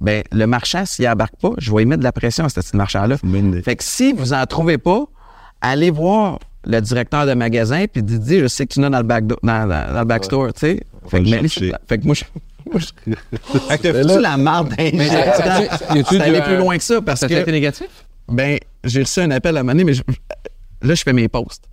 ben, 0.00 0.22
le 0.32 0.46
marchand, 0.46 0.84
s'il 0.84 1.08
embarque 1.08 1.36
pas, 1.40 1.50
je 1.58 1.72
vais 1.72 1.82
y 1.82 1.86
mettre 1.86 2.00
de 2.00 2.04
la 2.04 2.12
pression 2.12 2.44
à 2.44 2.48
ce 2.48 2.76
marchand-là. 2.76 3.16
Fait 3.64 3.76
que 3.76 3.84
si 3.84 4.12
vous 4.12 4.32
en 4.32 4.44
trouvez 4.46 4.78
pas, 4.78 5.04
allez 5.60 5.90
voir 5.90 6.38
le 6.64 6.80
directeur 6.80 7.26
de 7.26 7.34
magasin 7.34 7.84
puis 7.92 8.02
dites 8.02 8.40
je 8.40 8.46
sais 8.48 8.66
que 8.66 8.72
tu 8.74 8.80
en 8.80 8.84
as 8.84 8.90
dans 8.90 8.98
le 8.98 9.04
back, 9.04 9.26
dans, 9.26 9.36
dans- 9.42 9.66
dans 9.92 9.98
le 10.00 10.04
backstore, 10.04 10.52
tu 10.52 10.60
sais. 10.60 10.80
Fait, 11.08 11.22
fait 11.88 11.98
que 11.98 12.04
moi, 12.04 12.14
je, 12.14 12.24
Fait 13.68 13.78
que 13.78 14.20
la 14.20 14.36
marde 14.36 14.74
les 14.76 14.90
Mais 14.92 15.08
c'est 16.08 16.20
allé 16.20 16.38
euh, 16.38 16.42
plus 16.42 16.56
loin 16.56 16.76
que 16.76 16.82
ça 16.82 17.00
parce 17.00 17.20
que 17.20 17.32
été 17.32 17.52
négatif? 17.52 17.86
ben, 18.28 18.58
j'ai 18.82 19.02
reçu 19.02 19.20
un 19.20 19.30
appel 19.30 19.56
à 19.56 19.60
un 19.60 19.62
moment 19.62 19.72
donné, 19.72 19.84
mais 19.84 19.94
je- 19.94 20.02
là, 20.82 20.94
je 20.94 21.02
fais 21.02 21.12
mes 21.12 21.28
posts. 21.28 21.64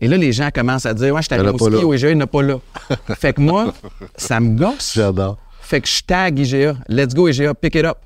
Et 0.00 0.08
là, 0.08 0.16
les 0.16 0.32
gens 0.32 0.48
commencent 0.54 0.86
à 0.86 0.94
dire 0.94 1.14
Ouais, 1.14 1.20
je 1.20 1.28
pas 1.28 1.42
au 1.42 1.58
ski 1.58 1.84
au 1.84 1.92
IGA, 1.92 2.10
il 2.12 2.22
a 2.22 2.26
pas 2.26 2.42
là. 2.42 2.58
fait 3.18 3.34
que 3.34 3.40
moi, 3.42 3.74
ça 4.16 4.40
me 4.40 4.56
gosse. 4.56 4.94
J'adore. 4.94 5.36
Fait 5.60 5.82
que 5.82 5.88
je 5.88 6.00
tag 6.02 6.38
IGA. 6.38 6.74
Let's 6.88 7.14
go, 7.14 7.28
IGA, 7.28 7.52
pick 7.54 7.74
it 7.74 7.84
up. 7.84 7.98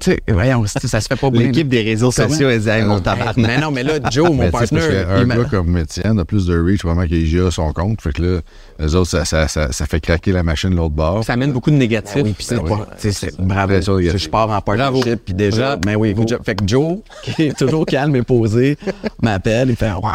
Tu 0.00 0.12
sais, 0.12 0.20
voyons, 0.28 0.64
c'est- 0.66 0.86
ça 0.86 1.00
se 1.00 1.06
fait 1.08 1.16
pas 1.16 1.30
bien. 1.30 1.42
L'équipe 1.42 1.68
des 1.68 1.82
réseaux 1.82 2.10
sociaux, 2.10 2.48
elle 2.48 2.60
dit, 2.60 2.68
Hey, 2.68 2.82
mon 2.84 2.96
Hey, 2.96 3.02
tabarnak. 3.02 3.36
Mais 3.36 3.58
non, 3.58 3.70
mais 3.70 3.82
là, 3.82 3.98
Joe, 4.10 4.30
mon 4.32 4.44
il 4.44 5.26
m'a- 5.26 5.36
gars 5.36 5.44
comme 5.44 5.76
Étienne 5.76 6.18
a 6.18 6.24
plus 6.24 6.46
de 6.46 6.58
reach 6.58 6.82
vraiment 6.82 7.06
qu'IGA 7.06 7.50
son 7.50 7.72
compte. 7.72 8.00
Fait 8.00 8.12
que 8.12 8.22
là, 8.22 8.40
les 8.78 8.94
autres, 8.94 9.10
ça, 9.10 9.24
ça, 9.24 9.46
ça, 9.46 9.72
ça 9.72 9.86
fait 9.86 10.00
craquer 10.00 10.32
la 10.32 10.42
machine 10.42 10.70
de 10.70 10.76
l'autre 10.76 10.94
bord. 10.94 11.22
Ça 11.22 11.34
amène 11.34 11.52
beaucoup 11.52 11.70
de 11.70 11.76
négatifs. 11.76 12.16
Ah 12.16 12.22
oui, 12.24 12.32
puis 12.32 12.44
c'est 12.44 12.56
Ben 12.56 12.64
pas. 12.68 12.88
c'est 12.98 13.38
bravo. 13.38 13.72
Je, 14.00 14.28
pars 14.28 14.50
en 14.50 14.60
partnership, 14.60 15.20
puis 15.24 15.34
déjà. 15.34 15.78
Mais 15.84 15.94
oui, 15.96 16.14
Bravo. 16.14 16.42
fait 16.44 16.54
que 16.54 16.66
Joe, 16.66 16.98
qui 17.22 17.42
est 17.42 17.58
toujours 17.58 17.84
calme 17.84 18.16
et 18.16 18.22
posé, 18.22 18.78
m'appelle, 19.22 19.70
il 19.70 19.76
fait 19.76 19.90
Ouais, 19.92 20.10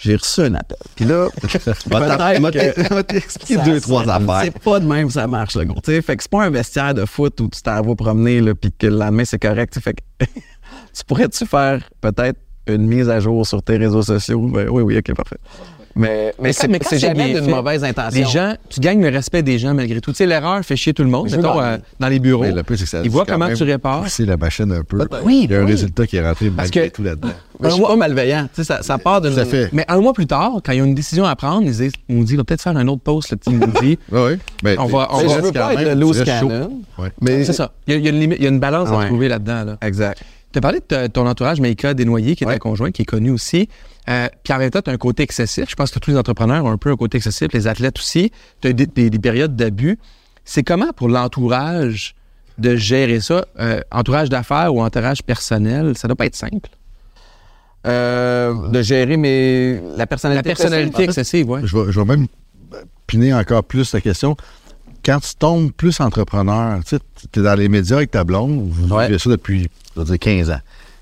j'ai 0.00 0.16
reçu 0.16 0.40
un 0.40 0.54
appel. 0.54 0.78
Puis 0.96 1.04
là, 1.04 1.28
va 2.90 3.02
t'expliquer 3.02 3.58
deux, 3.58 3.80
trois 3.80 4.08
affaires. 4.08 4.40
C'est 4.44 4.58
pas 4.58 4.80
de 4.80 4.86
même 4.86 5.08
que 5.08 5.12
ça 5.12 5.26
marche, 5.26 5.56
le 5.56 5.64
gros. 5.64 5.80
Tu 5.82 5.92
sais, 5.92 6.02
fait 6.02 6.16
que 6.16 6.22
c'est 6.22 6.30
pas 6.30 6.44
un 6.44 6.50
vestiaire 6.50 6.94
de 6.94 7.04
foot 7.04 7.38
où 7.40 7.48
tu 7.48 7.60
t'en 7.62 7.82
vas 7.82 7.94
promener, 7.94 8.40
là, 8.40 8.54
puis 8.54 8.72
que 8.72 8.86
le 8.86 8.96
lendemain, 8.96 9.24
c'est 9.24 9.38
correct. 9.38 9.78
Fait 9.78 9.94
que 9.94 10.24
tu 10.24 11.04
pourrais-tu 11.06 11.44
faire 11.46 11.82
peut-être 12.00 12.40
une 12.66 12.86
mise 12.86 13.10
à 13.10 13.20
jour 13.20 13.46
sur 13.46 13.62
tes 13.62 13.76
réseaux 13.76 14.02
sociaux? 14.02 14.40
Ben, 14.48 14.68
oui, 14.68 14.82
oui, 14.82 14.98
OK, 14.98 15.14
parfait. 15.14 15.38
Mais, 15.96 16.32
mais, 16.40 16.52
c'est 16.52 16.68
mais 16.68 16.78
quand 16.78 16.88
c'est 16.88 16.98
c'est 17.00 17.08
jamais 17.08 17.32
bien 17.32 17.40
d'une 17.40 17.50
mauvaise 17.50 17.82
intention. 17.82 18.20
Les 18.20 18.24
gens, 18.26 18.54
tu 18.68 18.78
gagnes 18.80 19.02
le 19.02 19.08
respect 19.08 19.42
des 19.42 19.58
gens 19.58 19.74
malgré 19.74 20.00
tout. 20.00 20.12
Tu 20.12 20.18
sais, 20.18 20.26
l'erreur 20.26 20.62
fait 20.64 20.76
chier 20.76 20.94
tout 20.94 21.02
le 21.02 21.10
monde. 21.10 21.28
Mettons, 21.30 21.60
euh, 21.60 21.78
dans 21.98 22.08
les 22.08 22.20
bureaux. 22.20 22.42
Mais 22.42 22.52
le 22.52 22.62
c'est 22.76 22.86
ça 22.86 23.00
Ils 23.02 23.10
voient 23.10 23.26
comment 23.26 23.52
tu 23.52 23.64
répares. 23.64 24.02
pousser 24.04 24.24
la 24.24 24.36
machine 24.36 24.70
un 24.72 24.82
peu. 24.84 24.98
Oui, 25.24 25.42
Il 25.44 25.50
y 25.50 25.54
a 25.54 25.58
un 25.60 25.64
oui. 25.64 25.72
résultat 25.72 26.06
qui 26.06 26.16
est 26.16 26.26
rentré 26.26 26.48
malgré 26.50 26.88
que- 26.90 26.94
tout 26.94 27.02
là-dedans. 27.02 27.28
Suis 27.70 27.82
pas 27.82 27.96
malveillant. 27.96 28.44
Tu 28.54 28.62
sais, 28.62 28.64
ça, 28.64 28.82
ça 28.82 28.96
part 28.98 29.20
d'une. 29.20 29.34
Tout 29.34 29.40
à 29.40 29.44
fait. 29.44 29.68
Mais 29.72 29.84
un 29.88 30.00
mois 30.00 30.12
plus 30.12 30.26
tard, 30.26 30.52
quand 30.64 30.72
ils 30.72 30.80
ont 30.80 30.86
une 30.86 30.94
décision 30.94 31.24
à 31.26 31.34
prendre, 31.36 31.62
ils 31.64 31.72
disent, 31.76 31.92
on 32.08 32.22
dit, 32.22 32.34
on 32.34 32.38
va 32.38 32.44
peut-être 32.44 32.62
faire 32.62 32.76
un 32.76 32.86
autre 32.88 33.02
post, 33.02 33.30
le 33.32 33.36
petit 33.36 33.50
Moody. 33.50 33.98
Oui, 34.12 34.20
oui. 34.20 34.38
Mais 34.62 34.78
On 34.78 34.86
va- 34.86 35.08
on 35.10 35.18
Mais 35.22 35.26
va- 35.26 35.36
je 35.36 35.40
veux 35.42 35.52
pas 35.52 35.74
être 35.74 35.82
le 35.94 35.94
loose 36.00 36.22
cannon. 36.24 36.80
Mais 37.20 37.44
C'est 37.44 37.52
ça. 37.52 37.72
Il 37.86 37.94
y, 37.94 37.96
a, 37.96 37.98
il 37.98 38.04
y 38.04 38.06
a 38.06 38.10
une 38.10 38.20
limite- 38.20 38.38
il 38.38 38.44
y 38.44 38.46
a 38.46 38.50
une 38.50 38.60
balance 38.60 38.88
à 38.90 39.06
trouver 39.06 39.28
là-dedans. 39.28 39.64
Là. 39.64 39.76
Exact. 39.82 40.22
Tu 40.52 40.58
as 40.58 40.60
parlé 40.60 40.80
de 40.80 40.84
ta- 40.84 41.08
ton 41.08 41.26
entourage, 41.26 41.60
Maïka 41.60 41.94
Desnoyers, 41.94 42.34
qui 42.36 42.44
est 42.44 42.46
Ouais. 42.46 42.54
un 42.54 42.58
conjoint, 42.58 42.90
qui 42.90 43.02
est 43.02 43.06
connu 43.06 43.30
aussi. 43.30 43.68
Euh, 44.08 44.28
puis 44.42 44.52
en 44.52 44.58
même 44.58 44.70
temps, 44.70 44.82
tu 44.82 44.90
as 44.90 44.92
un 44.92 44.96
côté 44.98 45.22
excessif. 45.22 45.66
Je 45.68 45.74
pense 45.76 45.90
que 45.90 45.98
tous 46.00 46.10
les 46.10 46.16
entrepreneurs 46.16 46.64
ont 46.64 46.70
un 46.70 46.76
peu 46.78 46.90
un 46.90 46.96
côté 46.96 47.18
excessif, 47.18 47.48
les 47.52 47.66
athlètes 47.68 47.98
aussi. 47.98 48.32
Tu 48.60 48.68
as 48.68 48.72
des, 48.72 48.86
des- 48.86 49.10
des 49.10 49.18
périodes 49.18 49.54
d'abus. 49.54 49.98
C'est 50.44 50.62
comment 50.64 50.92
pour 50.92 51.08
l'entourage 51.08 52.14
de 52.58 52.74
gérer 52.76 53.20
ça? 53.20 53.44
Euh, 53.60 53.80
entourage 53.92 54.28
d'affaires 54.28 54.74
ou 54.74 54.82
entourage 54.82 55.22
personnel? 55.22 55.96
Ça 55.96 56.08
doit 56.08 56.16
pas 56.16 56.26
être 56.26 56.34
simple. 56.36 56.68
Euh, 57.86 58.68
de 58.68 58.82
gérer 58.82 59.16
mes, 59.16 59.80
la 59.96 60.06
personnalité. 60.06 60.48
La 60.50 60.54
personnalité 60.54 61.04
excessive. 61.04 61.46
Je 61.64 61.76
vais, 61.78 61.92
je 61.92 62.00
vais 62.00 62.04
même 62.06 62.26
piner 63.06 63.32
encore 63.32 63.64
plus 63.64 63.92
la 63.94 64.00
question. 64.00 64.36
Quand 65.04 65.20
tu 65.20 65.34
tombes 65.34 65.72
plus 65.72 65.98
entrepreneur, 66.00 66.80
tu 66.84 66.96
es 66.96 67.42
dans 67.42 67.54
les 67.54 67.68
médias 67.68 67.96
avec 67.96 68.10
ta 68.10 68.24
blonde, 68.24 68.68
vous 68.70 68.92
Ouais. 68.94 69.06
vivez 69.06 69.18
ça 69.18 69.30
depuis, 69.30 69.68
je 69.94 70.00
veux 70.00 70.04
dire, 70.06 70.18
15 70.18 70.50
ans. 70.50 70.60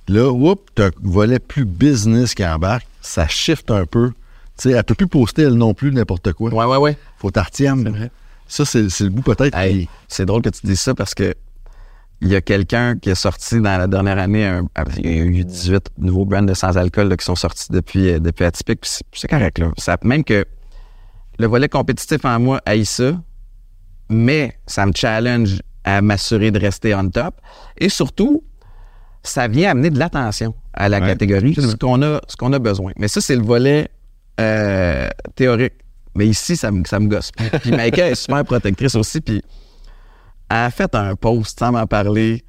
Là, 0.08 0.30
whoop, 0.30 0.70
tu 0.74 0.82
as 0.82 0.86
un 0.86 0.90
volet 1.02 1.38
plus 1.38 1.64
business 1.64 2.34
qui 2.34 2.44
embarque, 2.46 2.86
ça 3.00 3.26
shift 3.28 3.70
un 3.70 3.84
peu. 3.86 4.10
Tu 4.56 4.70
sais, 4.70 4.70
elle 4.70 4.84
peut 4.84 4.94
plus 4.94 5.06
poster 5.06 5.42
elle 5.42 5.54
non 5.54 5.74
plus 5.74 5.92
n'importe 5.92 6.32
quoi. 6.32 6.52
Ouais, 6.52 6.64
ouais, 6.64 6.76
ouais. 6.78 6.96
Faut 7.18 7.30
vrai. 7.90 8.10
Ça, 8.46 8.64
c'est 8.64 8.82
le 9.00 9.10
bout 9.10 9.22
peut-être. 9.22 9.56
Hey, 9.56 9.80
qui- 9.86 9.88
c'est 10.08 10.24
drôle 10.24 10.42
que 10.42 10.48
tu 10.48 10.66
dises 10.66 10.80
ça 10.80 10.94
parce 10.94 11.14
que 11.14 11.34
il 12.22 12.28
y 12.28 12.34
a 12.34 12.40
quelqu'un 12.40 12.96
qui 12.98 13.10
est 13.10 13.14
sorti 13.14 13.56
dans 13.60 13.76
la 13.78 13.86
dernière 13.86 14.18
année, 14.18 14.46
un- 14.46 14.66
il 14.96 15.06
y 15.06 15.20
a 15.20 15.24
eu 15.24 15.44
18 15.44 15.86
nouveaux 15.98 16.24
brands 16.24 16.42
de 16.42 16.54
sans-alcool 16.54 17.14
qui 17.16 17.24
sont 17.24 17.36
sortis 17.36 17.66
depuis, 17.70 18.10
euh, 18.10 18.18
depuis 18.18 18.44
Atypique. 18.44 18.80
C'est 19.12 19.28
correct, 19.28 19.58
là. 19.58 19.70
Ça, 19.76 19.96
même 20.02 20.24
que 20.24 20.44
le 21.38 21.46
volet 21.46 21.68
compétitif 21.68 22.24
en 22.24 22.40
moi 22.40 22.60
haït 22.64 22.86
ça, 22.86 23.12
mais 24.08 24.58
ça 24.66 24.86
me 24.86 24.92
challenge 24.94 25.60
à 25.84 26.00
m'assurer 26.02 26.50
de 26.50 26.58
rester 26.58 26.94
on 26.94 27.08
top. 27.08 27.34
Et 27.78 27.88
surtout, 27.88 28.42
ça 29.22 29.48
vient 29.48 29.70
amener 29.70 29.90
de 29.90 29.98
l'attention 29.98 30.54
à 30.72 30.88
la 30.88 31.00
Ouais, 31.00 31.06
catégorie, 31.06 31.54
ce 31.54 31.76
qu'on 31.76 32.02
a, 32.02 32.20
ce 32.28 32.36
qu'on 32.36 32.52
a 32.52 32.58
besoin. 32.58 32.92
Mais 32.98 33.08
ça, 33.08 33.20
c'est 33.20 33.36
le 33.36 33.42
volet 33.42 33.88
euh, 34.40 35.08
théorique. 35.34 35.74
Mais 36.14 36.26
ici, 36.26 36.56
ça 36.56 36.70
me, 36.70 36.84
ça 36.84 36.98
me 36.98 37.08
gosse. 37.08 37.30
Puis, 37.32 37.48
puis 37.60 37.70
Maïka 37.70 38.08
est 38.08 38.14
super 38.14 38.44
protectrice 38.44 38.94
aussi, 38.94 39.20
puis 39.20 39.42
elle 40.50 40.56
a 40.56 40.70
fait 40.70 40.94
un 40.94 41.14
post 41.14 41.58
sans 41.58 41.72
m'en 41.72 41.86
parler. 41.86 42.44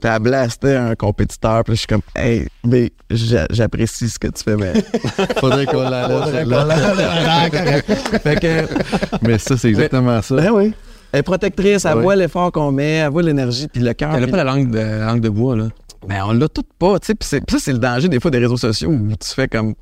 Puis 0.00 0.10
elle 0.12 0.18
blastait 0.20 0.76
un 0.76 0.94
compétiteur. 0.94 1.62
Puis 1.64 1.72
là, 1.72 1.74
je 1.74 1.78
suis 1.80 1.86
comme, 1.86 2.00
hey, 2.16 2.46
mais 2.64 2.92
j'a- 3.10 3.46
j'apprécie 3.50 4.08
ce 4.08 4.18
que 4.18 4.28
tu 4.28 4.42
fais, 4.42 4.56
mais 4.56 4.72
faudrait 5.40 5.66
qu'on 5.66 5.82
l'enlève. 5.82 6.24
celle-là. 6.32 7.80
fait 8.22 8.40
que, 8.40 9.26
Mais 9.26 9.38
ça, 9.38 9.56
c'est 9.56 9.68
exactement 9.68 10.20
ça. 10.22 10.34
ben 10.36 10.50
oui. 10.50 10.72
Elle 11.12 11.20
est 11.20 11.22
protectrice, 11.24 11.84
elle 11.84 11.98
voit 11.98 12.14
l'effort 12.14 12.52
qu'on 12.52 12.70
met, 12.70 12.98
elle 12.98 13.10
voit 13.10 13.22
l'énergie, 13.22 13.66
puis 13.66 13.82
le 13.82 13.92
cœur. 13.94 14.14
Elle 14.14 14.20
n'a 14.22 14.28
pas 14.28 14.36
la 14.36 14.44
langue 14.44 14.70
de, 14.70 14.78
la 14.78 15.06
langue 15.06 15.20
de 15.20 15.28
bois, 15.28 15.56
là. 15.56 15.68
ben, 16.06 16.22
on 16.24 16.32
l'a 16.32 16.48
tout 16.48 16.62
pas, 16.78 17.00
tu 17.00 17.06
sais. 17.06 17.14
Puis 17.40 17.44
ça, 17.50 17.58
c'est 17.58 17.72
le 17.72 17.78
danger 17.80 18.08
des 18.08 18.20
fois 18.20 18.30
des 18.30 18.38
réseaux 18.38 18.56
sociaux 18.56 18.90
où 18.90 19.08
tu 19.16 19.28
fais 19.34 19.48
comme. 19.48 19.74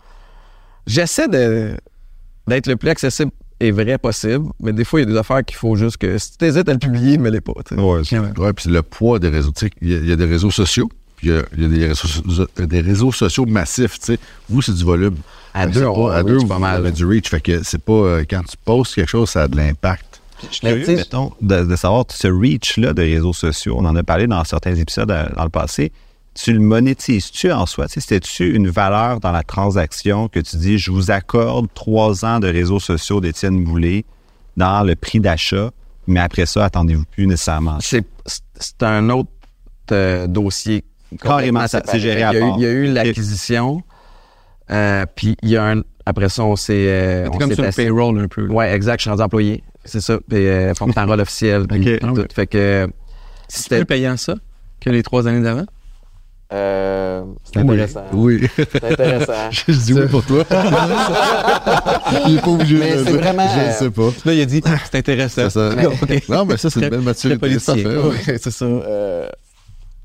J'essaie 0.86 1.28
de 1.28 1.74
d'être 2.46 2.66
le 2.66 2.76
plus 2.76 2.88
accessible 2.88 3.30
et 3.60 3.70
vrai 3.70 3.98
possible, 3.98 4.46
mais 4.60 4.72
des 4.72 4.84
fois, 4.84 5.00
il 5.00 5.06
y 5.06 5.10
a 5.10 5.12
des 5.12 5.18
affaires 5.18 5.44
qu'il 5.44 5.56
faut 5.56 5.74
juste 5.76 5.96
que 5.96 6.16
si 6.18 6.36
tu 6.38 6.44
hésites 6.44 6.68
à 6.68 6.72
le 6.72 6.78
publier, 6.78 7.18
mais 7.18 7.30
les 7.30 7.40
pas, 7.40 7.52
tu 7.66 7.74
sais. 7.74 7.80
Ouais, 7.80 8.00
c'est- 8.04 8.20
puis 8.20 8.64
c'est 8.64 8.70
le 8.70 8.82
poids 8.82 9.18
des 9.18 9.28
réseaux. 9.28 9.52
Il 9.82 9.90
y, 9.90 9.94
a- 9.94 9.98
il 9.98 10.08
y 10.08 10.12
a 10.12 10.16
des 10.16 10.24
réseaux 10.26 10.50
sociaux, 10.50 10.88
puis 11.16 11.28
il 11.28 11.34
y 11.34 11.36
a, 11.36 11.42
y 11.56 11.64
a 11.64 11.68
des, 11.68 11.86
réseaux, 11.88 12.08
so- 12.08 12.46
des 12.66 12.80
réseaux 12.80 13.12
sociaux 13.12 13.46
massifs. 13.46 13.98
tu 13.98 14.06
sais. 14.06 14.18
Vous, 14.48 14.62
c'est 14.62 14.74
du 14.74 14.84
volume. 14.84 15.16
À 15.54 15.66
deux, 15.66 15.84
on- 15.86 16.06
à 16.08 16.22
deux, 16.22 16.36
vous 16.36 16.46
pas 16.46 16.58
mal. 16.58 16.76
avez 16.76 16.92
du 16.92 17.04
reach. 17.04 17.28
Fait 17.28 17.40
que 17.40 17.62
c'est 17.64 17.82
pas 17.82 17.92
euh, 17.92 18.24
quand 18.28 18.42
tu 18.42 18.56
postes 18.64 18.94
quelque 18.94 19.08
chose, 19.10 19.28
ça 19.30 19.42
a 19.44 19.48
de 19.48 19.56
l'impact. 19.56 20.20
Je 20.50 20.54
suis 20.54 20.60
Mais 20.68 20.80
curieux, 20.80 20.96
mettons, 20.98 21.32
de, 21.40 21.64
de 21.64 21.74
savoir 21.74 22.04
ce 22.10 22.28
reach-là 22.28 22.92
de 22.92 23.02
réseaux 23.02 23.32
sociaux. 23.32 23.74
On 23.76 23.84
en 23.86 23.96
a 23.96 24.04
parlé 24.04 24.28
dans 24.28 24.44
certains 24.44 24.74
épisodes 24.76 25.10
euh, 25.10 25.26
dans 25.36 25.42
le 25.42 25.48
passé. 25.50 25.90
Tu 26.40 26.52
le 26.52 26.60
monétises-tu 26.60 27.50
en 27.50 27.66
soi? 27.66 27.86
C'était-tu 27.88 28.54
une 28.54 28.68
valeur 28.68 29.18
dans 29.18 29.32
la 29.32 29.42
transaction 29.42 30.28
que 30.28 30.38
tu 30.38 30.56
dis, 30.56 30.78
je 30.78 30.90
vous 30.92 31.10
accorde 31.10 31.66
trois 31.74 32.24
ans 32.24 32.38
de 32.38 32.46
réseaux 32.48 32.78
sociaux 32.78 33.20
d'Étienne 33.20 33.64
Boulay 33.64 34.04
dans 34.56 34.84
le 34.84 34.94
prix 34.94 35.18
d'achat, 35.18 35.70
mais 36.06 36.20
après 36.20 36.46
ça, 36.46 36.64
attendez-vous 36.64 37.04
plus 37.10 37.26
nécessairement? 37.26 37.78
C'est 37.80 38.04
c'est 38.26 38.82
un 38.82 39.10
autre 39.10 39.30
euh, 39.92 40.26
dossier. 40.28 40.84
Carrément, 41.20 41.66
c'est 41.66 41.98
géré 41.98 42.18
il 42.18 42.20
y 42.20 42.24
à 42.24 42.28
a 42.28 42.34
eu, 42.34 42.40
part. 42.40 42.54
il 42.58 42.62
y 42.62 42.66
a 42.66 42.70
eu 42.70 42.92
l'acquisition, 42.92 43.82
euh, 44.70 45.06
puis 45.16 45.36
il 45.42 45.48
y 45.50 45.56
a 45.56 45.64
un. 45.72 45.82
Après 46.06 46.28
ça, 46.28 46.44
on 46.44 46.54
s'est. 46.56 46.86
euh, 46.88 47.28
comme 47.30 47.52
sur 47.52 47.64
le 47.64 47.70
payroll 47.72 48.18
un 48.18 48.28
peu. 48.28 48.46
Ouais, 48.46 48.72
exact. 48.72 49.00
Je 49.00 49.02
suis 49.02 49.10
rendu 49.10 49.22
employé. 49.22 49.62
C'est 49.84 50.00
ça. 50.00 50.18
Puis, 50.28 50.46
euh, 50.46 50.74
forme 50.74 50.92
en 50.96 51.06
rôle 51.06 51.20
officiel. 51.20 51.66
puis 51.66 51.94
Ok. 51.96 52.00
tout. 52.14 52.24
Fait 52.34 52.46
que. 52.46 52.88
C'était. 53.48 53.78
plus 53.78 53.86
payant 53.86 54.16
ça 54.16 54.34
que 54.80 54.90
les 54.90 55.02
trois 55.02 55.26
années 55.26 55.42
d'avant? 55.42 55.66
Euh, 56.50 57.24
c'est 57.44 57.58
intéressant. 57.60 58.04
Oui. 58.12 58.48
C'est 58.56 58.84
intéressant. 58.92 59.50
je 59.50 59.72
dis 59.72 59.92
oui 59.92 60.06
pour 60.08 60.24
toi. 60.24 60.44
Il 62.26 62.34
n'est 62.36 62.40
pas 62.40 62.48
obligé 62.48 62.78
Mais 62.78 62.92
de 62.92 62.98
le 63.00 63.04
c'est 63.04 63.10
dire. 63.12 63.20
vraiment- 63.20 63.48
Je 63.48 63.66
ne 63.68 63.72
sais 63.72 63.90
pas. 63.90 64.08
Là, 64.24 64.32
il 64.34 64.40
a 64.40 64.44
dit, 64.46 64.62
c'est 64.90 64.98
intéressant. 64.98 65.48
Non, 66.28 66.44
mais 66.46 66.56
ça, 66.56 66.70
c'est 66.70 66.80
une 66.80 66.88
belle 66.88 67.00
maturité. 67.00 67.38
politicien. 67.38 67.74
ça 67.76 67.80
fait, 67.82 67.96
ouais. 67.96 68.02
Ouais, 68.28 68.38
c'est 68.38 68.50
ça. 68.50 68.64
Euh, 68.64 69.28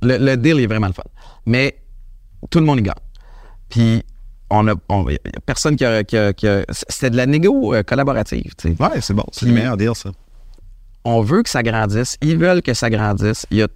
le, 0.01 0.17
le 0.17 0.37
deal 0.37 0.59
est 0.59 0.67
vraiment 0.67 0.87
le 0.87 0.93
fun. 0.93 1.03
Mais 1.45 1.77
tout 2.49 2.59
le 2.59 2.65
monde 2.65 2.79
y 2.79 2.83
gagne. 2.83 2.93
Puis, 3.69 4.03
on 4.49 4.67
a, 4.67 4.73
on- 4.89 5.09
y 5.09 5.15
a 5.15 5.19
personne 5.45 5.75
qui 5.77 5.85
a. 5.85 6.03
qui 6.03 6.17
a- 6.17 6.33
qui 6.33 6.47
a- 6.47 6.65
C'était 6.89 7.09
de 7.09 7.17
la 7.17 7.25
négo 7.25 7.73
euh, 7.73 7.83
collaborative. 7.83 8.51
tu 8.57 8.75
sais. 8.75 8.83
Ouais, 8.83 8.99
c'est 9.01 9.13
bon. 9.13 9.23
C'est 9.31 9.45
le 9.45 9.53
meilleur 9.53 9.77
deal, 9.77 9.95
ça. 9.95 10.11
on 11.05 11.21
veut 11.21 11.41
que 11.43 11.49
ça 11.49 11.63
grandisse, 11.63 12.17
ils 12.21 12.37
veulent 12.37 12.61
que 12.61 12.73
ça 12.73 12.89
grandisse. 12.89 13.45
Il 13.49 13.57
y 13.57 13.63
a 13.63 13.67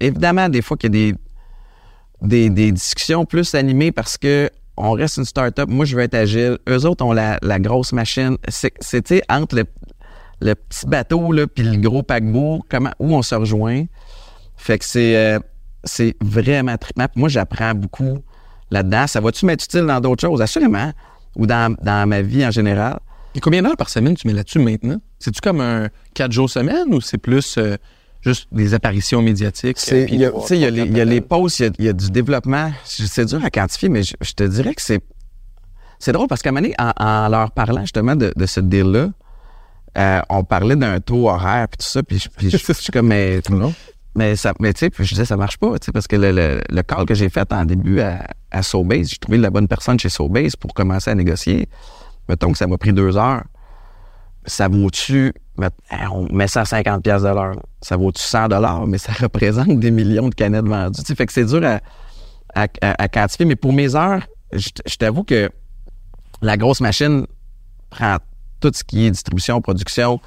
évidemment 0.00 0.48
des 0.48 0.60
fois 0.62 0.76
qu'il 0.76 0.94
y 0.94 1.08
a 1.08 1.12
des, 1.12 1.18
des, 2.22 2.50
des 2.50 2.72
discussions 2.72 3.24
plus 3.24 3.54
animées 3.54 3.92
parce 3.92 4.18
que 4.18 4.50
on 4.76 4.92
reste 4.92 5.18
une 5.18 5.24
start-up. 5.24 5.68
Moi, 5.68 5.84
je 5.84 5.94
veux 5.94 6.02
être 6.02 6.14
agile. 6.14 6.58
Eux 6.68 6.86
autres 6.86 7.04
ont 7.04 7.12
la, 7.12 7.38
la 7.42 7.58
grosse 7.58 7.92
machine. 7.92 8.36
C'est, 8.48 9.22
entre 9.30 9.56
le, 9.56 9.64
le 10.40 10.54
petit 10.54 10.86
bateau 10.86 11.32
là, 11.32 11.44
le 11.56 11.76
gros 11.76 12.02
paquebot, 12.02 12.64
comment, 12.68 12.92
où 12.98 13.14
on 13.14 13.22
se 13.22 13.34
rejoint. 13.34 13.84
Fait 14.56 14.78
que 14.78 14.84
c'est, 14.84 15.16
euh, 15.16 15.38
c'est 15.84 16.16
vraiment 16.22 16.76
trippant. 16.78 17.06
Moi, 17.14 17.28
j'apprends 17.28 17.74
beaucoup 17.74 18.18
là-dedans. 18.70 19.06
Ça 19.06 19.20
va-tu 19.20 19.44
m'être 19.44 19.64
utile 19.64 19.86
dans 19.86 20.00
d'autres 20.00 20.22
choses? 20.22 20.40
Assurément. 20.40 20.92
Ou 21.36 21.46
dans, 21.46 21.74
dans 21.82 22.08
ma 22.08 22.22
vie 22.22 22.44
en 22.46 22.50
général. 22.50 22.98
Et 23.34 23.40
combien 23.40 23.62
d'heures 23.62 23.76
par 23.76 23.90
semaine 23.90 24.16
tu 24.16 24.26
mets 24.26 24.32
là-dessus 24.32 24.58
maintenant? 24.58 25.00
C'est-tu 25.18 25.40
comme 25.40 25.60
un 25.60 25.88
4 26.14 26.32
jours 26.32 26.50
semaine 26.50 26.92
ou 26.92 27.00
c'est 27.00 27.18
plus 27.18 27.56
euh, 27.58 27.76
juste 28.22 28.48
des 28.52 28.74
apparitions 28.74 29.22
médiatiques? 29.22 29.78
Il 30.08 30.20
y 30.20 30.24
a, 30.24 30.30
trois- 30.30 30.42
tu 30.42 30.48
sais, 30.48 30.56
il 30.58 30.60
y 30.60 30.64
a 30.64 30.68
trois, 30.68 30.76
les, 30.76 30.82
quatre 30.84 30.90
il 30.92 30.98
y 30.98 31.00
a 31.00 31.04
les 31.04 31.20
pauses, 31.20 31.58
il 31.60 31.72
y 31.78 31.84
y 31.84 31.88
a 31.88 31.92
du 31.92 32.10
développement. 32.10 32.70
Je- 32.98 33.04
C'est 33.04 33.24
dur 33.26 33.44
à 33.44 33.50
quantifier, 33.50 33.88
mais 33.88 34.02
je, 34.02 34.14
je 34.20 34.32
te 34.32 34.44
dirais 34.44 34.74
que 34.74 34.82
c'est. 34.82 35.00
C'est 35.98 36.12
drôle 36.12 36.28
parce 36.28 36.40
qu'à 36.42 36.48
un 36.48 36.52
moment 36.52 36.62
donné, 36.62 36.74
en, 36.78 36.92
en 36.96 37.28
leur 37.28 37.50
parlant 37.50 37.82
justement 37.82 38.16
de, 38.16 38.32
de 38.34 38.46
ce 38.46 38.60
deal-là, 38.60 39.08
euh, 39.98 40.20
on 40.30 40.44
parlait 40.44 40.76
d'un 40.76 40.98
taux 41.00 41.28
horaire 41.28 41.68
puis 41.68 41.78
tout 41.78 41.90
ça, 41.90 42.02
puis 42.02 42.18
je, 42.18 42.28
puis 42.28 42.48
je- 42.50 42.56
je 42.68 42.72
suis 42.72 42.92
comme 42.92 43.08
mais, 43.08 43.40
mais 44.14 44.34
ça 44.36 44.54
mais 44.60 44.72
tu 44.72 44.86
sais, 44.86 44.90
je 44.98 45.02
disais 45.08 45.24
ça 45.26 45.36
marche 45.36 45.58
pas, 45.58 45.78
tu 45.78 45.86
sais 45.86 45.92
parce 45.92 46.06
que 46.06 46.16
le, 46.16 46.32
le, 46.32 46.60
le 46.70 46.82
call 46.82 47.04
que 47.04 47.14
j'ai 47.14 47.28
fait 47.28 47.52
en 47.52 47.64
début 47.66 48.00
à, 48.00 48.26
à 48.50 48.62
Sobase, 48.62 49.08
j'ai 49.10 49.16
trouvé 49.18 49.36
la 49.38 49.50
bonne 49.50 49.68
personne 49.68 49.98
chez 49.98 50.08
Sobase 50.08 50.56
pour 50.56 50.72
commencer 50.74 51.10
à 51.10 51.14
négocier. 51.14 51.68
Mettons 52.28 52.52
que 52.52 52.58
ça 52.58 52.66
m'a 52.66 52.78
pris 52.78 52.92
deux 52.92 53.16
heures. 53.16 53.42
Ça 54.46 54.68
vaut-tu 54.68 55.32
on 56.12 56.26
met 56.32 56.48
ça 56.48 56.62
à 56.62 56.64
50 56.64 57.02
pièces 57.02 57.22
de 57.22 57.28
l'heure. 57.28 57.56
Ça 57.82 57.96
vaut-tu 57.96 58.22
100 58.22 58.48
dollars, 58.48 58.86
mais 58.86 58.98
ça 58.98 59.12
représente 59.12 59.78
des 59.80 59.90
millions 59.90 60.28
de 60.28 60.34
canettes 60.34 60.66
vendues. 60.66 61.00
Fait 61.16 61.26
que 61.26 61.32
c'est 61.32 61.44
dur 61.44 61.64
à, 61.64 61.80
à, 62.54 62.66
à- 62.82 63.02
à 63.02 63.08
quantifier. 63.08 63.46
Mais 63.46 63.56
pour 63.56 63.72
mes 63.72 63.94
heures, 63.94 64.22
je, 64.52 64.70
t'avoue 64.96 65.24
que 65.24 65.50
la 66.42 66.56
grosse 66.56 66.80
machine 66.80 67.26
prend 67.90 68.16
tout 68.60 68.70
ce 68.74 68.84
qui 68.84 69.06
est 69.06 69.10
distribution, 69.10 69.60
production 69.60 70.20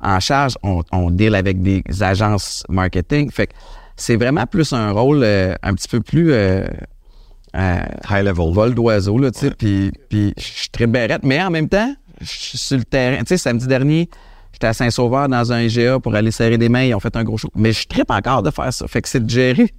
en 0.00 0.20
charge. 0.20 0.56
On, 0.62 0.82
on 0.92 1.10
deal 1.10 1.34
avec 1.34 1.62
des 1.62 1.82
agences 2.00 2.64
marketing. 2.68 3.30
Fait 3.30 3.46
que 3.48 3.54
c'est 3.96 4.16
vraiment 4.16 4.46
plus 4.46 4.72
un 4.72 4.90
rôle 4.92 5.22
euh, 5.22 5.54
un 5.62 5.74
petit 5.74 5.88
peu 5.88 6.00
plus 6.00 6.32
euh, 6.32 6.66
euh, 7.56 7.80
High 8.10 8.24
level. 8.24 8.52
vol 8.52 8.74
d'oiseau, 8.74 9.18
là, 9.18 9.30
tu 9.30 9.40
sais, 9.40 9.50
puis, 9.50 9.92
puis 10.08 10.32
je 10.38 10.42
suis 10.42 10.68
très 10.70 10.86
mais 10.86 11.42
en 11.42 11.50
même 11.50 11.68
temps, 11.68 11.94
je 12.20 12.26
suis 12.26 12.58
sur 12.58 12.78
le 12.78 12.84
terrain. 12.84 13.18
Tu 13.18 13.26
sais, 13.28 13.36
samedi 13.36 13.66
dernier, 13.66 14.08
j'étais 14.52 14.66
à 14.66 14.72
Saint-Sauveur 14.72 15.28
dans 15.28 15.52
un 15.52 15.60
IGA 15.62 15.98
pour 16.00 16.14
aller 16.14 16.30
serrer 16.30 16.58
des 16.58 16.68
mains, 16.68 16.84
ils 16.84 16.94
ont 16.94 17.00
fait 17.00 17.16
un 17.16 17.24
gros 17.24 17.36
show. 17.38 17.50
Mais 17.54 17.72
je 17.72 17.86
tripe 17.86 18.10
encore 18.10 18.42
de 18.42 18.50
faire 18.50 18.72
ça. 18.72 18.86
Fait 18.88 19.02
que 19.02 19.08
c'est 19.08 19.24
de 19.24 19.30
gérer, 19.30 19.72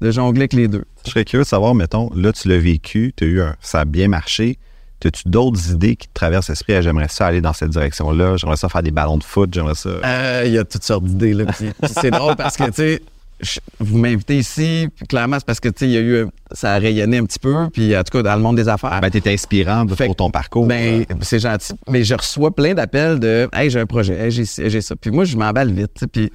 de 0.00 0.10
jongler 0.10 0.42
avec 0.42 0.52
les 0.54 0.68
deux. 0.68 0.84
Je 1.04 1.10
serais 1.10 1.24
curieux 1.24 1.44
de 1.44 1.48
savoir, 1.48 1.74
mettons, 1.74 2.10
là, 2.14 2.32
tu 2.32 2.48
l'as 2.48 2.58
vécu, 2.58 3.14
as 3.20 3.24
eu 3.24 3.40
un, 3.42 3.54
ça 3.60 3.80
a 3.80 3.84
bien 3.84 4.08
marché. 4.08 4.58
As-tu 5.04 5.24
d'autres 5.28 5.70
idées 5.70 5.96
qui 5.96 6.08
te 6.08 6.14
traversent 6.14 6.48
l'esprit? 6.48 6.72
Ah, 6.74 6.80
J'aimerais 6.80 7.08
ça 7.08 7.26
aller 7.26 7.42
dans 7.42 7.52
cette 7.52 7.68
direction-là. 7.68 8.38
J'aimerais 8.38 8.56
ça 8.56 8.70
faire 8.70 8.82
des 8.82 8.90
ballons 8.90 9.18
de 9.18 9.22
foot. 9.24 9.52
J'aimerais 9.52 9.74
ça. 9.74 9.90
Euh, 9.90 10.44
Il 10.46 10.52
y 10.52 10.56
a 10.56 10.64
toutes 10.64 10.82
sortes 10.82 11.04
d'idées, 11.04 11.34
là. 11.34 11.44
C'est 11.86 12.10
drôle 12.10 12.36
parce 12.36 12.56
que, 12.56 12.64
tu 12.64 12.72
sais, 12.72 13.02
je- 13.44 13.60
vous 13.78 13.98
m'invitez 13.98 14.38
ici, 14.38 14.88
puis 14.96 15.06
clairement, 15.06 15.36
c'est 15.38 15.46
parce 15.46 15.60
que, 15.60 15.68
tu 15.68 15.80
sais, 15.80 15.86
il 15.86 15.92
y 15.92 15.96
a 15.96 16.00
eu, 16.00 16.18
un- 16.24 16.30
ça 16.52 16.74
a 16.74 16.78
rayonné 16.78 17.18
un 17.18 17.24
petit 17.24 17.38
peu, 17.38 17.54
puis 17.72 17.96
en 17.96 18.02
tout 18.02 18.10
cas, 18.18 18.22
dans 18.22 18.34
le 18.36 18.42
monde 18.42 18.56
des 18.56 18.68
affaires. 18.68 19.00
Ben, 19.00 19.10
t'es 19.10 19.32
inspirant 19.32 19.86
Fait 19.88 20.06
pour 20.06 20.16
ton 20.16 20.30
parcours. 20.30 20.66
Ben, 20.66 21.04
c'est 21.20 21.38
gentil. 21.38 21.74
Mais 21.88 22.02
je 22.04 22.14
reçois 22.14 22.54
plein 22.54 22.74
d'appels 22.74 23.20
de 23.20 23.48
Hey, 23.52 23.70
j'ai 23.70 23.80
un 23.80 23.86
projet, 23.86 24.14
hey, 24.14 24.30
j'ai 24.30 24.80
ça. 24.80 24.96
Puis 24.96 25.10
moi, 25.10 25.24
je 25.24 25.36
m'emballe 25.36 25.72
vite. 25.72 26.04
Puis 26.12 26.32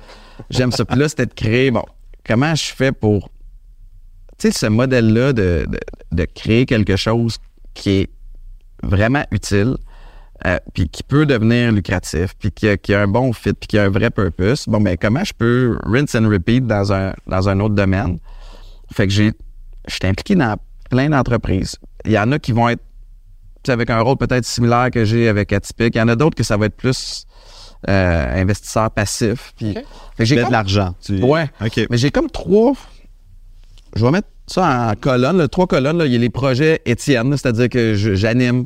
j'aime 0.50 0.72
ça. 0.72 0.86
Puis 0.86 0.98
là, 1.00 1.10
c'était 1.10 1.26
de 1.26 1.34
créer, 1.34 1.72
bon, 1.72 1.84
comment 2.26 2.56
je 2.56 2.66
fais 2.74 2.92
pour 2.92 3.30
tu 4.38 4.52
sais, 4.52 4.58
ce 4.58 4.68
modèle-là 4.68 5.34
de, 5.34 5.66
de, 5.70 5.80
de 6.14 6.26
créer 6.34 6.66
quelque 6.66 6.96
chose 6.96 7.38
qui 7.74 7.90
est 7.90 8.10
vraiment 8.84 9.26
utile, 9.32 9.76
euh, 10.46 10.58
puis 10.74 10.88
qui 10.90 11.04
peut 11.04 11.26
devenir 11.26 11.72
lucratif, 11.72 12.34
puis 12.40 12.52
qui 12.52 12.68
a, 12.70 12.78
qui 12.78 12.94
a 12.94 13.02
un 13.02 13.08
bon 13.08 13.34
fit, 13.34 13.54
puis 13.54 13.68
qui 13.68 13.78
a 13.78 13.84
un 13.84 13.90
vrai 13.90 14.10
purpose, 14.10 14.68
bon, 14.68 14.80
mais 14.80 14.98
comment 14.98 15.24
je 15.24 15.34
peux 15.34 15.78
rinse 15.84 16.16
and 16.16 16.30
repeat 16.30 16.66
dans 16.66 16.92
un, 16.94 17.14
dans 17.28 17.50
un 17.50 17.60
autre 17.60 17.76
domaine? 17.76 18.20
Fait 18.92 19.06
que 19.08 19.14
j'ai, 19.14 19.32
je 19.88 19.94
suis 19.96 20.06
impliqué 20.08 20.36
dans 20.36 20.56
plein 20.90 21.10
d'entreprises. 21.10 21.78
Il 22.06 22.12
y 22.12 22.20
en 22.20 22.32
a 22.32 22.40
qui 22.40 22.52
vont 22.52 22.70
être 22.70 22.82
tu 23.64 23.68
sais, 23.68 23.72
avec 23.74 23.90
un 23.90 24.00
rôle 24.00 24.16
peut-être 24.18 24.46
similaire 24.46 24.90
que 24.92 25.04
j'ai 25.04 25.28
avec 25.28 25.52
Atypique. 25.52 25.94
Il 25.96 25.98
y 25.98 26.02
en 26.02 26.08
a 26.08 26.16
d'autres 26.16 26.36
que 26.36 26.44
ça 26.44 26.56
va 26.56 26.68
être 26.68 26.78
plus 26.78 27.26
euh, 27.90 28.42
investisseur 28.42 28.90
passif. 28.92 29.52
Puis, 29.58 29.74
fait 29.74 29.84
que 30.18 30.26
j'ai 30.26 30.36
de 30.38 30.50
l'argent. 30.50 30.96
Tu- 31.04 31.22
Ouais. 31.22 31.50
OK. 31.64 31.82
mais 31.90 31.98
j'ai 31.98 32.10
comme 32.10 32.30
trois. 32.30 32.74
Je 33.96 34.06
vais 34.06 34.12
mettre 34.12 34.28
ça 34.48 34.90
en 34.92 34.96
colonne, 34.96 35.38
là, 35.38 35.48
trois 35.48 35.68
colonnes. 35.68 35.98
là. 35.98 36.06
Il 36.06 36.14
y 36.14 36.16
a 36.16 36.20
les 36.20 36.30
projets 36.30 36.82
Étienne, 36.86 37.30
là, 37.32 37.38
c'est-à-dire 37.38 37.70
que 37.70 37.94
je- 37.96 38.16
j'anime, 38.16 38.66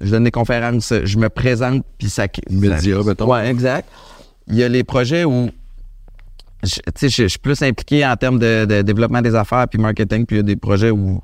je 0.00 0.10
donne 0.10 0.24
des 0.24 0.30
conférences, 0.30 0.92
je 1.04 1.18
me 1.18 1.28
présente, 1.28 1.84
puis 1.98 2.08
ça. 2.10 2.26
Média, 2.50 2.96
mettons. 3.04 3.30
Ouais, 3.30 3.48
exact. 3.50 3.88
Il 4.48 4.56
y 4.56 4.62
a 4.64 4.68
les 4.68 4.84
projets 4.84 5.24
où. 5.24 5.50
je- 6.62 6.68
Tu 6.76 6.80
sais, 6.96 7.08
je 7.08 7.22
je 7.24 7.28
suis 7.28 7.38
plus 7.38 7.60
impliqué 7.62 8.04
en 8.06 8.16
termes 8.16 8.38
de, 8.38 8.64
de 8.64 8.82
développement 8.82 9.22
des 9.22 9.34
affaires 9.34 9.66
puis 9.68 9.78
marketing, 9.78 10.26
puis 10.26 10.36
il 10.36 10.38
y 10.38 10.40
a 10.40 10.42
des 10.44 10.56
projets 10.56 10.90
où 10.90 11.20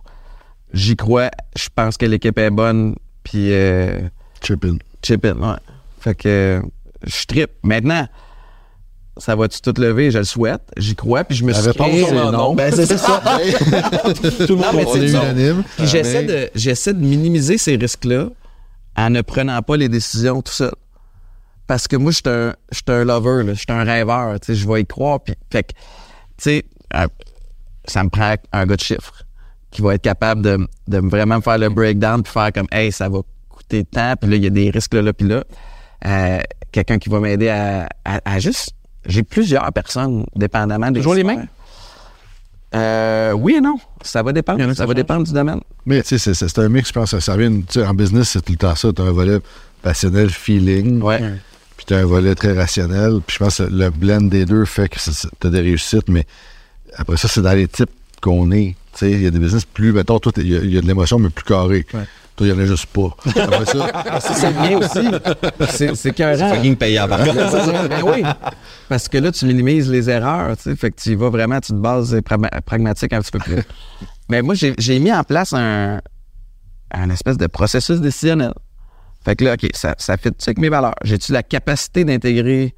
j'y 0.73 0.97
crois, 0.97 1.31
je 1.57 1.69
pense 1.75 1.97
que 1.97 2.07
l'équipe 2.07 2.39
est 2.39 2.51
bonne, 2.51 2.95
puis 3.25 3.53
euh, 3.53 3.99
Chip 4.43 4.65
in. 4.65 4.77
chip 5.03 5.25
in, 5.25 5.35
ouais. 5.37 5.57
Fait 6.01 6.15
que 6.15 6.63
je 7.05 7.27
trippe. 7.27 7.51
Maintenant, 7.63 8.07
ça 9.17 9.35
va-tu 9.35 9.61
tout 9.63 9.73
lever? 9.81 10.11
Je 10.11 10.19
le 10.19 10.25
souhaite. 10.25 10.61
J'y 10.77 10.95
crois, 10.95 11.25
puis 11.25 11.37
je 11.37 11.45
me 11.45 11.53
suis 11.53 11.73
créé 11.73 12.05
c'est 12.05 12.17
un- 12.17 12.31
non. 12.33 12.55
Ben, 12.55 12.71
c'est 12.73 12.87
ça. 12.99 13.23
Tout 14.47 14.57
le 14.57 14.57
Non, 14.57 14.93
c'est 14.93 14.99
est 15.05 15.09
unanime. 15.09 15.65
Puis 15.79 15.87
j'essaie 15.87 16.23
Mais- 16.23 16.27
de, 16.45 16.51
j'essaie 16.55 16.93
de 16.93 17.01
minimiser 17.05 17.57
ces 17.59 17.77
risques-là 17.77 18.29
en 18.97 19.11
ne 19.11 19.21
prenant 19.23 19.61
pas 19.63 19.77
les 19.77 19.89
décisions 19.89 20.43
tout 20.43 20.53
seul. 20.53 20.73
Parce 21.67 21.89
que 21.89 21.97
moi, 21.97 22.13
je 22.13 22.17
suis 22.19 22.29
un, 22.29 22.55
un 22.95 23.05
lover, 23.05 23.45
je 23.49 23.55
suis 23.55 23.67
un 23.71 23.83
rêveur, 23.83 24.39
tu 24.41 24.47
sais, 24.47 24.55
je 24.55 24.69
vais 24.69 24.83
y 24.83 24.87
croire. 24.87 25.21
Puis, 25.21 25.35
fait 25.51 25.65
que, 25.65 25.73
tu 25.73 25.79
sais, 26.39 26.65
euh, 26.95 27.07
ça 27.87 28.05
me 28.05 28.09
prend 28.09 28.35
un 28.53 28.67
gars 28.67 28.77
de 28.77 28.81
chiffres 28.81 29.25
qui 29.71 29.83
va 29.83 29.95
être 29.95 30.03
capable 30.03 30.43
de, 30.43 30.67
de 30.89 30.99
vraiment 30.99 31.37
me 31.37 31.41
faire 31.41 31.59
le 31.59 31.69
breakdown 31.69 32.23
puis 32.23 32.33
faire 32.33 32.53
comme, 32.53 32.69
hey, 32.71 32.93
ça 32.93 33.09
va 33.09 33.19
coûter 33.49 33.85
tant, 33.85 34.15
puis 34.21 34.31
là, 34.31 34.37
il 34.37 34.45
y 34.45 34.47
a 34.47 34.51
des 34.51 34.71
risques 34.71 34.95
là, 34.95 35.03
là, 35.03 35.13
puis 35.13 35.27
là. 35.29 35.45
Euh, 36.07 36.39
Quelqu'un 36.73 36.99
qui 36.99 37.09
va 37.09 37.21
m'aider 37.21 37.49
à, 37.49 37.89
à- 38.05 38.21
à 38.25 38.39
juste. 38.39 38.73
J'ai 39.07 39.23
plusieurs 39.23 39.73
personnes, 39.73 40.27
dépendamment 40.35 40.91
des 40.91 41.01
Toujours 41.01 41.15
les 41.15 41.25
mêmes? 41.25 41.47
Euh, 42.75 43.33
oui 43.33 43.55
et 43.57 43.61
non. 43.61 43.77
Ça 44.03 44.23
va 44.23 44.33
dépendre. 44.33 44.75
Ça 44.75 44.87
va 44.87 44.95
dépendre 44.95 45.25
du 45.27 45.33
domaine. 45.33 45.61
Mais 45.87 46.03
tu 46.03 46.19
sais, 46.19 46.35
c'est- 46.35 46.59
un 46.59 46.69
mix, 46.69 46.89
je 46.89 46.93
pense. 46.93 47.11
Ça, 47.11 47.21
ça 47.21 47.37
vient, 47.37 47.51
tu 47.51 47.65
sais, 47.71 47.87
en 47.87 47.95
business, 47.95 48.31
c'est 48.31 48.43
tout 48.45 48.53
le 48.53 48.59
temps 48.59 48.75
ça. 48.75 48.93
Tu 48.93 49.01
as 49.01 49.05
un 49.05 49.13
volet 49.13 49.39
passionnel, 49.83 50.31
feeling, 50.31 51.01
Ouais. 51.01 51.21
puis 51.77 51.87
tu 51.87 51.95
as 51.95 51.99
un 51.99 52.05
volet 52.07 52.35
très 52.35 52.53
rationnel. 52.53 53.21
Puis 53.27 53.37
je 53.39 53.45
pense 53.45 53.59
que 53.59 53.63
le 53.65 53.91
blend 53.91 54.23
des 54.23 54.45
deux 54.45 54.65
fait 54.65 54.89
que 54.89 54.99
tu 54.99 55.47
as 55.47 55.51
des 55.51 55.61
réussites, 55.61 56.09
mais 56.09 56.27
après 56.97 57.17
ça, 57.17 57.29
c'est 57.29 57.43
dans 57.43 57.53
les 57.55 57.69
types 57.69 57.91
qu'on 58.21 58.51
est. 58.51 58.75
Tu 58.93 58.99
sais, 58.99 59.11
il 59.13 59.23
y 59.23 59.27
a 59.27 59.31
des 59.31 59.39
business 59.39 59.65
plus, 59.65 59.93
mettons, 59.93 60.19
toi, 60.19 60.33
t'es- 60.33 60.41
il 60.43 60.51
y, 60.53 60.57
a- 60.57 60.61
il 60.61 60.75
y 60.75 60.79
a 60.79 60.81
de 60.81 60.87
l'émotion, 60.87 61.19
mais 61.19 61.29
plus 61.31 61.45
carré. 61.45 61.87
Toi, 62.37 62.47
il 62.49 62.53
n'y 62.53 62.59
en 62.59 62.63
a 62.63 62.67
juste 62.67 62.87
pas. 62.87 63.09
Après 63.43 63.65
ça, 63.65 64.21
Ça, 64.21 64.35
c'est 64.35 64.53
bien 64.53 64.77
aussi. 64.79 65.09
C'est, 65.71 65.95
c'est 65.97 66.13
qu'un 66.13 66.37
Fucking 66.37 66.77
payant 66.77 67.09
par 67.09 67.25
contre. 67.25 67.89
ben 67.89 68.03
oui. 68.05 68.23
Parce 68.91 69.09
que 69.09 69.17
là, 69.19 69.33
tu 69.33 69.47
minimises 69.47 69.91
les 69.91 70.11
erreurs, 70.11 70.55
tu 70.57 70.65
sais. 70.65 70.77
Fait 70.77 70.91
que 70.91 71.01
tu 71.01 71.11
y 71.11 71.15
vas 71.15 71.31
vraiment, 71.31 71.59
tu 71.61 71.73
te 71.73 71.79
bases 71.79 72.15
euh, 72.15 72.21
pragma- 72.21 72.61
pragmatique 72.61 73.13
un 73.15 73.21
petit 73.21 73.31
peu 73.33 73.39
plus. 73.39 73.63
Mais 74.29 74.43
moi, 74.43 74.55
j'ai, 74.55 74.75
j'ai 74.79 74.99
mis 74.99 75.13
en 75.13 75.25
place 75.25 75.55
un, 75.55 76.01
un 76.91 77.11
espèce 77.11 77.39
de 77.39 77.47
processus 77.47 78.01
décisionnel. 78.01 78.53
Fait 79.25 79.35
que 79.35 79.45
là, 79.45 79.55
OK, 79.55 79.67
ça, 79.73 79.95
ça 79.99 80.17
fait 80.19 80.35
avec 80.47 80.59
mes 80.59 80.69
valeurs? 80.69 80.95
J'ai-tu 81.05 81.33
la 81.33 81.43
capacité 81.43 82.05
d'intégrer 82.05 82.75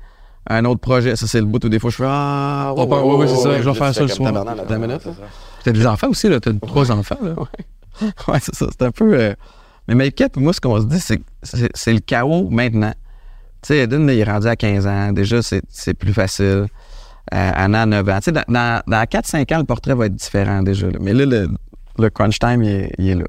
un 0.48 0.64
autre 0.66 0.80
projet? 0.80 1.16
Ça, 1.16 1.26
c'est 1.26 1.40
le 1.40 1.46
bout 1.46 1.62
où 1.64 1.68
des 1.68 1.78
fois 1.80 1.90
je 1.90 1.96
fais 1.96 2.04
Ah, 2.06 2.72
Ouais, 2.76 2.84
ouais, 2.86 3.00
ouais, 3.16 3.26
c'est 3.26 3.36
ça, 3.36 3.60
je 3.60 3.68
vais 3.68 3.74
faire 3.74 3.92
ça 3.92 4.02
le 4.02 4.08
soir. 4.08 4.32
T'as 5.64 5.72
des 5.72 5.86
enfants 5.86 6.08
aussi, 6.10 6.28
là. 6.28 6.38
T'as 6.38 6.52
trois 6.64 6.90
enfants, 6.92 7.18
là. 7.22 7.34
Ouais, 8.28 8.38
c'est 8.40 8.54
ça. 8.54 8.66
C'est 8.70 8.82
un 8.86 8.90
peu. 8.90 9.14
euh, 9.14 9.34
Mais 9.88 9.94
Make-up, 9.94 10.36
moi, 10.36 10.52
ce 10.52 10.60
qu'on 10.60 10.80
se 10.80 10.86
dit, 10.86 11.00
c'est 11.00 11.20
c'est 11.74 11.92
le 11.92 12.00
chaos 12.00 12.48
maintenant. 12.50 12.92
Tu 13.62 13.68
sais, 13.68 13.78
Eden, 13.78 14.08
il 14.08 14.18
est 14.18 14.24
rendu 14.24 14.46
à 14.46 14.56
15 14.56 14.86
ans. 14.86 15.12
Déjà, 15.12 15.42
c'est 15.42 15.62
c'est 15.68 15.94
plus 15.94 16.12
facile. 16.12 16.66
Euh, 17.34 17.50
Anna, 17.54 17.84
9 17.86 18.08
ans. 18.08 18.18
Tu 18.18 18.24
sais, 18.26 18.32
dans, 18.32 18.44
dans, 18.48 18.82
dans 18.86 19.02
4-5 19.04 19.54
ans, 19.54 19.58
le 19.58 19.64
portrait 19.64 19.94
va 19.94 20.06
être 20.06 20.14
différent 20.14 20.62
déjà. 20.62 20.86
là. 20.90 20.98
Mais 21.00 21.12
là, 21.12 21.26
le, 21.26 21.48
le 21.98 22.10
crunch 22.10 22.38
time, 22.38 22.62
il 22.62 22.70
est, 22.70 22.92
il 22.98 23.08
est 23.10 23.14
là. 23.16 23.24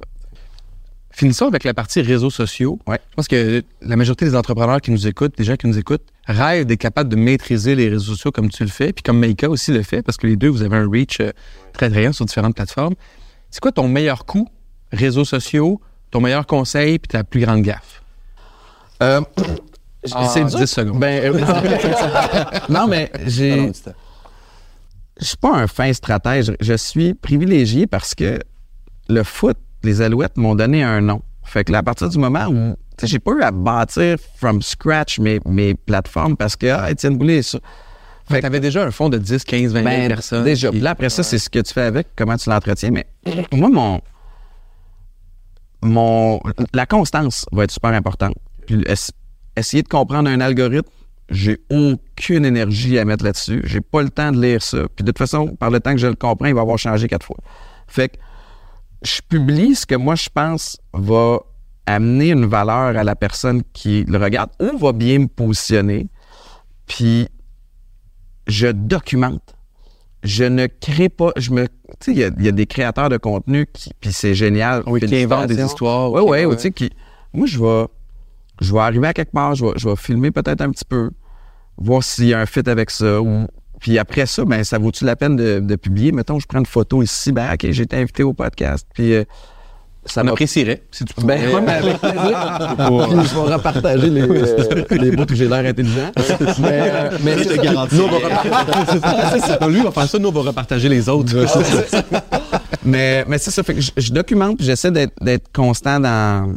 Finissons 1.12 1.48
avec 1.48 1.64
la 1.66 1.74
partie 1.74 2.02
réseaux 2.02 2.30
sociaux. 2.30 2.80
Ouais. 2.88 3.00
Je 3.10 3.16
pense 3.16 3.28
que 3.28 3.62
la 3.82 3.96
majorité 3.98 4.24
des 4.26 4.36
entrepreneurs 4.36 4.80
qui 4.80 4.92
nous 4.92 5.06
écoutent, 5.08 5.38
des 5.38 5.44
gens 5.44 5.56
qui 5.56 5.68
nous 5.68 5.78
écoutent, 5.78 6.06
rêvent 6.28 6.66
d'être 6.66 6.80
capables 6.80 7.10
de 7.10 7.16
maîtriser 7.18 7.76
les 7.76 7.90
réseaux 7.90 8.14
sociaux 8.14 8.32
comme 8.32 8.50
tu 8.50 8.64
le 8.64 8.70
fais, 8.70 8.94
puis 8.94 9.04
comme 9.04 9.20
Meika 9.20 9.50
aussi 9.50 9.72
le 9.74 9.82
fait, 9.84 10.02
parce 10.04 10.18
que 10.18 10.28
les 10.28 10.38
deux, 10.38 10.48
vous 10.48 10.62
avez 10.62 10.78
un 10.78 10.88
reach 10.90 11.20
euh, 11.20 11.32
très 11.74 11.88
attrayant 11.88 12.14
sur 12.14 12.26
différentes 12.26 12.56
plateformes. 12.56 12.94
C'est 13.50 13.60
quoi 13.60 13.72
ton 13.74 13.88
meilleur 13.90 14.26
coup, 14.26 14.48
réseaux 14.92 15.26
sociaux, 15.26 15.80
ton 16.12 16.22
meilleur 16.22 16.46
conseil, 16.46 17.00
puis 17.00 17.08
ta 17.10 17.24
plus 17.24 17.42
grande 17.42 17.62
gaffe? 17.62 18.02
Euh, 19.02 19.22
Ah, 20.14 20.30
c'est 20.34 20.44
10 20.46 20.56
dur. 20.56 20.68
secondes. 20.68 21.00
Ben, 21.00 21.34
euh, 21.36 21.40
non, 22.70 22.88
mais 22.88 23.12
j'ai. 23.26 23.72
Je 25.20 25.26
suis 25.26 25.38
pas 25.38 25.54
un 25.54 25.68
fin 25.68 25.92
stratège. 25.92 26.54
Je 26.62 26.74
suis 26.74 27.14
privilégié 27.14 27.86
parce 27.88 28.16
que 28.16 28.40
le 29.10 29.24
foot, 29.24 29.58
les 29.84 30.02
Alouettes 30.02 30.38
m'ont 30.38 30.56
donné 30.56 30.84
un 30.84 31.02
nom. 31.02 31.22
Fait 31.44 31.66
que 31.66 31.74
là, 31.74 31.80
à 31.80 31.84
partir 31.84 32.08
du 32.10 32.18
moment 32.18 32.48
où 32.48 32.76
tu 32.98 33.02
sais, 33.02 33.08
j'ai 33.08 33.20
pas 33.20 33.32
eu 33.32 33.42
à 33.42 33.52
bâtir 33.52 34.16
from 34.38 34.62
scratch 34.62 35.20
mes, 35.20 35.40
mes 35.46 35.74
plateformes 35.74 36.38
parce 36.38 36.56
que 36.56 36.68
ah, 36.68 36.90
Étienne 36.92 37.18
Boulay, 37.18 37.42
ça. 37.42 37.60
Fait 38.30 38.38
que 38.38 38.42
t'avais 38.44 38.60
déjà 38.60 38.84
un 38.84 38.92
fonds 38.92 39.10
de 39.10 39.18
10, 39.18 39.44
15, 39.44 39.74
20 39.74 39.80
000 39.80 39.84
Ben, 39.84 40.08
personnes. 40.08 40.44
Déjà. 40.44 40.70
Puis 40.70 40.80
là, 40.80 40.92
après 40.92 41.10
ça, 41.10 41.24
c'est 41.24 41.40
ce 41.40 41.50
que 41.50 41.60
tu 41.60 41.74
fais 41.74 41.82
avec, 41.82 42.08
comment 42.16 42.38
tu 42.38 42.50
l'entretiens. 42.50 42.92
Mais 42.92 43.08
moi, 43.52 43.70
mon, 43.70 44.00
mon, 45.82 46.40
la 46.74 46.86
constance 46.86 47.46
va 47.52 47.64
être 47.64 47.72
super 47.72 47.92
importante. 47.92 48.36
Puis 48.68 48.82
es- 48.86 49.12
essayer 49.56 49.84
de 49.84 49.88
comprendre 49.88 50.30
un 50.30 50.42
algorithme, 50.42 50.90
j'ai 51.30 51.60
aucune 51.70 52.46
énergie 52.46 52.98
à 52.98 53.06
mettre 53.06 53.24
là-dessus. 53.24 53.62
J'ai 53.66 53.82
pas 53.82 54.02
le 54.02 54.10
temps 54.10 54.32
de 54.32 54.42
lire 54.42 54.62
ça. 54.64 54.88
Puis 54.96 55.04
de 55.04 55.12
toute 55.12 55.20
façon, 55.20 55.56
par 55.56 55.70
le 55.70 55.80
temps 55.80 55.92
que 55.92 55.98
je 56.00 56.08
le 56.08 56.16
comprends, 56.16 56.48
il 56.48 56.56
va 56.56 56.62
avoir 56.62 56.78
changé 56.78 57.08
quatre 57.08 57.26
fois. 57.26 57.38
Fait 57.88 58.10
que 58.10 58.18
je 59.04 59.22
publie 59.28 59.76
ce 59.76 59.86
que 59.86 59.96
moi 59.96 60.16
je 60.16 60.30
pense 60.34 60.78
va 60.94 61.40
amener 61.86 62.32
une 62.32 62.46
valeur 62.46 62.98
à 62.98 63.04
la 63.04 63.16
personne 63.16 63.64
qui 63.74 64.04
le 64.06 64.18
regarde 64.18 64.50
ou 64.60 64.78
va 64.78 64.92
bien 64.92 65.20
me 65.20 65.28
positionner. 65.28 66.08
Puis 66.88 67.28
je 68.48 68.68
documente. 68.68 69.56
Je 70.24 70.44
ne 70.44 70.68
crée 70.68 71.10
pas. 71.10 71.32
Je 71.38 71.52
me. 71.52 71.68
Tu 71.68 71.74
sais, 72.02 72.12
il 72.12 72.18
y 72.18 72.24
a- 72.24 72.32
il 72.38 72.46
y, 72.46 72.48
a 72.50 72.52
des 72.52 72.66
créateurs 72.66 73.10
de 73.10 73.18
contenu 73.18 73.66
qui. 73.72 73.92
Puis 74.00 74.12
c'est 74.12 74.34
génial. 74.36 74.84
Oui, 74.86 75.00
qui 75.00 75.16
inventent 75.16 75.48
des 75.48 75.62
histoires. 75.64 76.12
Oui, 76.12 76.44
oui, 76.46 76.56
tu 76.56 76.62
sais, 76.64 76.72
qui. 76.72 76.90
Moi, 77.34 77.48
je 77.48 77.60
vais. 77.60 77.86
Je 78.62 78.74
vais 78.74 78.80
arriver 78.80 79.08
à 79.08 79.14
quelque 79.14 79.32
part, 79.32 79.56
je 79.56 79.64
vais, 79.66 79.72
je 79.78 79.88
vais 79.88 79.96
filmer 79.96 80.32
peut-être 80.32 80.60
un 80.60 80.70
petit 80.72 80.84
peu, 80.84 81.12
voir 81.78 82.04
s'il 82.04 82.26
y 82.26 82.34
a 82.34 82.40
un 82.42 82.46
fit 82.46 82.68
avec 82.70 82.90
ça. 82.90 83.22
Ou, 83.22 83.48
puis 83.80 83.98
après 83.98 84.26
ça, 84.26 84.44
ben, 84.44 84.66
ça 84.66 84.78
vaut-tu 84.78 85.06
la 85.06 85.16
peine 85.16 85.38
de, 85.38 85.62
de 85.62 85.76
publier? 85.78 86.12
Mettons, 86.12 86.40
je 86.40 86.46
prends 86.46 86.60
une 86.60 86.66
photo 86.66 87.02
ici, 87.02 87.32
ben, 87.32 87.54
OK, 87.54 87.68
j'ai 87.72 87.84
été 87.84 87.96
invité 87.96 88.24
au 88.24 88.34
podcast. 88.34 88.86
Puis 88.94 89.14
euh, 89.14 89.24
ça 90.06 90.22
On 90.22 90.26
m'a 90.26 90.32
apprécierait, 90.32 90.84
si 90.92 91.06
tu 91.06 91.14
ben, 91.24 91.54
ouais, 91.54 91.62
mais 91.62 91.72
avec 91.74 91.98
plaisir. 92.02 92.76
Puis 92.78 93.28
je 93.30 93.36
vais 93.36 93.54
repartager 93.54 94.10
les, 94.10 94.22
euh, 94.22 94.84
les 94.92 95.12
bouts 95.12 95.32
où 95.32 95.36
j'ai 95.36 95.48
l'air 95.48 95.66
intelligent. 95.66 96.12
mais, 96.60 96.68
euh, 96.72 97.18
mais 97.24 97.38
Je 97.38 97.44
c'est 97.44 97.50
te 97.50 97.56
ça. 97.56 97.64
garantis. 97.64 97.96
Nous, 97.96 98.04
on 98.04 98.08
va 98.08 98.18
repartager. 98.18 99.68
Lui, 99.72 99.80
on 99.82 99.84
va 99.84 99.92
faire 99.92 100.10
ça, 100.10 100.20
nous, 100.20 100.30
on 100.30 100.32
va 100.32 100.42
repartager 100.42 100.90
les 100.90 101.10
autres. 101.10 101.34
mais, 102.86 103.26
mais 103.28 103.38
c'est 103.38 103.52
ça. 103.52 103.62
Fait 103.64 103.76
que 103.76 103.82
je, 103.82 103.92
je 103.98 104.12
documente 104.12 104.58
puis 104.58 104.66
j'essaie 104.66 104.92
d'être, 104.92 105.14
d'être 105.22 105.52
constant 105.54 106.00
dans, 106.00 106.56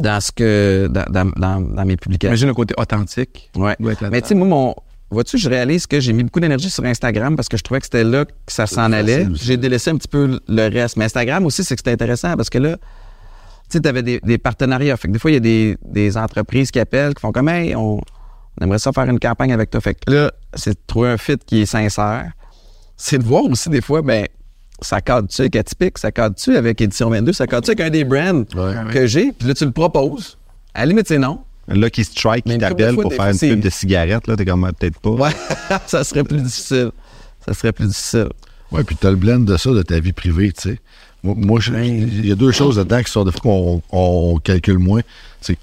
dans 0.00 0.20
ce 0.20 0.32
que, 0.32 0.88
dans, 0.90 1.04
dans, 1.36 1.60
dans, 1.60 1.84
mes 1.84 1.96
publications. 1.96 2.30
Imagine 2.32 2.48
le 2.48 2.54
côté 2.54 2.74
authentique. 2.78 3.50
Ouais. 3.56 3.76
doit 3.78 3.92
être 3.92 4.00
là-dedans. 4.00 4.08
Mais 4.16 4.22
tu 4.22 4.28
sais, 4.28 4.34
moi, 4.34 4.46
mon. 4.48 4.74
Vois-tu, 5.10 5.38
je 5.38 5.48
réalise 5.48 5.86
que 5.86 6.00
j'ai 6.00 6.12
mis 6.12 6.24
beaucoup 6.24 6.40
d'énergie 6.40 6.68
sur 6.68 6.84
Instagram 6.84 7.36
parce 7.36 7.48
que 7.48 7.56
je 7.56 7.62
trouvais 7.62 7.78
que 7.80 7.86
c'était 7.86 8.02
là 8.04 8.24
que 8.24 8.32
ça 8.48 8.66
s'en 8.66 8.92
allait. 8.92 9.26
J'ai 9.34 9.56
délaissé 9.56 9.90
un 9.90 9.96
petit 9.96 10.08
peu 10.08 10.40
le 10.48 10.68
reste. 10.68 10.96
Mais 10.96 11.04
Instagram 11.04 11.46
aussi, 11.46 11.62
c'est 11.62 11.76
que 11.76 11.80
c'était 11.80 11.92
intéressant 11.92 12.36
parce 12.36 12.50
que 12.50 12.58
là, 12.58 12.76
tu 12.76 12.82
sais, 13.68 13.80
tu 13.80 13.88
avais 13.88 14.02
des, 14.02 14.20
des 14.20 14.38
partenariats. 14.38 14.96
Fait 14.96 15.06
que 15.08 15.12
des 15.12 15.18
fois, 15.18 15.30
il 15.30 15.34
y 15.34 15.36
a 15.36 15.40
des, 15.40 15.76
des 15.84 16.16
entreprises 16.16 16.70
qui 16.72 16.80
appellent, 16.80 17.14
qui 17.14 17.20
font 17.20 17.30
comme, 17.32 17.48
hey, 17.48 17.74
on, 17.76 17.98
on 17.98 18.64
aimerait 18.64 18.78
ça 18.80 18.90
faire 18.92 19.04
une 19.08 19.20
campagne 19.20 19.52
avec 19.52 19.70
toi. 19.70 19.80
Fait 19.80 19.94
que 19.94 20.12
là, 20.12 20.32
c'est 20.54 20.70
de 20.70 20.78
trouver 20.86 21.10
un 21.10 21.16
fit 21.18 21.36
qui 21.38 21.60
est 21.62 21.66
sincère. 21.66 22.32
C'est 22.96 23.18
de 23.18 23.24
voir 23.24 23.44
aussi 23.44 23.68
des 23.68 23.80
fois, 23.82 24.02
ben, 24.02 24.26
ça 24.80 25.00
cadre-tu 25.00 25.42
avec 25.42 25.56
Atypique, 25.56 25.98
ça 25.98 26.10
cadre-tu 26.10 26.56
avec 26.56 26.80
Édition 26.80 27.10
22, 27.10 27.32
ça 27.32 27.46
cadre-tu 27.46 27.70
avec 27.70 27.80
un 27.80 27.90
des 27.90 28.04
brands 28.04 28.44
Ouais. 28.56 28.92
que 28.92 29.06
j'ai, 29.06 29.32
puis 29.32 29.46
là, 29.48 29.54
tu 29.54 29.64
le 29.64 29.70
proposes. 29.70 30.36
À 30.74 30.80
la 30.80 30.86
limite, 30.86 31.06
c'est 31.08 31.18
non. 31.18 31.40
Lucky 31.68 32.04
Strike 32.04 32.44
qui 32.44 32.54
de 32.54 32.58
t'appelle 32.60 32.94
pour 32.96 33.12
faire 33.12 33.28
une 33.30 33.38
pub 33.38 33.60
de 33.60 33.70
cigarette, 33.70 34.26
là, 34.26 34.36
t'es 34.36 34.44
comme, 34.44 34.64
ah, 34.64 34.72
peut-être 34.72 34.98
pas. 35.00 35.10
Ouais, 35.10 35.30
ça 35.86 36.04
serait 36.04 36.24
plus 36.24 36.40
difficile. 36.40 36.90
Ça 37.46 37.54
serait 37.54 37.72
plus 37.72 37.86
difficile. 37.88 38.28
Oui, 38.72 38.82
puis 38.84 38.96
tu 38.96 39.06
as 39.06 39.10
le 39.10 39.16
blend 39.16 39.38
de 39.40 39.56
ça, 39.56 39.70
de 39.70 39.82
ta 39.82 39.98
vie 40.00 40.12
privée, 40.12 40.52
tu 40.52 40.70
sais. 40.70 40.80
Moi, 41.22 41.58
il 41.82 42.26
y 42.26 42.30
a 42.30 42.36
deux 42.36 42.52
choses 42.52 42.78
là-dedans 42.78 43.02
qui 43.02 43.10
sont 43.10 43.24
des 43.24 43.32
fois 43.32 43.40
qu'on 43.40 43.82
on, 43.90 44.32
on 44.34 44.38
calcule 44.38 44.78
moins. 44.78 45.00
C'est 45.40 45.54
que 45.56 45.60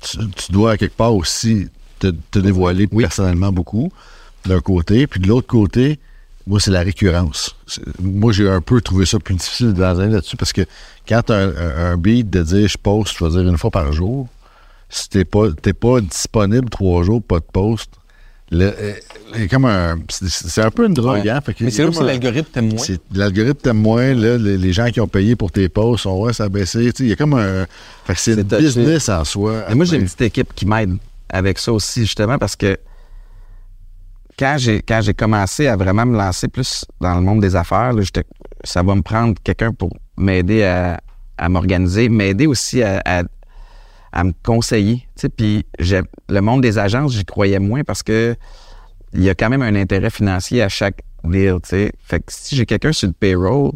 tu, 0.00 0.18
tu 0.30 0.52
dois, 0.52 0.72
à 0.72 0.76
quelque 0.78 0.96
part 0.96 1.14
aussi, 1.14 1.68
te, 1.98 2.06
te 2.30 2.38
dévoiler 2.38 2.86
personnellement 2.86 3.52
beaucoup, 3.52 3.90
d'un 4.46 4.60
côté. 4.60 5.06
Puis 5.06 5.20
de 5.20 5.26
l'autre 5.28 5.46
côté, 5.46 5.98
moi, 6.46 6.58
c'est 6.60 6.70
la 6.70 6.80
récurrence. 6.80 7.54
Moi, 8.00 8.32
j'ai 8.32 8.48
un 8.48 8.60
peu 8.62 8.80
trouvé 8.80 9.04
ça 9.04 9.18
plus 9.18 9.34
difficile 9.34 9.72
dans 9.74 10.00
un 10.00 10.08
là-dessus 10.08 10.36
parce 10.36 10.52
que 10.54 10.62
quand 11.08 11.22
tu 11.26 11.32
as 11.32 11.36
un, 11.36 11.48
un- 11.48 11.92
un 11.92 11.96
beat 11.98 12.30
de 12.30 12.42
dire 12.42 12.68
je 12.68 12.78
poste, 12.78 13.14
je 13.18 13.24
vais 13.24 13.30
dire 13.30 13.40
une 13.50 13.58
fois 13.58 13.70
par 13.70 13.92
jour, 13.92 14.28
si 14.88 15.08
t'es 15.08 15.24
pas, 15.24 15.50
t'es 15.52 15.72
pas 15.72 16.00
disponible 16.00 16.68
trois 16.70 17.02
jours, 17.02 17.22
pas 17.22 17.38
de 17.40 17.44
poste, 17.52 17.90
euh. 18.52 18.94
C'est 20.18 20.62
un 20.62 20.70
peu 20.70 20.86
une 20.86 20.94
drogue, 20.94 21.22
Ouais. 21.24 21.30
hein? 21.30 21.40
Fait 21.40 21.54
que 21.54 21.64
Mais 21.64 21.70
c'est 21.70 21.82
là 21.82 21.88
où 21.90 22.02
l'algorithme 22.02 22.50
t'aime 22.52 22.68
moins. 22.68 22.84
L'algorithme 23.12 23.60
t'aime 23.60 23.78
moins, 23.78 24.14
là, 24.14 24.36
les, 24.38 24.56
les 24.58 24.72
gens 24.72 24.90
qui 24.90 25.00
ont 25.00 25.08
payé 25.08 25.34
pour 25.34 25.50
tes 25.50 25.68
posts 25.68 26.04
sont 26.04 26.16
ouais, 26.20 26.32
ça 26.32 26.44
a 26.44 26.48
baissé. 26.48 26.92
Tu 26.92 26.98
sais, 26.98 27.04
Il 27.04 27.08
y 27.08 27.12
a 27.12 27.16
comme 27.16 27.34
un. 27.34 27.66
Fait 28.04 28.14
que 28.14 28.20
c'est 28.20 28.34
une 28.34 28.44
touché. 28.46 28.62
business 28.62 29.08
en 29.08 29.24
soi. 29.24 29.64
Moi, 29.74 29.84
j'ai 29.86 29.96
une 29.96 30.04
petite 30.04 30.20
équipe 30.22 30.54
qui 30.54 30.66
m'aide 30.66 30.96
avec 31.30 31.58
ça 31.58 31.72
aussi, 31.72 32.00
justement, 32.02 32.38
parce 32.38 32.54
que 32.54 32.76
quand 34.38 34.56
j'ai 34.58 34.82
quand 34.82 35.00
j'ai 35.00 35.14
commencé 35.14 35.66
à 35.66 35.76
vraiment 35.76 36.06
me 36.06 36.16
lancer 36.16 36.48
plus 36.48 36.84
dans 37.00 37.14
le 37.14 37.22
monde 37.22 37.40
des 37.40 37.56
affaires, 37.56 37.92
là, 37.92 38.02
ça 38.62 38.82
va 38.82 38.94
me 38.94 39.02
prendre 39.02 39.34
quelqu'un 39.42 39.72
pour 39.72 39.90
m'aider 40.16 40.62
à, 40.64 41.00
à 41.38 41.48
m'organiser, 41.48 42.08
m'aider 42.08 42.46
aussi 42.46 42.82
à, 42.82 43.00
à, 43.04 43.22
à 44.14 44.24
me 44.24 44.32
conseiller. 44.42 45.06
Puis 45.36 45.66
le 46.28 46.40
monde 46.40 46.62
des 46.62 46.78
agences, 46.78 47.12
j'y 47.12 47.24
croyais 47.24 47.58
moins 47.58 47.82
parce 47.84 48.02
que 48.02 48.34
il 49.12 49.22
y 49.22 49.28
a 49.28 49.34
quand 49.34 49.50
même 49.50 49.62
un 49.62 49.74
intérêt 49.74 50.08
financier 50.10 50.62
à 50.62 50.68
chaque 50.68 51.02
deal. 51.24 51.56
tu 51.62 51.68
sais. 51.70 51.92
Fait 52.04 52.20
que 52.20 52.26
si 52.28 52.56
j'ai 52.56 52.64
quelqu'un 52.64 52.92
sur 52.92 53.08
le 53.08 53.12
payroll, 53.12 53.72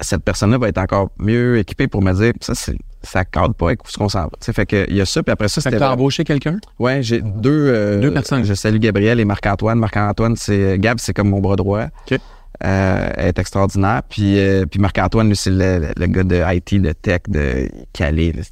cette 0.00 0.22
personne-là 0.22 0.58
va 0.58 0.68
être 0.68 0.78
encore 0.78 1.10
mieux 1.18 1.58
équipée 1.58 1.88
pour 1.88 2.02
me 2.02 2.12
dire 2.12 2.32
ça, 2.40 2.54
c'est- 2.54 2.76
ça 3.02 3.24
cadre 3.24 3.54
pas 3.54 3.66
avec 3.66 3.80
ce 3.86 3.96
qu'on 3.96 4.08
s'en 4.08 4.24
va. 4.24 4.30
Fait 4.40 4.66
que 4.66 4.84
il 4.88 4.96
y 4.96 5.00
a 5.00 5.06
ça, 5.06 5.22
puis 5.22 5.32
après 5.32 5.48
ça, 5.48 5.60
c'était. 5.60 5.78
t'as 5.78 5.92
embauché 5.92 6.24
quelqu'un? 6.24 6.58
Ouais, 6.78 7.02
j'ai 7.02 7.20
deux, 7.22 7.50
euh, 7.72 8.00
Deux 8.00 8.12
personnes. 8.12 8.44
Je 8.44 8.52
salue 8.54 8.78
Gabriel 8.78 9.20
et 9.20 9.24
Marc-Antoine. 9.24 9.78
Marc-Antoine, 9.78 10.36
c'est 10.36 10.78
Gab, 10.78 10.98
c'est 10.98 11.14
comme 11.14 11.30
mon 11.30 11.40
bras 11.40 11.56
droit. 11.56 11.84
OK. 12.10 12.18
Euh, 12.64 13.10
elle 13.16 13.26
est 13.28 13.38
extraordinaire. 13.38 14.02
Puis, 14.08 14.38
euh, 14.38 14.64
puis 14.64 14.80
Marc-Antoine, 14.80 15.28
lui, 15.28 15.36
c'est 15.36 15.50
le, 15.50 15.78
le- 15.78 15.92
le 15.96 16.06
gars 16.06 16.24
de 16.24 16.42
IT, 16.56 16.80
de 16.80 16.92
tech, 16.92 17.20
de 17.28 17.68
Calais. 17.92 18.32
là, 18.32 18.42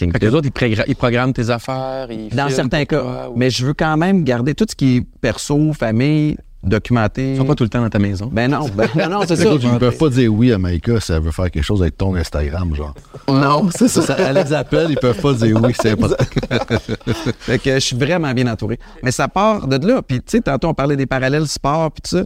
les 0.00 0.34
autres, 0.34 0.48
ils, 0.62 0.84
ils 0.88 0.96
programment 0.96 1.32
tes 1.32 1.50
affaires. 1.50 2.08
Ils 2.10 2.28
Dans 2.34 2.48
certains 2.48 2.84
cas. 2.84 3.00
toi, 3.00 3.30
ou- 3.30 3.36
Mais 3.36 3.50
je 3.50 3.64
veux 3.66 3.74
quand 3.74 3.96
même 3.96 4.24
garder 4.24 4.54
tout 4.54 4.66
ce 4.68 4.74
qui 4.76 4.96
est 4.98 5.06
perso, 5.20 5.72
famille, 5.72 6.36
documenté. 6.64 7.32
Ils 7.32 7.36
sont 7.36 7.44
pas 7.44 7.54
tout 7.54 7.62
le 7.64 7.68
temps 7.70 7.80
dans 7.80 7.88
ta 7.88 7.98
maison. 8.00 8.28
Ben 8.32 8.50
non, 8.50 8.68
ben, 8.74 8.88
non, 8.96 9.08
non, 9.08 9.20
c'est 9.26 9.36
ça. 9.36 9.44
Ils 9.44 9.72
ne 9.72 9.78
peuvent 9.78 9.96
pas 9.96 10.08
dire 10.08 10.32
oui 10.34 10.52
à 10.52 10.58
Maïka 10.58 10.98
si 11.00 11.12
elle 11.12 11.22
veut 11.22 11.30
faire 11.30 11.50
quelque 11.50 11.62
chose 11.64 11.80
avec 11.82 11.96
ton 11.96 12.14
Instagram, 12.16 12.74
genre. 12.74 12.94
Non, 13.28 13.68
c'est 13.74 13.88
ça. 13.88 14.02
Ça, 14.02 14.16
elle 14.18 14.34
les 14.36 14.52
appelle, 14.52 14.88
ils 14.90 14.96
peuvent 14.98 15.20
pas 15.20 15.32
dire 15.34 15.56
oui, 15.62 15.72
c'est 15.80 15.90
important. 15.92 16.16
Fait 17.40 17.58
que 17.58 17.74
je 17.74 17.78
suis 17.78 17.96
vraiment 17.96 18.32
bien 18.34 18.46
entouré. 18.48 18.78
Mais 19.02 19.12
ça 19.12 19.28
part 19.28 19.66
de 19.68 19.86
là. 19.86 20.02
Puis, 20.02 20.18
tu 20.18 20.24
sais, 20.26 20.40
tantôt, 20.40 20.68
on 20.68 20.74
parlait 20.74 20.96
des 20.96 21.06
parallèles 21.06 21.46
sport, 21.46 21.90
puis 21.92 22.02
tout 22.02 22.16
ça. 22.18 22.24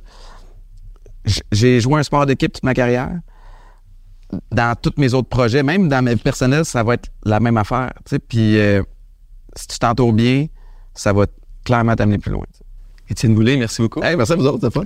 J'ai 1.53 1.81
joué 1.81 2.01
un 2.01 2.03
sport 2.03 2.27
d'équipe 2.27 2.53
toute 2.53 2.65
ma 2.65 2.75
carrière. 2.75 3.13
Dans 4.51 4.75
tous 4.81 4.95
mes 4.97 5.13
autres 5.15 5.29
projets, 5.29 5.63
même 5.63 5.89
dans 5.89 6.03
mes 6.03 6.17
personnels, 6.17 6.65
ça 6.65 6.83
va 6.83 6.95
être 6.95 7.11
la 7.25 7.41
même 7.41 7.57
affaire. 7.57 7.93
Tu 8.05 8.11
sais, 8.11 8.19
puis 8.19 8.59
euh, 8.59 8.83
si 9.57 9.69
tu 9.69 9.79
t'entoures 9.79 10.13
bien, 10.13 10.47
ça 10.95 11.13
va 11.13 11.27
clairement 11.65 11.95
t'amener 11.95 12.19
plus 12.19 12.33
loin. 12.33 12.45
Étienne 13.11 13.35
Boulay, 13.35 13.57
merci 13.57 13.83
beaucoup. 13.83 14.03
Hey, 14.03 14.17
merci 14.17 14.33
à 14.33 14.37
vous 14.37 14.47
autres, 14.47 14.61
c'est 14.63 14.73
fun. 14.73 14.85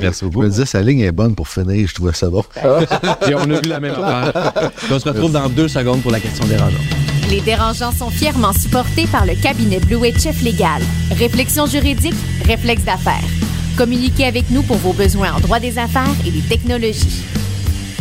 Merci 0.00 0.24
beaucoup. 0.24 0.42
Je 0.42 0.46
me 0.46 0.50
disais, 0.50 0.66
sa 0.66 0.82
ligne 0.82 1.00
est 1.00 1.12
bonne 1.12 1.34
pour 1.34 1.48
finir, 1.48 1.88
je 1.88 1.94
trouvais 1.94 2.12
ça 2.12 2.28
bon. 2.28 2.44
Et 3.26 3.34
on 3.34 3.50
a 3.50 3.60
vu 3.60 3.68
la 3.68 3.80
même 3.80 3.94
affaire. 3.94 4.70
Puis 4.76 4.92
on 4.92 4.98
se 4.98 5.08
retrouve 5.08 5.32
dans 5.32 5.48
deux 5.48 5.68
secondes 5.68 6.02
pour 6.02 6.10
la 6.10 6.20
question 6.20 6.44
dérangeante. 6.44 6.82
Les 7.30 7.40
dérangeants 7.40 7.92
sont 7.92 8.10
fièrement 8.10 8.52
supportés 8.52 9.06
par 9.06 9.24
le 9.24 9.34
cabinet 9.40 9.80
Blue 9.80 9.96
Wave 9.96 10.18
Chef 10.18 10.42
Légal. 10.42 10.82
Réflexion 11.12 11.64
juridique, 11.64 12.14
réflexe 12.44 12.84
d'affaires. 12.84 13.24
Communiquez 13.78 14.26
avec 14.26 14.50
nous 14.50 14.62
pour 14.62 14.76
vos 14.76 14.92
besoins 14.92 15.32
en 15.32 15.40
droit 15.40 15.58
des 15.58 15.78
affaires 15.78 16.14
et 16.26 16.30
des 16.30 16.42
technologies. 16.42 17.24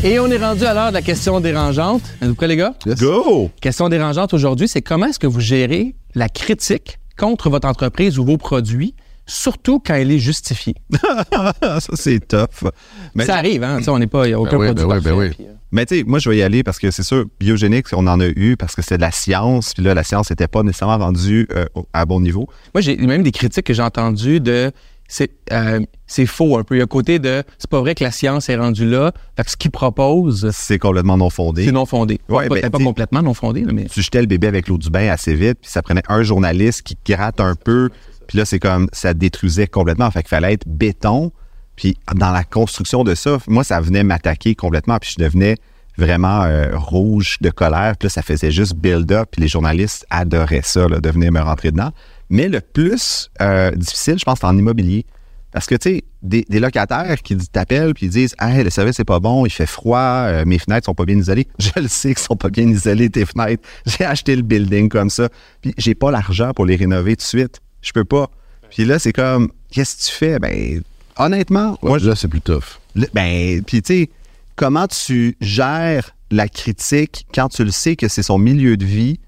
Et 0.04 0.20
on 0.20 0.26
est 0.32 0.38
rendu 0.38 0.66
à 0.66 0.74
l'heure 0.74 0.90
de 0.90 0.96
la 0.96 1.04
question 1.04 1.40
dérangeante. 1.40 2.02
Êtes-vous 2.24 2.34
prêts, 2.34 2.48
les 2.48 2.56
gars? 2.56 2.74
Go! 3.00 3.52
Question 3.62 3.88
dérangeante 3.88 4.34
aujourd'hui, 4.34 4.68
c'est 4.68 4.82
comment 4.82 5.06
est-ce 5.06 5.20
que 5.20 5.28
vous 5.28 5.40
gérez 5.40 5.94
la 6.16 6.28
critique 6.28 6.98
contre 7.20 7.52
votre 7.52 7.68
entreprise 7.68 8.18
ou 8.18 8.26
vos 8.26 8.38
produits, 8.38 8.96
surtout 9.28 9.80
quand 9.80 9.94
elle 9.94 10.10
est 10.10 10.18
justifiée? 10.18 10.74
ça, 11.62 11.80
c'est 11.94 12.28
tough. 12.28 12.72
Mais, 13.14 13.26
ça 13.26 13.36
arrive, 13.36 13.64
hein? 13.64 13.78
Tu 13.78 13.84
sais, 13.84 13.92
on 13.92 14.00
n'est 14.00 14.08
pas, 14.08 14.26
il 14.26 14.30
n'y 14.30 14.34
a 14.34 14.40
aucun 14.40 14.58
oui, 14.58 14.66
produit 14.66 14.86
ben 14.86 14.92
oui, 14.92 15.02
ben 15.02 15.04
parfait, 15.04 15.18
oui. 15.18 15.30
puis, 15.36 15.46
euh, 15.46 15.54
mais 15.72 15.86
tu 15.86 16.00
sais, 16.00 16.04
moi, 16.04 16.18
je 16.18 16.30
vais 16.30 16.38
y 16.38 16.42
aller 16.42 16.64
parce 16.64 16.80
que 16.80 16.90
c'est 16.90 17.04
sûr, 17.04 17.26
biogénique, 17.40 17.86
on 17.94 18.08
en 18.08 18.20
a 18.20 18.28
eu 18.28 18.58
parce 18.58 18.76
que 18.76 18.82
c'est 18.82 18.98
de 18.98 19.02
la 19.02 19.12
science. 19.12 19.74
Puis 19.76 19.84
là, 19.84 19.94
la 19.94 20.04
science 20.04 20.32
n'était 20.32 20.48
pas 20.48 20.64
nécessairement 20.64 20.98
rendue 20.98 21.48
euh, 21.56 21.66
à 21.94 22.06
bon 22.06 22.20
niveau. 22.20 22.48
Moi, 22.74 22.82
j'ai 22.82 22.98
même 22.98 23.24
des 23.24 23.32
critiques 23.32 23.68
que 23.68 23.74
j'ai 23.74 23.84
entendues 23.84 24.40
de 24.40 24.72
c'est 25.12 25.30
euh, 25.52 25.82
c'est 26.08 26.26
faux 26.26 26.58
un 26.58 26.64
peu. 26.64 26.76
Il 26.76 26.80
y 26.80 26.82
a 26.82 26.86
côté 26.86 27.20
de 27.20 27.44
c'est 27.58 27.70
pas 27.70 27.82
vrai 27.82 27.96
que 27.96 28.04
la 28.04 28.12
science 28.12 28.48
est 28.48 28.56
rendue 28.56 28.90
là. 28.90 29.12
Fait 29.36 29.44
que 29.44 29.52
ce 29.52 29.58
qu'ils 29.58 29.70
proposent, 29.70 30.50
C'est 30.54 30.80
complètement 30.80 31.18
non 31.18 31.30
fondé. 31.30 31.66
c'est 31.66 31.74
non 31.74 31.86
fondé. 31.86 32.22
Ouais, 32.30 32.48
pas, 32.48 32.62
ben, 32.62 32.70
pas 32.70 32.78
complètement 32.78 33.22
non 33.22 33.34
fondé, 33.34 33.66
mais 33.74 33.86
tu 33.86 34.02
jetais 34.02 34.22
le 34.22 34.28
bébé 34.28 34.48
avec 34.48 34.70
l'eau 34.70 34.78
du 34.78 34.90
bain 34.90 35.10
assez 35.10 35.36
vite, 35.36 35.60
puis 35.62 35.70
ça 35.70 35.82
prenait 35.82 36.04
un 36.08 36.24
journaliste 36.24 36.84
qui 36.84 36.98
gratte 37.06 37.42
un 37.42 37.56
peu, 37.56 37.90
puis 38.28 38.38
là, 38.38 38.46
c'est 38.46 38.60
comme, 38.60 38.88
ça 38.94 39.14
détruisait 39.14 39.68
complètement. 39.68 40.10
Fait 40.12 40.22
qu'il 40.22 40.30
fallait 40.30 40.54
être 40.54 40.66
béton, 40.66 41.34
puis 41.76 41.98
dans 42.16 42.32
la 42.32 42.46
construction 42.46 43.04
de 43.04 43.14
ça, 43.14 43.38
moi, 43.48 43.66
ça 43.66 43.82
venait 43.82 44.04
m'attaquer 44.04 44.56
complètement, 44.56 44.98
puis 44.98 45.14
je 45.18 45.22
devenais 45.22 45.58
vraiment 45.98 46.44
euh, 46.44 46.70
rouge 46.74 47.38
de 47.42 47.50
colère, 47.50 47.98
puis 47.98 48.06
là, 48.06 48.10
ça 48.10 48.22
faisait 48.22 48.52
juste 48.52 48.76
build-up, 48.76 49.28
puis 49.32 49.42
les 49.42 49.50
journalistes 49.50 50.06
adoraient 50.10 50.62
ça, 50.64 50.88
là, 50.88 51.02
de 51.02 51.10
venir 51.10 51.34
me 51.34 51.42
rentrer 51.42 51.72
dedans. 51.72 51.92
Mais 52.32 52.48
le 52.50 52.62
plus 52.62 53.30
euh, 53.42 53.70
difficile, 53.72 54.18
je 54.18 54.24
pense, 54.26 54.40
c'est 54.40 54.48
en 54.48 54.58
immobilier. 54.58 55.06
Parce 55.52 55.68
que, 55.68 55.76
tu 55.76 55.90
sais, 55.90 56.04
des, 56.24 56.46
des 56.48 56.60
locataires 56.62 57.22
qui 57.22 57.36
t'appellent 57.36 57.94
puis 57.94 58.06
ils 58.06 58.10
disent 58.12 58.34
Hey, 58.40 58.64
le 58.64 58.70
service 58.70 58.96
c'est 58.96 59.04
pas 59.04 59.20
bon, 59.20 59.46
il 59.46 59.50
fait 59.50 59.66
froid, 59.66 60.00
euh, 60.00 60.46
mes 60.46 60.58
fenêtres 60.58 60.86
sont 60.86 60.94
pas 60.96 61.04
bien 61.04 61.18
isolées. 61.18 61.46
Je 61.60 61.72
le 61.76 61.90
sais 61.90 62.16
qu'ils 62.16 62.24
sont 62.24 62.38
pas 62.38 62.50
bien 62.50 62.68
isolées, 62.70 63.10
tes 63.10 63.26
fenêtres. 63.26 63.62
J'ai 63.86 64.06
acheté 64.06 64.36
le 64.36 64.44
building 64.44 64.88
comme 64.88 65.10
ça. 65.10 65.28
Puis 65.62 65.74
j'ai 65.78 65.94
pas 65.94 66.10
l'argent 66.10 66.54
pour 66.54 66.66
les 66.66 66.78
rénover 66.78 67.18
tout 67.18 67.24
de 67.24 67.28
suite. 67.28 67.60
Je 67.82 67.92
peux 67.92 68.06
pas. 68.06 68.30
Puis 68.70 68.86
là, 68.86 68.98
c'est 68.98 69.12
comme 69.14 69.52
Qu'est-ce 69.72 69.98
que 69.98 70.12
tu 70.12 70.18
fais? 70.18 70.40
Ben, 70.40 70.82
honnêtement, 71.18 71.78
moi, 71.82 72.00
là, 72.00 72.16
c'est 72.16 72.28
plus 72.30 72.42
tough. 72.42 72.80
le- 72.96 73.08
ben, 73.14 73.62
puis 73.64 73.82
tu 73.82 73.94
sais, 73.94 74.10
comment 74.56 74.88
tu 74.88 75.36
gères 75.42 76.16
la 76.30 76.48
critique 76.48 77.26
quand 77.34 77.50
tu 77.50 77.66
le 77.66 77.72
sais 77.72 77.98
que 77.98 78.08
c'est 78.08 78.24
son 78.24 78.38
milieu 78.38 78.78
de 78.78 78.86
vie, 78.86 79.20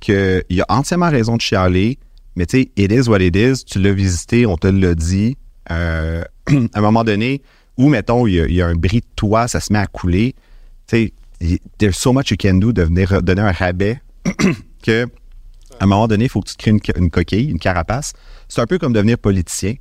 qu'il 0.00 0.42
a 0.60 0.64
entièrement 0.70 1.10
raison 1.10 1.36
de 1.36 1.40
chialer, 1.42 1.98
mais 2.36 2.46
tu 2.46 2.62
sais, 2.62 2.70
it 2.76 2.92
is 2.92 3.08
what 3.08 3.20
it 3.20 3.34
is, 3.34 3.64
tu 3.64 3.80
l'as 3.80 3.92
visité, 3.92 4.46
on 4.46 4.56
te 4.56 4.66
l'a 4.66 4.94
dit. 4.94 5.36
Euh, 5.70 6.22
à 6.48 6.78
un 6.78 6.80
moment 6.80 7.02
donné, 7.02 7.42
où, 7.76 7.88
mettons, 7.88 8.26
il 8.26 8.52
y, 8.52 8.62
a, 8.62 8.66
un 8.66 8.74
bris 8.74 9.00
de 9.00 9.06
toit, 9.16 9.48
ça 9.48 9.60
se 9.60 9.72
met 9.72 9.78
à 9.78 9.86
couler, 9.86 10.34
tu 10.86 11.12
sais, 11.40 11.60
there's 11.78 11.96
so 11.96 12.12
much 12.12 12.30
you 12.30 12.36
can 12.40 12.54
do 12.54 12.72
de 12.72 12.82
venir 12.82 13.22
donner 13.22 13.42
un 13.42 13.52
rabais 13.52 14.00
que 14.82 15.06
à 15.78 15.84
un 15.84 15.86
moment 15.86 16.08
donné, 16.08 16.24
il 16.24 16.30
faut 16.30 16.40
que 16.40 16.48
tu 16.48 16.56
te 16.56 16.62
crées 16.62 16.92
une 16.96 17.10
coquille, 17.10 17.50
une 17.50 17.58
carapace. 17.58 18.12
C'est 18.48 18.60
un 18.60 18.66
peu 18.66 18.78
comme 18.78 18.92
devenir 18.92 19.18
politicien, 19.18 19.74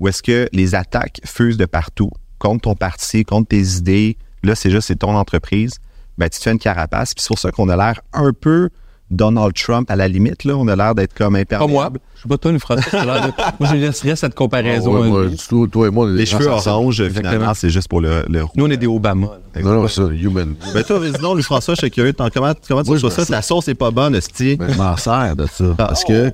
où 0.00 0.08
est-ce 0.08 0.22
que 0.22 0.48
les 0.52 0.74
attaques 0.74 1.20
fusent 1.24 1.56
de 1.56 1.66
partout, 1.66 2.10
contre 2.38 2.62
ton 2.62 2.74
parti, 2.74 3.24
contre 3.24 3.48
tes 3.48 3.76
idées. 3.76 4.16
Là, 4.42 4.54
c'est 4.54 4.70
juste, 4.70 4.88
c'est 4.88 4.96
ton 4.96 5.14
entreprise. 5.14 5.74
Ben, 6.18 6.28
tu 6.28 6.38
te 6.38 6.44
fais 6.44 6.52
une 6.52 6.58
carapace. 6.58 7.14
Puis 7.14 7.22
c'est 7.22 7.28
pour 7.28 7.38
ça 7.38 7.50
qu'on 7.50 7.68
a 7.68 7.76
l'air 7.76 8.00
un 8.12 8.32
peu 8.32 8.70
Donald 9.12 9.52
Trump 9.54 9.90
à 9.90 9.96
la 9.96 10.08
limite. 10.08 10.44
Là. 10.44 10.56
On 10.56 10.66
a 10.68 10.74
l'air 10.76 10.94
d'être 10.94 11.14
comme 11.14 11.34
pas 11.34 11.40
imperméable. 11.40 11.72
moi. 11.72 11.90
Je 12.16 12.22
sais 12.22 12.28
pas 12.28 12.38
toi, 12.38 12.58
François. 12.58 13.04
l'air 13.04 13.26
de- 13.26 13.32
moi, 13.60 13.68
je 13.70 13.76
laisserais 13.76 14.16
cette 14.16 14.34
comparaison. 14.34 14.94
Ah 14.96 15.00
ouais, 15.00 15.08
moi, 15.08 15.24
lui. 15.26 15.68
toi, 15.70 15.86
et 15.86 15.90
moi, 15.90 16.08
Les 16.10 16.24
gens 16.26 16.38
cheveux 16.38 16.50
orange, 16.50 17.08
finalement, 17.08 17.54
c'est 17.54 17.70
juste 17.70 17.88
pour 17.88 18.00
le, 18.00 18.24
le 18.28 18.42
roux. 18.44 18.50
Nous, 18.56 18.64
on 18.66 18.70
est 18.70 18.76
des 18.76 18.86
Obama. 18.86 19.26
là. 19.54 19.62
Non, 19.62 19.74
non, 19.82 19.88
ça, 19.88 20.02
human. 20.12 20.54
Ben 20.74 20.82
toi, 20.82 20.98
vas-y 20.98 21.12
donc, 21.12 21.34
Louis-François, 21.34 21.74
je 21.74 21.80
suis 21.80 21.90
curieux. 21.90 22.12
T'en- 22.12 22.30
Comment, 22.30 22.54
comment 22.66 22.82
tu 22.82 22.90
Moi, 22.90 22.98
vois 22.98 23.10
ça? 23.10 23.24
La 23.28 23.42
sauce 23.42 23.68
est 23.68 23.74
pas 23.74 23.90
bonne, 23.90 24.16
hostie. 24.16 24.56
Ben, 24.56 24.72
je 24.72 24.78
m'en 24.78 24.96
sers 24.96 25.36
de 25.36 25.46
ça. 25.46 25.74
Parce 25.76 26.04
que 26.04 26.32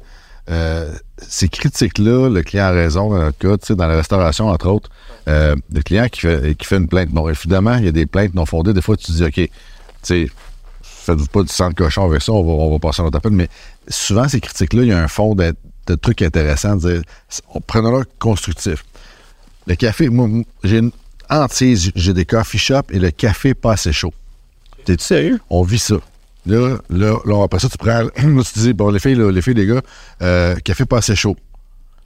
euh, 0.51 0.91
ces 1.19 1.49
critiques-là, 1.49 2.29
le 2.31 2.43
client 2.43 2.65
a 2.67 2.71
raison 2.71 3.11
dans 3.11 3.19
notre 3.19 3.39
cas, 3.39 3.57
tu 3.59 3.67
sais, 3.67 3.75
dans 3.75 3.87
la 3.87 3.97
restauration, 3.97 4.49
entre 4.49 4.69
autres, 4.69 4.89
euh, 5.29 5.55
le 5.73 5.83
client 5.83 6.07
qui 6.11 6.21
fait, 6.21 6.55
qui 6.55 6.67
fait 6.67 6.77
une 6.77 6.89
plainte. 6.89 7.11
Bon, 7.11 7.29
évidemment, 7.29 7.75
il 7.77 7.85
y 7.85 7.89
a 7.89 7.93
des 7.93 8.07
plaintes 8.07 8.35
non 8.35 8.47
fondées. 8.47 8.73
Des 8.73 8.81
fois, 8.83 8.97
tu 8.97 9.07
te 9.07 9.13
dis, 9.13 9.25
OK, 9.25 9.33
tu 9.35 9.49
sais, 10.03 10.29
faites-vous 11.13 11.27
pas 11.27 11.43
du 11.43 11.49
sang 11.53 11.71
de 11.71 11.75
cochon 11.75 12.05
avec 12.05 12.23
ça, 12.23 12.33
on 12.33 12.43
va, 12.45 12.53
on 12.53 12.71
va 12.71 12.79
passer 12.79 13.01
à 13.03 13.05
notre 13.05 13.17
appel. 13.19 13.33
Mais 13.33 13.49
souvent, 13.89 14.29
ces 14.29 14.41
critiques-là, 14.41 14.83
il 14.83 14.89
y 14.89 14.93
a 14.93 14.99
un 15.03 15.09
fond 15.09 15.35
de, 15.35 15.55
de 15.87 15.95
trucs 15.95 16.23
intéressants, 16.23 16.77
de 16.77 16.93
dire, 16.93 17.03
on- 17.55 17.61
prenons-le 17.61 18.05
constructif. 18.19 18.85
Le 19.67 19.75
café, 19.75 20.09
moi, 20.09 20.29
j'ai 20.65 20.79
une 20.79 20.93
hantise, 21.31 21.91
j'ai 21.95 22.15
des 22.15 22.25
coffee 22.25 22.59
shops 22.59 22.91
et 22.91 22.99
le 22.99 23.11
café 23.11 23.55
pas 23.55 23.73
assez 23.73 23.93
chaud. 23.93 24.13
T'es-tu 24.85 25.05
sérieux? 25.05 25.41
On 25.51 25.63
vit 25.63 25.79
ça. 25.79 25.97
Là, 26.47 26.79
là, 26.89 27.17
là, 27.27 27.43
après 27.45 27.59
ça, 27.59 27.69
tu 27.69 27.77
prends. 27.77 28.01
Là, 28.03 28.11
tu 28.17 28.53
te 28.53 28.59
dis, 28.61 28.73
bon, 28.73 28.89
les 28.91 28.99
filles, 29.01 29.17
là, 29.17 29.31
les 29.31 29.43
filles, 29.43 29.53
les 29.55 29.67
gars, 29.67 29.83
euh, 30.23 30.55
café 30.57 30.87
pas 30.87 30.99
assez 30.99 31.15
chaud. 31.15 31.37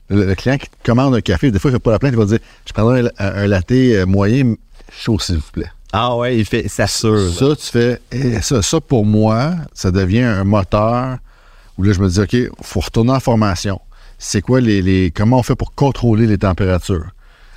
Le, 0.09 0.25
le 0.25 0.35
client 0.35 0.57
qui 0.57 0.67
commande 0.83 1.15
un 1.15 1.21
café, 1.21 1.49
des 1.49 1.59
fois, 1.59 1.71
il 1.71 1.75
fait 1.75 1.79
pas 1.79 1.91
la 1.91 1.99
plainte, 1.99 2.11
il 2.13 2.19
va 2.19 2.25
dire 2.25 2.39
Je 2.65 2.73
prendrais 2.73 3.01
un, 3.01 3.09
un- 3.19 3.35
un 3.43 3.47
latte 3.47 3.71
euh, 3.71 4.05
moyen 4.05 4.55
chaud, 4.91 5.17
s'il 5.19 5.37
vous 5.37 5.51
plaît. 5.53 5.71
Ah 5.95 6.17
ouais, 6.17 6.37
il 6.39 6.45
fait, 6.45 6.63
ça 6.67 6.87
s'assure. 6.87 7.31
Ça, 7.33 7.55
tu 7.55 7.67
fais, 7.67 8.01
eh, 8.11 8.41
ça, 8.41 8.61
ça, 8.63 8.81
pour 8.81 9.05
moi, 9.05 9.53
ça 9.73 9.91
devient 9.91 10.21
un 10.23 10.43
moteur 10.43 11.17
où 11.77 11.83
là, 11.83 11.93
je 11.93 11.99
me 11.99 12.09
dis, 12.09 12.19
OK, 12.19 12.35
faut 12.63 12.79
retourner 12.79 13.11
en 13.11 13.19
formation. 13.19 13.79
C'est 14.17 14.41
quoi 14.41 14.59
les, 14.59 14.81
les- 14.81 15.11
comment 15.11 15.37
on 15.39 15.43
fait 15.43 15.55
pour 15.55 15.73
contrôler 15.75 16.25
les 16.25 16.37
températures? 16.39 17.05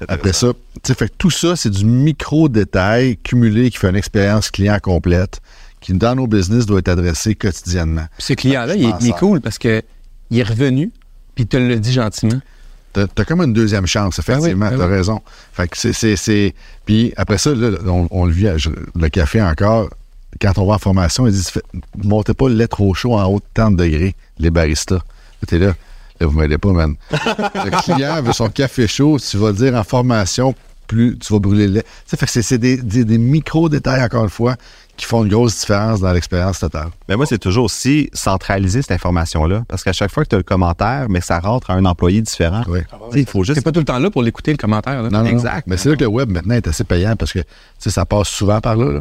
Après 0.09 0.35
ça, 0.35 0.49
tu 0.75 0.81
sais, 0.85 0.95
fait 0.95 1.09
que 1.09 1.15
tout 1.17 1.31
ça, 1.31 1.57
c'est 1.57 1.71
du 1.71 1.87
micro-détail 1.87 3.17
cumulé 3.17 3.71
qui 3.71 3.79
fait 3.79 3.89
une 3.89 3.97
expérience 3.97 4.51
client 4.51 4.79
complète 4.83 5.41
qui, 5.81 5.95
dans 5.95 6.15
nos 6.15 6.27
business, 6.27 6.67
doit 6.67 6.81
être 6.81 6.89
adressé 6.89 7.35
quotidiennement. 7.35 8.07
Puis 8.19 8.27
ce 8.27 8.33
client-là, 8.35 8.75
il, 8.75 8.85
est- 8.85 8.93
il 9.01 9.13
cool 9.15 9.41
parce 9.41 9.59
que 9.59 9.83
il 10.31 10.39
est 10.39 10.43
revenu, 10.43 10.91
puis 11.35 11.45
il 11.45 11.47
te 11.47 11.57
le 11.57 11.79
dit 11.79 11.93
gentiment. 11.93 12.41
T'as 13.15 13.23
as 13.23 13.25
comme 13.25 13.43
une 13.43 13.53
deuxième 13.53 13.87
chance, 13.87 14.19
effectivement. 14.19 14.67
Ah 14.67 14.71
oui, 14.71 14.77
ah 14.77 14.83
T'as 14.83 14.89
oui. 14.91 14.97
raison. 14.97 15.21
Fait 15.53 15.69
que 15.69 15.77
c'est- 15.77 16.55
Puis 16.85 17.13
après 17.17 17.39
ça, 17.39 17.55
là, 17.55 17.71
on, 17.87 18.09
on 18.11 18.25
le 18.25 18.33
vit, 18.33 18.49
à- 18.49 18.57
le 18.95 19.09
café 19.09 19.43
encore. 19.43 19.91
Quand 20.41 20.59
on 20.59 20.67
va 20.67 20.75
en 20.75 20.79
formation, 20.79 21.27
ils 21.27 21.33
disent 21.33 21.51
montez 22.03 22.35
pas 22.35 22.49
le 22.49 22.55
lait 22.57 22.69
trop 22.69 22.93
chaud 22.95 23.15
en 23.15 23.25
haut 23.25 23.39
de 23.39 23.45
tant 23.55 23.71
de 23.71 23.77
degrés, 23.77 24.15
les 24.39 24.51
baristas. 24.51 25.01
T'es 25.47 25.59
là. 25.59 25.75
Là, 26.21 26.27
vous 26.27 26.39
m'aidez 26.39 26.59
pas, 26.59 26.73
man. 26.73 26.95
le 27.11 27.83
client 27.83 28.23
veut 28.23 28.33
son 28.33 28.49
café 28.49 28.87
chaud, 28.87 29.19
tu 29.19 29.37
vas 29.37 29.53
dire 29.53 29.75
en 29.75 29.85
formation, 29.85 30.55
plus 30.87 31.17
tu 31.19 31.33
vas 31.33 31.39
brûler 31.39 31.67
le 31.69 31.75
lait. 31.75 31.85
Sais, 32.07 32.17
fait 32.17 32.27
que 32.27 32.33
c'est- 32.33 32.43
c'est 32.43 32.59
des, 32.59 32.77
des- 32.79 33.05
des 33.05 33.19
micro-détails, 33.19 34.03
encore 34.03 34.25
une 34.25 34.31
fois, 34.31 34.57
qui 34.97 35.05
font 35.05 35.25
une 35.25 35.29
grosse 35.31 35.61
différence 35.61 36.01
dans 36.01 36.13
l'expérience 36.13 36.59
totale. 36.61 36.89
Mais 37.09 37.17
moi, 37.17 37.27
c'est 37.27 37.39
toujours 37.39 37.65
aussi 37.67 38.09
centraliser 38.15 38.81
cette 38.83 38.93
information-là. 38.93 39.65
Parce 39.69 39.85
qu'à 39.85 39.93
chaque 39.93 40.11
fois 40.11 40.25
que 40.25 40.31
tu 40.31 40.35
as 40.37 40.39
le 40.39 40.43
commentaire, 40.45 41.07
mais 41.11 41.21
ça 41.21 41.39
rentre 41.39 41.71
à 41.71 41.75
un 41.75 41.85
employé 41.85 42.23
différent. 42.23 42.63
Oui. 42.69 42.81
Sais, 43.13 43.21
Il 43.21 43.27
faut 43.27 43.45
juste. 43.45 43.63
Pas 43.63 43.73
tout 43.73 43.81
le 43.81 43.85
temps 43.85 43.99
là 43.99 44.11
pour 44.11 44.23
l'écouter, 44.23 44.53
le 44.53 44.57
commentaire. 44.57 45.03
là. 45.03 45.11
Non, 45.11 45.19
non, 45.21 45.27
Exact. 45.27 45.67
non. 45.67 45.73
Mais 45.73 45.77
c'est 45.77 45.91
là 45.91 45.97
que 45.97 46.01
le 46.05 46.07
web 46.09 46.31
maintenant 46.31 46.55
est 46.55 46.67
assez 46.67 46.85
payant 46.85 47.15
parce 47.17 47.33
que 47.33 47.41
tu 47.41 47.47
sais, 47.79 47.91
ça 47.91 48.07
passe 48.07 48.29
souvent 48.29 48.61
par 48.61 48.77
là. 48.77 49.01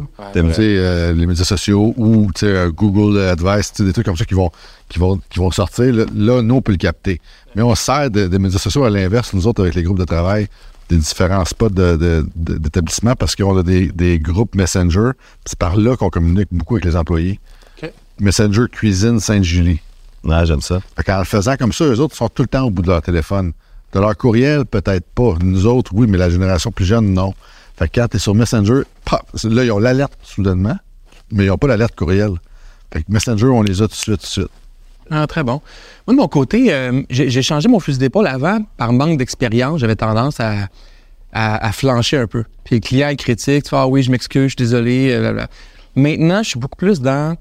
Sais, 0.52 0.60
euh, 0.60 1.12
les 1.14 1.26
médias 1.26 1.44
sociaux 1.44 1.94
ou 1.96 2.30
tu 2.34 2.40
sais, 2.40 2.46
euh, 2.46 2.70
Google 2.70 3.18
Advice, 3.20 3.72
des 3.80 3.92
trucs 3.92 4.04
comme 4.06 4.16
ça 4.16 4.24
qui 4.26 4.34
vont, 4.34 4.50
qui 4.88 4.98
vont, 4.98 5.18
qui 5.30 5.38
vont 5.38 5.50
sortir. 5.50 5.94
Là, 5.94 6.04
là, 6.14 6.42
nous, 6.42 6.56
on 6.56 6.62
peut 6.62 6.72
le 6.72 6.78
capter. 6.78 7.20
Mais 7.54 7.62
on 7.62 7.74
sert 7.74 8.10
de- 8.10 8.26
des 8.26 8.38
médias 8.38 8.58
sociaux 8.58 8.84
à 8.84 8.90
l'inverse, 8.90 9.32
nous 9.32 9.46
autres, 9.46 9.62
avec 9.62 9.74
les 9.74 9.82
groupes 9.82 9.98
de 9.98 10.04
travail, 10.04 10.48
des 10.88 10.96
différents 10.96 11.44
spots 11.44 11.68
de- 11.70 11.96
de- 11.96 12.26
de- 12.36 12.58
d'établissement 12.58 13.14
parce 13.14 13.34
qu'on 13.34 13.56
a 13.58 13.62
des, 13.62 13.88
des 13.88 14.18
groupes 14.18 14.54
Messenger. 14.54 15.10
C'est 15.44 15.58
par 15.58 15.76
là 15.76 15.96
qu'on 15.96 16.10
communique 16.10 16.48
beaucoup 16.52 16.74
avec 16.76 16.84
les 16.84 16.96
employés. 16.96 17.40
OK. 17.82 17.90
Messenger 18.20 18.64
Cuisine 18.70 19.18
Sainte-Julie. 19.20 19.80
Ouais, 20.24 20.46
j'aime 20.46 20.60
ça. 20.60 20.80
Fait 20.96 21.02
qu'en 21.04 21.18
le 21.18 21.24
faisant 21.24 21.56
comme 21.56 21.72
ça, 21.72 21.84
eux 21.84 22.00
autres 22.00 22.16
sont 22.16 22.28
tout 22.28 22.42
le 22.42 22.48
temps 22.48 22.62
au 22.64 22.70
bout 22.70 22.82
de 22.82 22.88
leur 22.88 23.02
téléphone. 23.02 23.52
De 23.92 24.00
leur 24.00 24.16
courriel, 24.16 24.64
peut-être 24.64 25.06
pas. 25.14 25.34
Nous 25.42 25.66
autres, 25.66 25.92
oui, 25.94 26.06
mais 26.08 26.18
la 26.18 26.28
génération 26.30 26.70
plus 26.72 26.84
jeune, 26.84 27.12
non. 27.14 27.34
Fait 27.78 27.88
que 27.88 28.00
quand 28.00 28.08
tu 28.08 28.16
es 28.16 28.20
sur 28.20 28.34
Messenger, 28.34 28.82
pop, 29.04 29.20
là, 29.44 29.64
ils 29.64 29.70
ont 29.70 29.78
l'alerte 29.78 30.14
soudainement, 30.22 30.76
mais 31.30 31.44
ils 31.44 31.48
n'ont 31.48 31.58
pas 31.58 31.68
l'alerte 31.68 31.94
courriel. 31.94 32.30
Fait 32.92 33.02
que 33.02 33.12
Messenger, 33.12 33.46
on 33.46 33.62
les 33.62 33.82
a 33.82 33.86
tout 33.86 33.92
de 33.92 33.94
suite, 33.94 34.20
tout 34.20 34.26
de 34.26 34.30
suite. 34.30 34.50
Ah, 35.10 35.26
très 35.26 35.44
bon. 35.44 35.60
Moi, 36.06 36.14
de 36.14 36.20
mon 36.20 36.28
côté, 36.28 36.72
euh, 36.72 37.02
j'ai 37.10 37.42
changé 37.42 37.68
mon 37.68 37.80
fusil 37.80 37.98
d'épaule 37.98 38.26
avant 38.26 38.58
par 38.76 38.92
manque 38.92 39.18
d'expérience. 39.18 39.80
J'avais 39.80 39.96
tendance 39.96 40.40
à, 40.40 40.68
à, 41.32 41.72
flancher 41.72 42.18
un 42.18 42.26
peu. 42.26 42.44
Puis 42.64 42.76
le 42.76 42.80
client 42.80 43.08
est 43.08 43.16
critique, 43.16 43.64
tu 43.64 43.70
fais 43.70 43.76
Ah 43.76 43.86
oui, 43.86 44.02
je 44.02 44.10
m'excuse, 44.10 44.44
je 44.44 44.48
suis 44.48 44.56
désolé. 44.56 45.10
euh. 45.12 45.46
Maintenant, 45.94 46.42
je 46.42 46.50
suis 46.50 46.58
beaucoup 46.58 46.76
plus 46.76 47.00
dans 47.00 47.36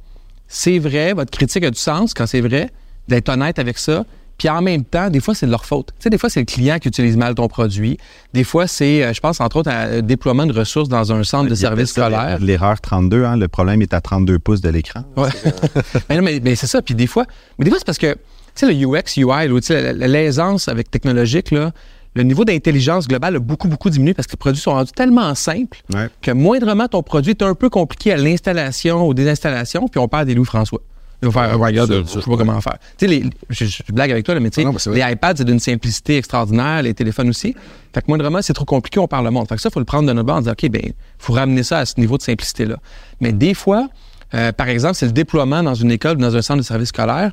c'est 0.47 0.79
vrai, 0.79 1.13
votre 1.13 1.31
critique 1.31 1.63
a 1.63 1.71
du 1.71 1.79
sens 1.79 2.13
quand 2.13 2.27
c'est 2.27 2.41
vrai, 2.41 2.69
d'être 3.07 3.29
honnête 3.29 3.59
avec 3.59 3.77
ça. 3.77 4.05
Puis 4.37 4.49
en 4.49 4.61
même 4.61 4.83
temps, 4.83 5.09
des 5.09 5.19
fois, 5.21 5.33
c'est 5.33 5.45
de 5.45 5.51
leur 5.51 5.65
faute. 5.65 5.87
Tu 5.97 6.03
sais, 6.03 6.09
des 6.09 6.17
fois, 6.17 6.29
c'est 6.29 6.41
le 6.41 6.45
client 6.45 6.77
qui 6.79 6.89
utilise 6.89 7.15
mal 7.15 7.35
ton 7.35 7.47
produit. 7.47 7.97
Des 8.33 8.43
fois, 8.43 8.67
c'est, 8.67 9.03
euh, 9.03 9.13
je 9.13 9.19
pense, 9.21 9.39
entre 9.39 9.57
autres, 9.57 9.71
euh, 9.73 10.01
déploiement 10.01 10.45
de 10.45 10.51
ressources 10.53 10.89
dans 10.89 11.13
un 11.13 11.23
centre 11.23 11.49
de 11.49 11.55
service 11.55 11.91
scolaire. 11.91 12.37
L'erreur 12.41 12.81
32, 12.81 13.23
hein, 13.23 13.37
le 13.37 13.47
problème 13.47 13.81
est 13.81 13.93
à 13.93 14.01
32 14.01 14.39
pouces 14.39 14.61
de 14.61 14.69
l'écran. 14.69 15.03
Ouais. 15.15 15.29
mais 16.09 16.17
non, 16.17 16.21
mais, 16.21 16.39
mais 16.43 16.55
c'est 16.55 16.67
ça. 16.67 16.81
Puis 16.81 16.95
des 16.95 17.07
fois, 17.07 17.25
mais 17.57 17.65
des 17.65 17.71
fois, 17.71 17.79
c'est 17.79 17.85
parce 17.85 17.97
que, 17.97 18.13
tu 18.13 18.19
sais, 18.55 18.71
le 18.71 18.73
UX, 18.73 19.15
UI, 19.17 19.47
l'aisance 19.95 20.67
avec 20.67 20.91
technologique, 20.91 21.51
là, 21.51 21.71
le 22.13 22.23
niveau 22.23 22.45
d'intelligence 22.45 23.07
globale 23.07 23.35
a 23.35 23.39
beaucoup, 23.39 23.67
beaucoup 23.67 23.89
diminué 23.89 24.13
parce 24.13 24.25
que 24.25 24.33
les 24.33 24.37
produits 24.37 24.61
sont 24.61 24.71
rendus 24.71 24.93
tellement 24.93 25.35
simples 25.35 25.81
Ouais. 25.93 26.07
que 26.21 26.31
moindrement 26.31 26.87
ton 26.87 27.03
produit 27.03 27.31
est 27.31 27.41
un 27.41 27.55
peu 27.55 27.69
compliqué 27.69 28.13
à 28.13 28.17
l'installation 28.17 29.05
ou 29.05 29.13
désinstallation, 29.13 29.87
puis 29.89 29.99
on 29.99 30.07
perd 30.07 30.25
des 30.25 30.33
Louis-François. 30.33 30.79
Ils 31.25 31.31
vont 31.31 31.31
faire, 31.31 31.59
regarde, 31.59 32.03
je 32.05 32.19
sais 32.19 32.29
pas 32.29 32.37
comment 32.37 32.61
faire. 32.61 32.77
Tu 32.97 33.05
sais, 33.05 33.07
les- 33.07 33.23
je, 33.49 33.65
je 33.65 33.81
blague 33.91 34.11
avec 34.11 34.25
toi, 34.25 34.39
mais 34.39 34.49
tu 34.51 34.61
sais, 34.61 34.67
Ah 34.67 34.91
les 34.91 35.13
iPads, 35.13 35.33
c'est 35.37 35.43
d'une 35.45 35.59
simplicité 35.59 36.17
extraordinaire, 36.17 36.81
les 36.83 36.93
téléphones 36.93 37.29
aussi. 37.29 37.55
Fait 37.93 38.01
que 38.01 38.05
moindrement, 38.07 38.41
c'est 38.41 38.53
trop 38.53 38.65
compliqué, 38.65 38.99
on 38.99 39.07
parle 39.07 39.25
le 39.25 39.31
monde. 39.31 39.47
Fait 39.47 39.55
que 39.55 39.61
ça, 39.61 39.69
il 39.69 39.73
faut 39.73 39.79
le 39.79 39.85
prendre 39.85 40.07
de 40.07 40.13
notre 40.13 40.27
bord 40.27 40.35
en 40.37 40.41
disant, 40.41 40.51
OK, 40.51 40.69
ben, 40.69 40.93
faut 41.17 41.33
ramener 41.33 41.63
ça 41.63 41.79
à 41.79 41.85
ce 41.85 41.99
niveau 41.99 42.17
de 42.17 42.23
simplicité-là. 42.23 42.77
Mais 43.21 43.31
des 43.31 43.53
fois, 43.53 43.87
euh, 44.33 44.51
par 44.51 44.69
exemple, 44.69 44.95
c'est 44.95 45.05
le 45.07 45.11
déploiement 45.13 45.63
dans 45.63 45.75
une 45.75 45.91
école 45.91 46.17
ou 46.17 46.21
dans 46.21 46.35
un 46.35 46.41
centre 46.41 46.59
de 46.59 46.65
service 46.65 46.89
scolaire. 46.89 47.31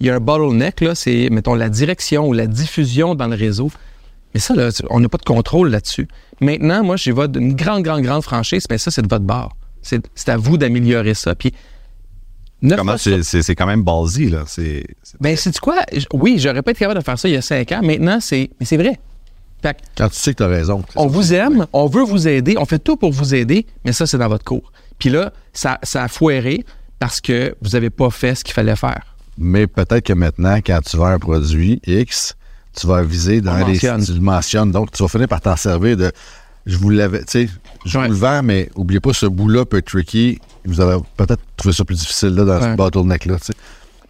Il 0.00 0.06
y 0.06 0.10
a 0.10 0.14
un 0.16 0.20
bottleneck, 0.20 0.80
là, 0.80 0.94
c'est, 0.94 1.28
mettons, 1.30 1.54
la 1.54 1.68
direction 1.68 2.28
ou 2.28 2.32
la 2.32 2.46
diffusion 2.46 3.14
dans 3.14 3.26
le 3.28 3.36
réseau. 3.36 3.70
Mais 4.34 4.40
ça, 4.40 4.54
là, 4.54 4.70
on 4.90 5.00
n'a 5.00 5.08
pas 5.08 5.18
de 5.18 5.24
contrôle 5.24 5.68
là-dessus. 5.70 6.08
Maintenant, 6.40 6.82
moi, 6.82 6.96
j'ai 6.96 7.12
votre 7.12 7.38
une 7.38 7.54
grande, 7.54 7.82
grande, 7.82 8.02
grande 8.02 8.22
franchise, 8.22 8.64
mais 8.70 8.78
ça, 8.78 8.90
c'est 8.90 9.02
de 9.02 9.08
votre 9.08 9.24
bord. 9.24 9.56
C'est, 9.82 10.28
à 10.28 10.36
vous 10.36 10.56
d'améliorer 10.56 11.14
ça. 11.14 11.34
Puis, 11.34 11.52
Comment 12.76 12.96
sur- 12.96 13.24
c'est, 13.24 13.42
c'est- 13.42 13.54
quand 13.54 13.66
même 13.66 13.82
ballsy, 13.82 14.28
là. 14.30 14.44
C'est, 14.46 14.84
c'est- 15.02 15.16
ben, 15.20 15.36
c'est 15.36 15.58
quoi? 15.58 15.76
Oui, 16.12 16.38
j'aurais 16.38 16.62
pas 16.62 16.70
été 16.70 16.80
capable 16.80 17.00
de 17.00 17.04
faire 17.04 17.18
ça 17.18 17.28
il 17.28 17.34
y 17.34 17.36
a 17.36 17.42
cinq 17.42 17.72
ans. 17.72 17.80
Maintenant, 17.82 18.18
c'est. 18.20 18.50
Mais 18.60 18.66
c'est 18.66 18.76
vrai. 18.76 18.98
Fait 19.62 19.74
que 19.74 19.80
Quand 19.96 20.08
tu 20.08 20.16
sais 20.16 20.32
que 20.32 20.38
tu 20.38 20.42
as 20.42 20.48
raison. 20.48 20.82
on 20.96 21.06
vous 21.06 21.32
aime, 21.34 21.66
on 21.72 21.86
veut 21.86 22.02
vous 22.02 22.26
aider, 22.26 22.56
on 22.58 22.64
fait 22.64 22.78
tout 22.80 22.96
pour 22.96 23.12
vous 23.12 23.34
aider, 23.34 23.66
mais 23.84 23.92
ça, 23.92 24.06
c'est 24.06 24.18
dans 24.18 24.28
votre 24.28 24.44
cours. 24.44 24.72
Puis 24.98 25.08
là, 25.08 25.32
ça, 25.52 25.78
ça 25.82 26.04
a 26.04 26.08
foiré 26.08 26.64
parce 26.98 27.20
que 27.20 27.54
vous 27.62 27.70
n'avez 27.70 27.90
pas 27.90 28.10
fait 28.10 28.34
ce 28.34 28.42
qu'il 28.44 28.54
fallait 28.54 28.76
faire. 28.76 29.16
Mais 29.38 29.66
peut-être 29.66 30.04
que 30.04 30.12
maintenant, 30.12 30.56
quand 30.56 30.80
tu 30.84 30.96
vends 30.96 31.06
un 31.06 31.18
produit 31.18 31.80
X, 31.86 32.34
tu 32.78 32.86
vas 32.86 33.02
viser 33.02 33.40
dans 33.40 33.54
On 33.54 33.58
les. 33.66 33.72
mentionne. 33.74 34.04
Tu 34.04 34.12
le 34.14 34.20
mentionnes. 34.20 34.70
Donc, 34.72 34.90
tu 34.92 35.02
vas 35.02 35.08
finir 35.08 35.28
par 35.28 35.40
t'en 35.40 35.56
servir 35.56 35.96
de. 35.96 36.12
Je 36.66 36.76
vous 36.76 36.90
l'avais. 36.90 37.20
Tu 37.24 37.46
sais, 37.46 37.48
je 37.84 37.98
Ouais. 37.98 38.08
vous 38.08 38.20
le 38.24 38.42
mais 38.42 38.68
oubliez 38.76 39.00
pas, 39.00 39.12
ce 39.12 39.26
bout-là 39.26 39.64
peut 39.64 39.78
être 39.78 39.86
tricky. 39.86 40.38
Vous 40.64 40.80
allez 40.80 40.98
peut-être 41.16 41.42
trouver 41.56 41.74
ça 41.74 41.84
plus 41.84 41.96
difficile 41.98 42.30
là, 42.30 42.44
dans 42.44 42.60
Ouais. 42.60 42.72
ce 42.72 42.76
bottleneck-là. 42.76 43.36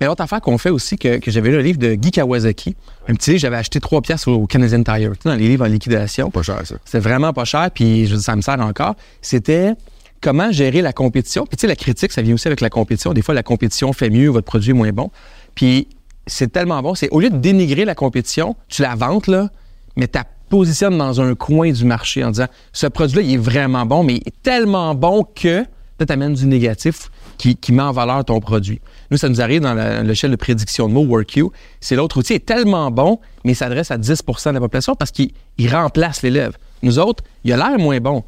Mais 0.01 0.07
l'autre 0.07 0.23
affaire 0.23 0.41
qu'on 0.41 0.59
fait 0.59 0.71
aussi, 0.71 0.99
que, 0.99 1.19
que 1.19 1.31
j'avais 1.31 1.51
lu 1.51 1.57
le 1.57 1.63
livre 1.63 1.79
de 1.79 1.95
Guy 1.95 2.11
Kawasaki, 2.11 2.75
un 3.09 3.15
petit 3.15 3.31
livre, 3.31 3.41
j'avais 3.41 3.57
acheté 3.57 3.79
trois 3.81 4.01
pièces 4.03 4.27
au 4.27 4.47
Canadian 4.47 4.83
Tire, 4.83 5.13
dans 5.25 5.35
les 5.35 5.49
livres 5.49 5.65
en 5.65 5.69
liquidation. 5.69 6.31
Pas 6.31 6.43
cher, 6.43 6.61
ça. 6.65 6.75
C'était 6.85 6.99
vraiment 6.99 7.33
pas 7.33 7.45
cher, 7.45 7.71
puis 7.73 8.07
je, 8.07 8.17
ça 8.17 8.35
me 8.35 8.41
sert 8.43 8.59
encore. 8.61 8.97
C'était 9.21 9.73
comment 10.21 10.51
gérer 10.51 10.83
la 10.83 10.93
compétition. 10.93 11.47
Puis 11.47 11.57
tu 11.57 11.63
sais, 11.63 11.67
la 11.69 11.77
critique, 11.77 12.11
ça 12.13 12.21
vient 12.23 12.35
aussi 12.35 12.49
avec 12.49 12.61
la 12.61 12.71
compétition. 12.71 13.13
Des 13.13 13.23
fois, 13.23 13.35
la 13.35 13.43
compétition 13.45 13.93
fait 13.93 14.11
mieux, 14.11 14.29
votre 14.29 14.47
produit 14.47 14.71
est 14.71 14.75
moins 14.75 14.91
bon. 14.93 15.11
Puis 15.55 15.87
c'est 16.27 16.51
tellement 16.51 16.83
bon. 16.83 16.95
C'est 16.97 17.09
au 17.11 17.21
lieu 17.21 17.31
de 17.31 17.37
dénigrer 17.39 17.85
la 17.85 17.95
compétition, 17.95 18.57
tu 18.69 18.83
la 18.83 18.95
vantes, 18.97 19.29
là, 19.29 19.51
mais 19.97 20.09
tu 20.09 20.19
la 20.53 20.59
positionnes 20.59 20.99
dans 20.99 21.21
un 21.21 21.35
coin 21.35 21.73
du 21.73 21.85
marché 21.85 22.23
en 22.23 22.31
disant 22.31 22.47
ce 22.73 22.87
produit-là, 22.87 23.23
il 23.23 23.35
est 23.35 23.39
vraiment 23.39 23.87
bon, 23.87 24.05
mais 24.05 24.15
il 24.17 24.23
est 24.27 24.43
tellement 24.43 24.95
bon 24.95 25.25
que 25.25 25.65
tu 25.99 26.13
amènes 26.13 26.35
du 26.35 26.47
négatif 26.47 27.11
qui, 27.39 27.57
qui 27.57 27.73
met 27.73 27.83
en 27.83 27.93
valeur 27.93 28.25
ton 28.25 28.41
produit. 28.41 28.81
Nous, 29.11 29.17
ça 29.17 29.29
nous 29.29 29.41
arrive 29.41 29.61
dans 29.61 29.75
l'échelle 30.05 30.33
de 30.33 30.37
prédiction 30.37 30.89
de 30.89 30.93
mots, 30.93 31.07
WorkU. 31.07 31.45
C'est 31.81 31.95
l'autre 31.95 32.19
outil 32.19 32.35
est 32.35 32.45
tellement 32.45 32.91
bon, 32.91 33.21
mais 33.45 33.53
il 33.53 33.55
s'adresse 33.55 33.91
à 33.91 33.99
10% 33.99 34.49
de 34.49 34.55
la 34.55 34.61
population 34.61 34.95
parce 34.97 35.11
qu'il 35.13 35.31
il 35.59 35.75
remplace 35.75 36.23
l'élève. 36.23 36.57
Nous 36.83 36.99
autres, 36.99 37.23
il 37.45 37.53
a 37.53 37.57
l'air 37.57 37.79
moins 37.79 38.01
bon, 38.01 38.25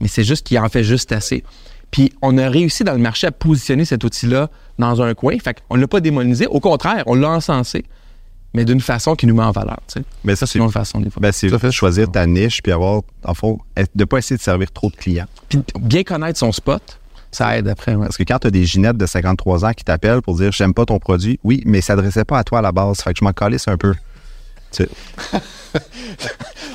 mais 0.00 0.08
c'est 0.08 0.24
juste 0.24 0.46
qu'il 0.46 0.58
en 0.58 0.68
fait 0.68 0.84
juste 0.84 1.12
assez. 1.12 1.44
Puis 1.92 2.12
on 2.22 2.36
a 2.38 2.48
réussi 2.48 2.84
dans 2.84 2.92
le 2.92 2.98
marché 2.98 3.28
à 3.28 3.30
positionner 3.30 3.84
cet 3.84 4.02
outil-là 4.02 4.50
dans 4.78 5.00
un 5.00 5.14
coin. 5.14 5.38
Fait 5.38 5.54
qu'on 5.54 5.76
ne 5.76 5.80
l'a 5.80 5.88
pas 5.88 6.00
démonisé. 6.00 6.46
Au 6.46 6.58
contraire, 6.58 7.04
on 7.06 7.14
l'a 7.14 7.30
encensé, 7.30 7.84
mais 8.54 8.64
d'une 8.64 8.80
façon 8.80 9.14
qui 9.14 9.26
nous 9.26 9.34
met 9.34 9.42
en 9.42 9.52
valeur. 9.52 9.78
tu 9.86 10.00
sais. 10.00 10.04
Mais 10.24 10.36
ça, 10.36 10.46
c'est, 10.46 10.58
Une 10.58 10.64
autre 10.64 10.74
façon, 10.74 11.00
des 11.00 11.10
fois. 11.10 11.20
ben, 11.20 11.32
c'est 11.32 11.48
de 11.48 11.70
choisir 11.70 12.10
ta 12.10 12.26
niche 12.26 12.62
puis 12.62 12.72
avoir, 12.72 13.02
en 13.24 13.34
fond, 13.34 13.58
de 13.94 14.04
pas 14.04 14.18
essayer 14.18 14.36
de 14.36 14.42
servir 14.42 14.70
trop 14.72 14.90
de 14.90 14.96
clients. 14.96 15.26
Puis 15.48 15.60
bien 15.80 16.02
connaître 16.02 16.38
son 16.38 16.52
spot, 16.52 16.98
ça 17.30 17.56
aide 17.56 17.68
après. 17.68 17.94
ouais. 17.94 18.06
Parce 18.06 18.16
que 18.16 18.24
quand 18.24 18.38
tu 18.40 18.46
as 18.48 18.50
des 18.50 18.64
Ginettes 18.64 18.96
de 18.98 19.06
53 19.06 19.64
ans 19.64 19.72
qui 19.72 19.84
t'appellent 19.84 20.22
pour 20.22 20.36
dire 20.36 20.52
j'aime 20.52 20.74
pas 20.74 20.84
ton 20.84 20.98
produit, 20.98 21.40
oui, 21.44 21.62
mais 21.64 21.80
ça 21.80 21.94
s'adressait 21.94 22.24
pas 22.24 22.38
à 22.38 22.44
toi 22.44 22.58
à 22.58 22.62
la 22.62 22.72
base. 22.72 22.98
Fait 23.00 23.12
que 23.12 23.18
je 23.20 23.24
m'en 23.24 23.32
calisse 23.32 23.68
un 23.68 23.76
peu. 23.76 23.94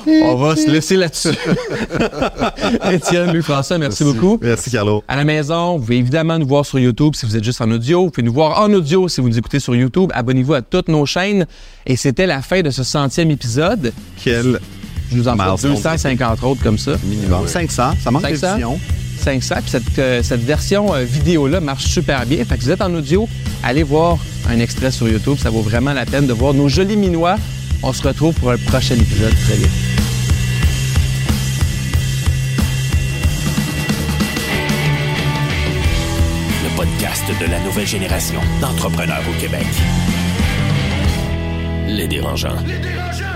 On 0.06 0.36
va 0.36 0.56
se 0.56 0.70
laisser 0.70 0.96
là-dessus. 0.96 1.28
Étienne, 2.90 3.32
Louis-François, 3.32 3.78
merci, 3.78 4.04
beaucoup. 4.04 4.38
Merci, 4.40 4.70
Carlo. 4.70 5.04
À 5.06 5.16
la 5.16 5.24
maison, 5.24 5.76
vous 5.76 5.84
pouvez 5.84 5.98
évidemment 5.98 6.38
nous 6.38 6.46
voir 6.46 6.64
sur 6.64 6.78
YouTube 6.78 7.14
si 7.14 7.26
vous 7.26 7.36
êtes 7.36 7.44
juste 7.44 7.60
en 7.60 7.70
audio. 7.70 8.04
Vous 8.04 8.10
pouvez 8.10 8.26
nous 8.26 8.32
voir 8.32 8.60
en 8.60 8.72
audio 8.72 9.08
si 9.08 9.20
vous 9.20 9.28
nous 9.28 9.38
écoutez 9.38 9.60
sur 9.60 9.74
YouTube. 9.74 10.10
Abonnez-vous 10.14 10.54
à 10.54 10.62
toutes 10.62 10.88
nos 10.88 11.04
chaînes. 11.04 11.46
Et 11.86 11.96
c'était 11.96 12.26
la 12.26 12.42
fin 12.42 12.62
de 12.62 12.70
ce 12.70 12.82
centième 12.82 13.30
épisode. 13.30 13.92
Quel 14.22 14.60
Je 15.10 15.16
nous 15.16 15.28
en 15.28 15.36
fais 15.36 15.44
Milestone. 15.44 15.74
250 15.74 16.42
autres 16.44 16.62
comme 16.62 16.78
ça. 16.78 16.92
minimum. 17.04 17.46
500, 17.46 17.92
ça 18.02 18.10
manque 18.10 18.22
500? 18.22 18.46
d'édition. 18.46 18.80
500. 19.18 19.54
Puis 19.62 19.70
cette, 19.70 19.98
euh, 19.98 20.22
cette 20.22 20.42
version 20.42 20.94
euh, 20.94 21.02
vidéo-là 21.02 21.60
marche 21.60 21.86
super 21.86 22.24
bien. 22.24 22.44
Fait 22.44 22.56
que 22.56 22.62
vous 22.62 22.70
êtes 22.70 22.80
en 22.82 22.94
audio, 22.94 23.28
allez 23.62 23.82
voir 23.82 24.16
un 24.48 24.58
extrait 24.60 24.90
sur 24.90 25.08
YouTube. 25.08 25.36
Ça 25.38 25.50
vaut 25.50 25.62
vraiment 25.62 25.92
la 25.92 26.06
peine 26.06 26.26
de 26.26 26.32
voir 26.32 26.54
nos 26.54 26.68
jolis 26.68 26.96
minois 26.96 27.36
On 27.82 27.92
se 27.92 28.02
retrouve 28.02 28.34
pour 28.34 28.50
un 28.50 28.56
prochain 28.56 28.96
épisode 28.96 29.34
très 29.44 29.56
vite. 29.56 29.70
Le 36.64 36.76
podcast 36.76 37.24
de 37.40 37.46
la 37.46 37.60
nouvelle 37.60 37.86
génération 37.86 38.40
d'entrepreneurs 38.60 39.22
au 39.28 39.40
Québec. 39.40 39.66
Les 41.86 42.08
dérangeants. 42.08 42.60
Les 42.66 42.78
dérangeants! 42.78 43.27